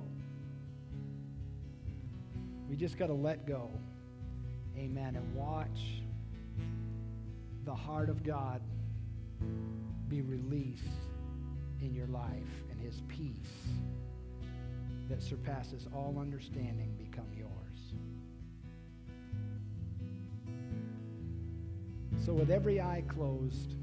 We 2.70 2.76
just 2.76 2.98
got 2.98 3.08
to 3.08 3.14
let 3.14 3.48
go. 3.48 3.72
Amen. 4.78 5.16
And 5.16 5.36
watch 5.36 6.04
the 7.66 7.74
heart 7.74 8.10
of 8.10 8.24
God 8.24 8.62
be 10.08 10.22
released 10.22 10.84
in 11.82 11.94
your 11.94 12.08
life 12.08 12.64
and 12.70 12.80
his 12.80 13.02
peace 13.08 13.34
that 15.10 15.22
surpasses 15.22 15.88
all 15.94 16.18
understanding 16.20 16.96
become 16.98 17.28
yours. 17.36 17.50
So, 22.24 22.34
with 22.34 22.52
every 22.52 22.80
eye 22.80 23.04
closed 23.08 23.74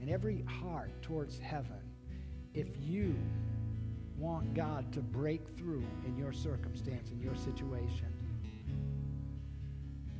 and 0.00 0.08
every 0.08 0.42
heart 0.42 0.90
towards 1.02 1.38
heaven, 1.38 1.82
if 2.54 2.68
you 2.80 3.14
want 4.18 4.54
God 4.54 4.92
to 4.92 5.00
break 5.00 5.56
through 5.56 5.84
in 6.06 6.16
your 6.16 6.32
circumstance, 6.32 7.10
in 7.10 7.20
your 7.20 7.34
situation, 7.36 8.12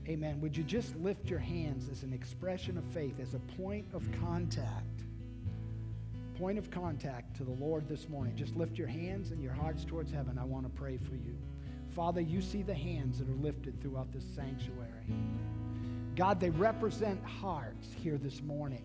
amen, 0.09 0.41
would 0.41 0.57
you 0.57 0.65
just 0.65 0.95
lift 0.97 1.31
your 1.31 1.39
hands 1.39 1.89
as 1.91 2.03
an 2.03 2.13
expression 2.13 2.77
of 2.77 2.85
faith, 2.85 3.21
as 3.21 3.35
a 3.35 3.39
point 3.57 3.87
of 3.93 4.07
contact? 4.21 5.03
Point 6.39 6.59
of 6.59 6.71
contact 6.71 7.37
to 7.37 7.45
the 7.45 7.53
Lord 7.53 7.89
this 7.89 8.09
morning. 8.09 8.35
Just 8.37 8.57
lift 8.57 8.77
your 8.77 8.89
hands 8.89 9.31
and 9.31 9.41
your 9.41 9.53
hearts 9.53 9.85
towards 9.85 10.11
heaven. 10.11 10.37
I 10.39 10.45
want 10.45 10.65
to 10.65 10.71
pray 10.71 10.99
for 10.99 11.15
you. 11.15 11.39
Father, 11.95 12.21
you 12.21 12.43
see 12.43 12.63
the 12.63 12.75
hands 12.75 13.21
that 13.21 13.29
are 13.29 13.37
lifted 13.37 13.81
throughout 13.81 14.13
this 14.13 14.25
sanctuary. 14.35 14.91
God, 16.17 16.41
they 16.41 16.51
represent 16.51 17.25
hearts 17.25 17.87
here 18.03 18.19
this 18.19 18.43
morning. 18.43 18.83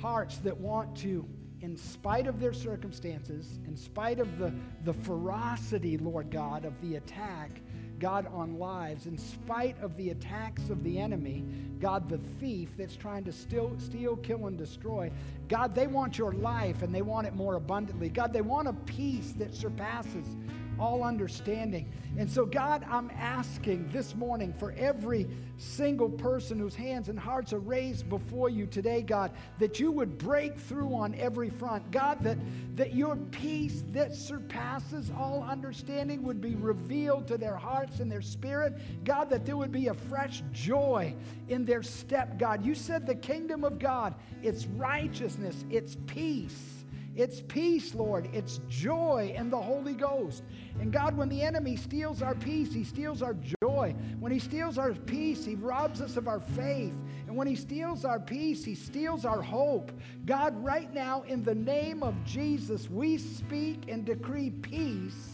Hearts 0.00 0.38
that 0.38 0.56
want 0.56 0.96
to, 0.98 1.24
in 1.64 1.78
spite 1.78 2.26
of 2.26 2.38
their 2.40 2.52
circumstances, 2.52 3.58
in 3.66 3.74
spite 3.74 4.20
of 4.20 4.38
the, 4.38 4.52
the 4.84 4.92
ferocity, 4.92 5.96
Lord 5.96 6.30
God, 6.30 6.66
of 6.66 6.78
the 6.82 6.96
attack, 6.96 7.62
God, 7.98 8.26
on 8.34 8.58
lives, 8.58 9.06
in 9.06 9.16
spite 9.16 9.80
of 9.80 9.96
the 9.96 10.10
attacks 10.10 10.68
of 10.68 10.84
the 10.84 10.98
enemy, 10.98 11.42
God, 11.80 12.06
the 12.10 12.18
thief 12.38 12.76
that's 12.76 12.96
trying 12.96 13.24
to 13.24 13.32
steal, 13.32 13.74
steal, 13.78 14.16
kill, 14.16 14.46
and 14.46 14.58
destroy, 14.58 15.10
God, 15.48 15.74
they 15.74 15.86
want 15.86 16.18
your 16.18 16.32
life 16.32 16.82
and 16.82 16.94
they 16.94 17.00
want 17.00 17.26
it 17.26 17.34
more 17.34 17.54
abundantly. 17.54 18.10
God, 18.10 18.34
they 18.34 18.42
want 18.42 18.68
a 18.68 18.74
peace 18.84 19.32
that 19.38 19.54
surpasses 19.54 20.36
all 20.78 21.02
understanding. 21.02 21.90
And 22.16 22.30
so, 22.30 22.46
God, 22.46 22.84
I'm 22.88 23.10
asking 23.10 23.88
this 23.90 24.14
morning 24.14 24.54
for 24.56 24.72
every 24.78 25.28
single 25.58 26.08
person 26.08 26.58
whose 26.58 26.74
hands 26.74 27.08
and 27.08 27.18
hearts 27.18 27.52
are 27.52 27.58
raised 27.58 28.08
before 28.08 28.48
you 28.48 28.66
today, 28.66 29.02
God, 29.02 29.32
that 29.58 29.80
you 29.80 29.90
would 29.90 30.16
break 30.16 30.58
through 30.58 30.94
on 30.94 31.14
every 31.16 31.50
front. 31.50 31.90
God, 31.90 32.22
that, 32.22 32.38
that 32.76 32.94
your 32.94 33.16
peace 33.16 33.82
that 33.92 34.14
surpasses 34.14 35.10
all 35.16 35.42
understanding 35.42 36.22
would 36.22 36.40
be 36.40 36.54
revealed 36.54 37.26
to 37.28 37.36
their 37.36 37.56
hearts 37.56 37.98
and 37.98 38.10
their 38.10 38.22
spirit. 38.22 38.74
God, 39.04 39.28
that 39.30 39.44
there 39.44 39.56
would 39.56 39.72
be 39.72 39.88
a 39.88 39.94
fresh 39.94 40.42
joy 40.52 41.14
in 41.48 41.64
their 41.64 41.82
step, 41.82 42.38
God. 42.38 42.64
You 42.64 42.76
said 42.76 43.06
the 43.06 43.16
kingdom 43.16 43.64
of 43.64 43.80
God, 43.80 44.14
it's 44.42 44.66
righteousness, 44.66 45.64
it's 45.68 45.96
peace 46.06 46.84
it's 47.16 47.42
peace, 47.42 47.94
Lord. 47.94 48.28
It's 48.32 48.60
joy 48.68 49.34
in 49.36 49.48
the 49.48 49.60
Holy 49.60 49.94
Ghost. 49.94 50.42
And 50.80 50.92
God, 50.92 51.16
when 51.16 51.28
the 51.28 51.40
enemy 51.40 51.76
steals 51.76 52.20
our 52.20 52.34
peace, 52.34 52.72
he 52.72 52.84
steals 52.84 53.22
our 53.22 53.36
joy. 53.62 53.94
When 54.18 54.32
he 54.32 54.38
steals 54.38 54.76
our 54.76 54.92
peace, 54.92 55.44
he 55.44 55.54
robs 55.54 56.00
us 56.00 56.16
of 56.16 56.28
our 56.28 56.40
faith. 56.40 56.94
And 57.26 57.36
when 57.36 57.46
he 57.46 57.56
steals 57.56 58.04
our 58.04 58.20
peace, 58.20 58.64
he 58.64 58.74
steals 58.74 59.24
our 59.24 59.40
hope. 59.40 59.92
God, 60.26 60.62
right 60.64 60.92
now, 60.92 61.22
in 61.22 61.42
the 61.42 61.54
name 61.54 62.02
of 62.02 62.14
Jesus, 62.24 62.90
we 62.90 63.18
speak 63.18 63.84
and 63.88 64.04
decree 64.04 64.50
peace 64.50 65.33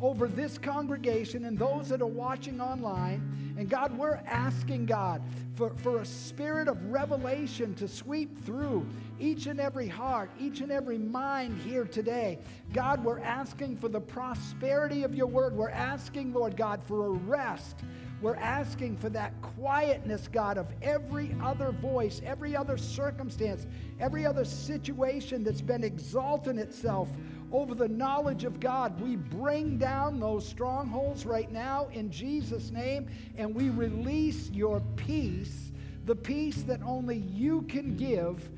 over 0.00 0.28
this 0.28 0.58
congregation 0.58 1.44
and 1.44 1.58
those 1.58 1.88
that 1.88 2.00
are 2.00 2.06
watching 2.06 2.60
online. 2.60 3.54
And 3.58 3.68
God, 3.68 3.96
we're 3.98 4.20
asking 4.26 4.86
God 4.86 5.20
for, 5.56 5.70
for 5.78 5.98
a 6.00 6.04
spirit 6.04 6.68
of 6.68 6.84
revelation 6.86 7.74
to 7.74 7.88
sweep 7.88 8.44
through 8.44 8.86
each 9.18 9.46
and 9.46 9.58
every 9.58 9.88
heart, 9.88 10.30
each 10.38 10.60
and 10.60 10.70
every 10.70 10.98
mind 10.98 11.60
here 11.62 11.84
today. 11.84 12.38
God, 12.72 13.02
we're 13.02 13.18
asking 13.18 13.76
for 13.78 13.88
the 13.88 14.00
prosperity 14.00 15.02
of 15.02 15.14
your 15.14 15.26
word. 15.26 15.56
We're 15.56 15.70
asking, 15.70 16.32
Lord 16.32 16.56
God, 16.56 16.80
for 16.84 17.06
a 17.06 17.10
rest. 17.10 17.80
We're 18.20 18.36
asking 18.36 18.96
for 18.96 19.08
that 19.10 19.32
quietness, 19.42 20.28
God, 20.28 20.58
of 20.58 20.66
every 20.82 21.36
other 21.40 21.70
voice, 21.70 22.20
every 22.24 22.56
other 22.56 22.76
circumstance, 22.76 23.66
every 24.00 24.26
other 24.26 24.44
situation 24.44 25.44
that's 25.44 25.60
been 25.60 25.84
exalting 25.84 26.58
itself 26.58 27.08
over 27.52 27.74
the 27.74 27.88
knowledge 27.88 28.44
of 28.44 28.60
God. 28.60 29.00
We 29.00 29.16
bring 29.16 29.78
down 29.78 30.20
those 30.20 30.46
strongholds 30.46 31.24
right 31.24 31.50
now 31.50 31.88
in 31.92 32.10
Jesus' 32.10 32.70
name, 32.70 33.08
and 33.36 33.54
we 33.54 33.70
release 33.70 34.50
your 34.50 34.80
peace, 34.96 35.72
the 36.04 36.16
peace 36.16 36.62
that 36.62 36.82
only 36.82 37.16
you 37.16 37.62
can 37.62 37.96
give, 37.96 38.50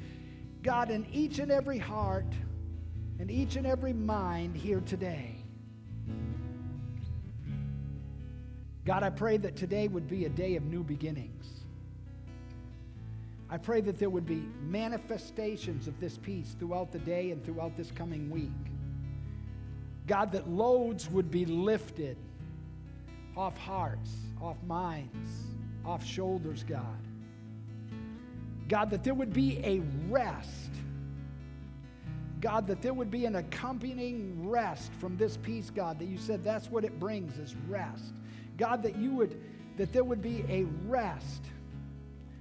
God, 0.63 0.91
in 0.91 1.07
each 1.13 1.39
and 1.39 1.51
every 1.51 1.79
heart 1.79 2.33
and 3.19 3.31
each 3.31 3.57
and 3.57 3.67
every 3.67 3.93
mind 3.93 4.57
here 4.57 4.81
today. 4.81 5.37
God, 8.85 9.03
I 9.03 9.11
pray 9.11 9.37
that 9.37 9.57
today 9.57 9.89
would 9.89 10.09
be 10.09 10.25
a 10.25 10.29
day 10.29 10.57
of 10.57 10.65
new 10.65 10.83
beginnings. 10.83 11.61
I 13.51 13.59
pray 13.59 13.81
that 13.83 13.99
there 13.99 14.11
would 14.11 14.27
be 14.27 14.45
manifestations 14.63 15.89
of 15.89 15.99
this 16.01 16.17
peace 16.17 16.55
throughout 16.59 16.93
the 16.93 17.01
day 17.01 17.31
and 17.31 17.45
throughout 17.45 17.77
this 17.77 17.91
coming 17.91 18.31
week. 18.31 18.51
God, 20.11 20.33
that 20.33 20.51
loads 20.51 21.09
would 21.09 21.31
be 21.31 21.45
lifted 21.47 22.17
off 23.37 23.57
hearts, 23.57 24.11
off 24.43 24.57
minds, 24.67 25.31
off 25.85 26.05
shoulders, 26.05 26.65
God. 26.65 26.83
God, 28.67 28.91
that 28.91 29.05
there 29.05 29.15
would 29.15 29.33
be 29.33 29.59
a 29.59 29.81
rest. 30.09 30.73
God, 32.41 32.67
that 32.67 32.83
there 32.83 32.93
would 32.93 33.13
be 33.13 33.25
an 33.25 33.37
accompanying 33.37 34.49
rest 34.49 34.93
from 34.95 35.17
this 35.17 35.37
peace, 35.37 35.71
God, 35.71 36.01
that 36.01 36.07
you 36.07 36.19
said 36.19 36.43
that's 36.43 36.69
what 36.73 36.85
it 36.85 36.99
brings 36.99 37.39
is 37.39 37.55
rest. 37.69 38.13
God, 38.57 38.83
that 38.83 38.97
you 38.97 39.13
would, 39.13 39.41
that 39.77 39.93
there 39.93 40.03
would 40.03 40.23
be 40.23 40.45
a 40.49 40.65
rest, 40.89 41.45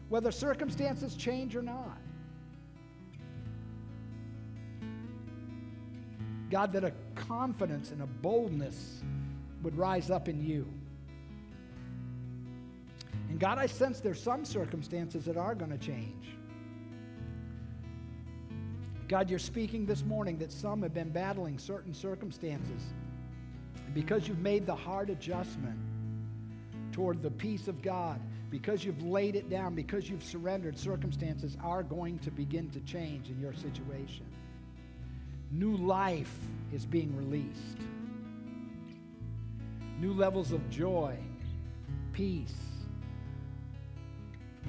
whether 0.09 0.32
circumstances 0.32 1.13
change 1.13 1.55
or 1.55 1.61
not. 1.61 1.99
God, 6.49 6.74
that 6.74 6.84
a 6.84 6.93
confidence 7.28 7.91
and 7.91 8.01
a 8.01 8.07
boldness 8.07 9.03
would 9.61 9.78
rise 9.78 10.09
up 10.09 10.28
in 10.28 10.43
you. 10.43 10.66
And 13.29 13.39
God, 13.39 13.58
I 13.58 13.67
sense 13.67 14.00
there's 14.00 14.21
some 14.21 14.46
circumstances 14.46 15.25
that 15.25 15.37
are 15.37 15.54
going 15.54 15.71
to 15.71 15.78
change. 15.78 16.36
God, 19.08 19.29
you're 19.29 19.39
speaking 19.39 19.86
this 19.86 20.04
morning 20.04 20.37
that 20.37 20.51
some 20.51 20.82
have 20.82 20.93
been 20.93 21.09
battling 21.09 21.58
certain 21.58 21.93
circumstances. 21.93 22.82
Because 23.93 24.28
you've 24.28 24.39
made 24.39 24.66
the 24.66 24.75
hard 24.75 25.09
adjustment 25.09 25.78
toward 26.91 27.21
the 27.21 27.32
peace 27.32 27.67
of 27.67 27.82
God, 27.82 28.20
because 28.51 28.83
you've 28.83 29.01
laid 29.04 29.36
it 29.36 29.50
down, 29.50 29.74
because 29.74 30.09
you've 30.09 30.24
surrendered, 30.24 30.78
circumstances 30.78 31.58
are 31.63 31.82
going 31.82 32.20
to 32.20 32.32
begin 32.32 32.70
to 32.70 32.79
change 32.82 33.29
in 33.29 33.39
your 33.39 33.54
situation. 33.54 34.25
New 35.51 35.76
life 35.78 36.38
is 36.71 36.86
being 36.86 37.16
released. 37.16 37.78
New 40.00 40.13
levels 40.13 40.51
of 40.51 40.70
joy, 40.70 41.17
peace. 42.13 42.55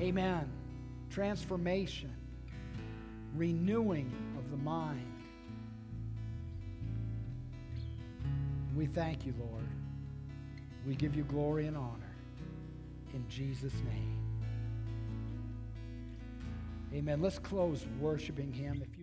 Amen. 0.00 0.50
Transformation, 1.10 2.12
renewing 3.36 4.10
of 4.38 4.50
the 4.50 4.56
mind. 4.56 5.06
We 8.74 8.86
thank 8.86 9.26
you, 9.26 9.34
Lord. 9.38 9.66
We 10.86 10.94
give 10.94 11.14
you 11.14 11.24
glory 11.24 11.66
and 11.66 11.76
honor 11.76 12.14
in 13.12 13.28
Jesus' 13.28 13.74
name. 13.84 14.16
Amen. 16.94 17.20
Let's 17.20 17.38
close 17.38 17.84
worshiping 18.00 18.52
Him. 18.52 18.82
If 18.82 18.98
you 18.98 18.99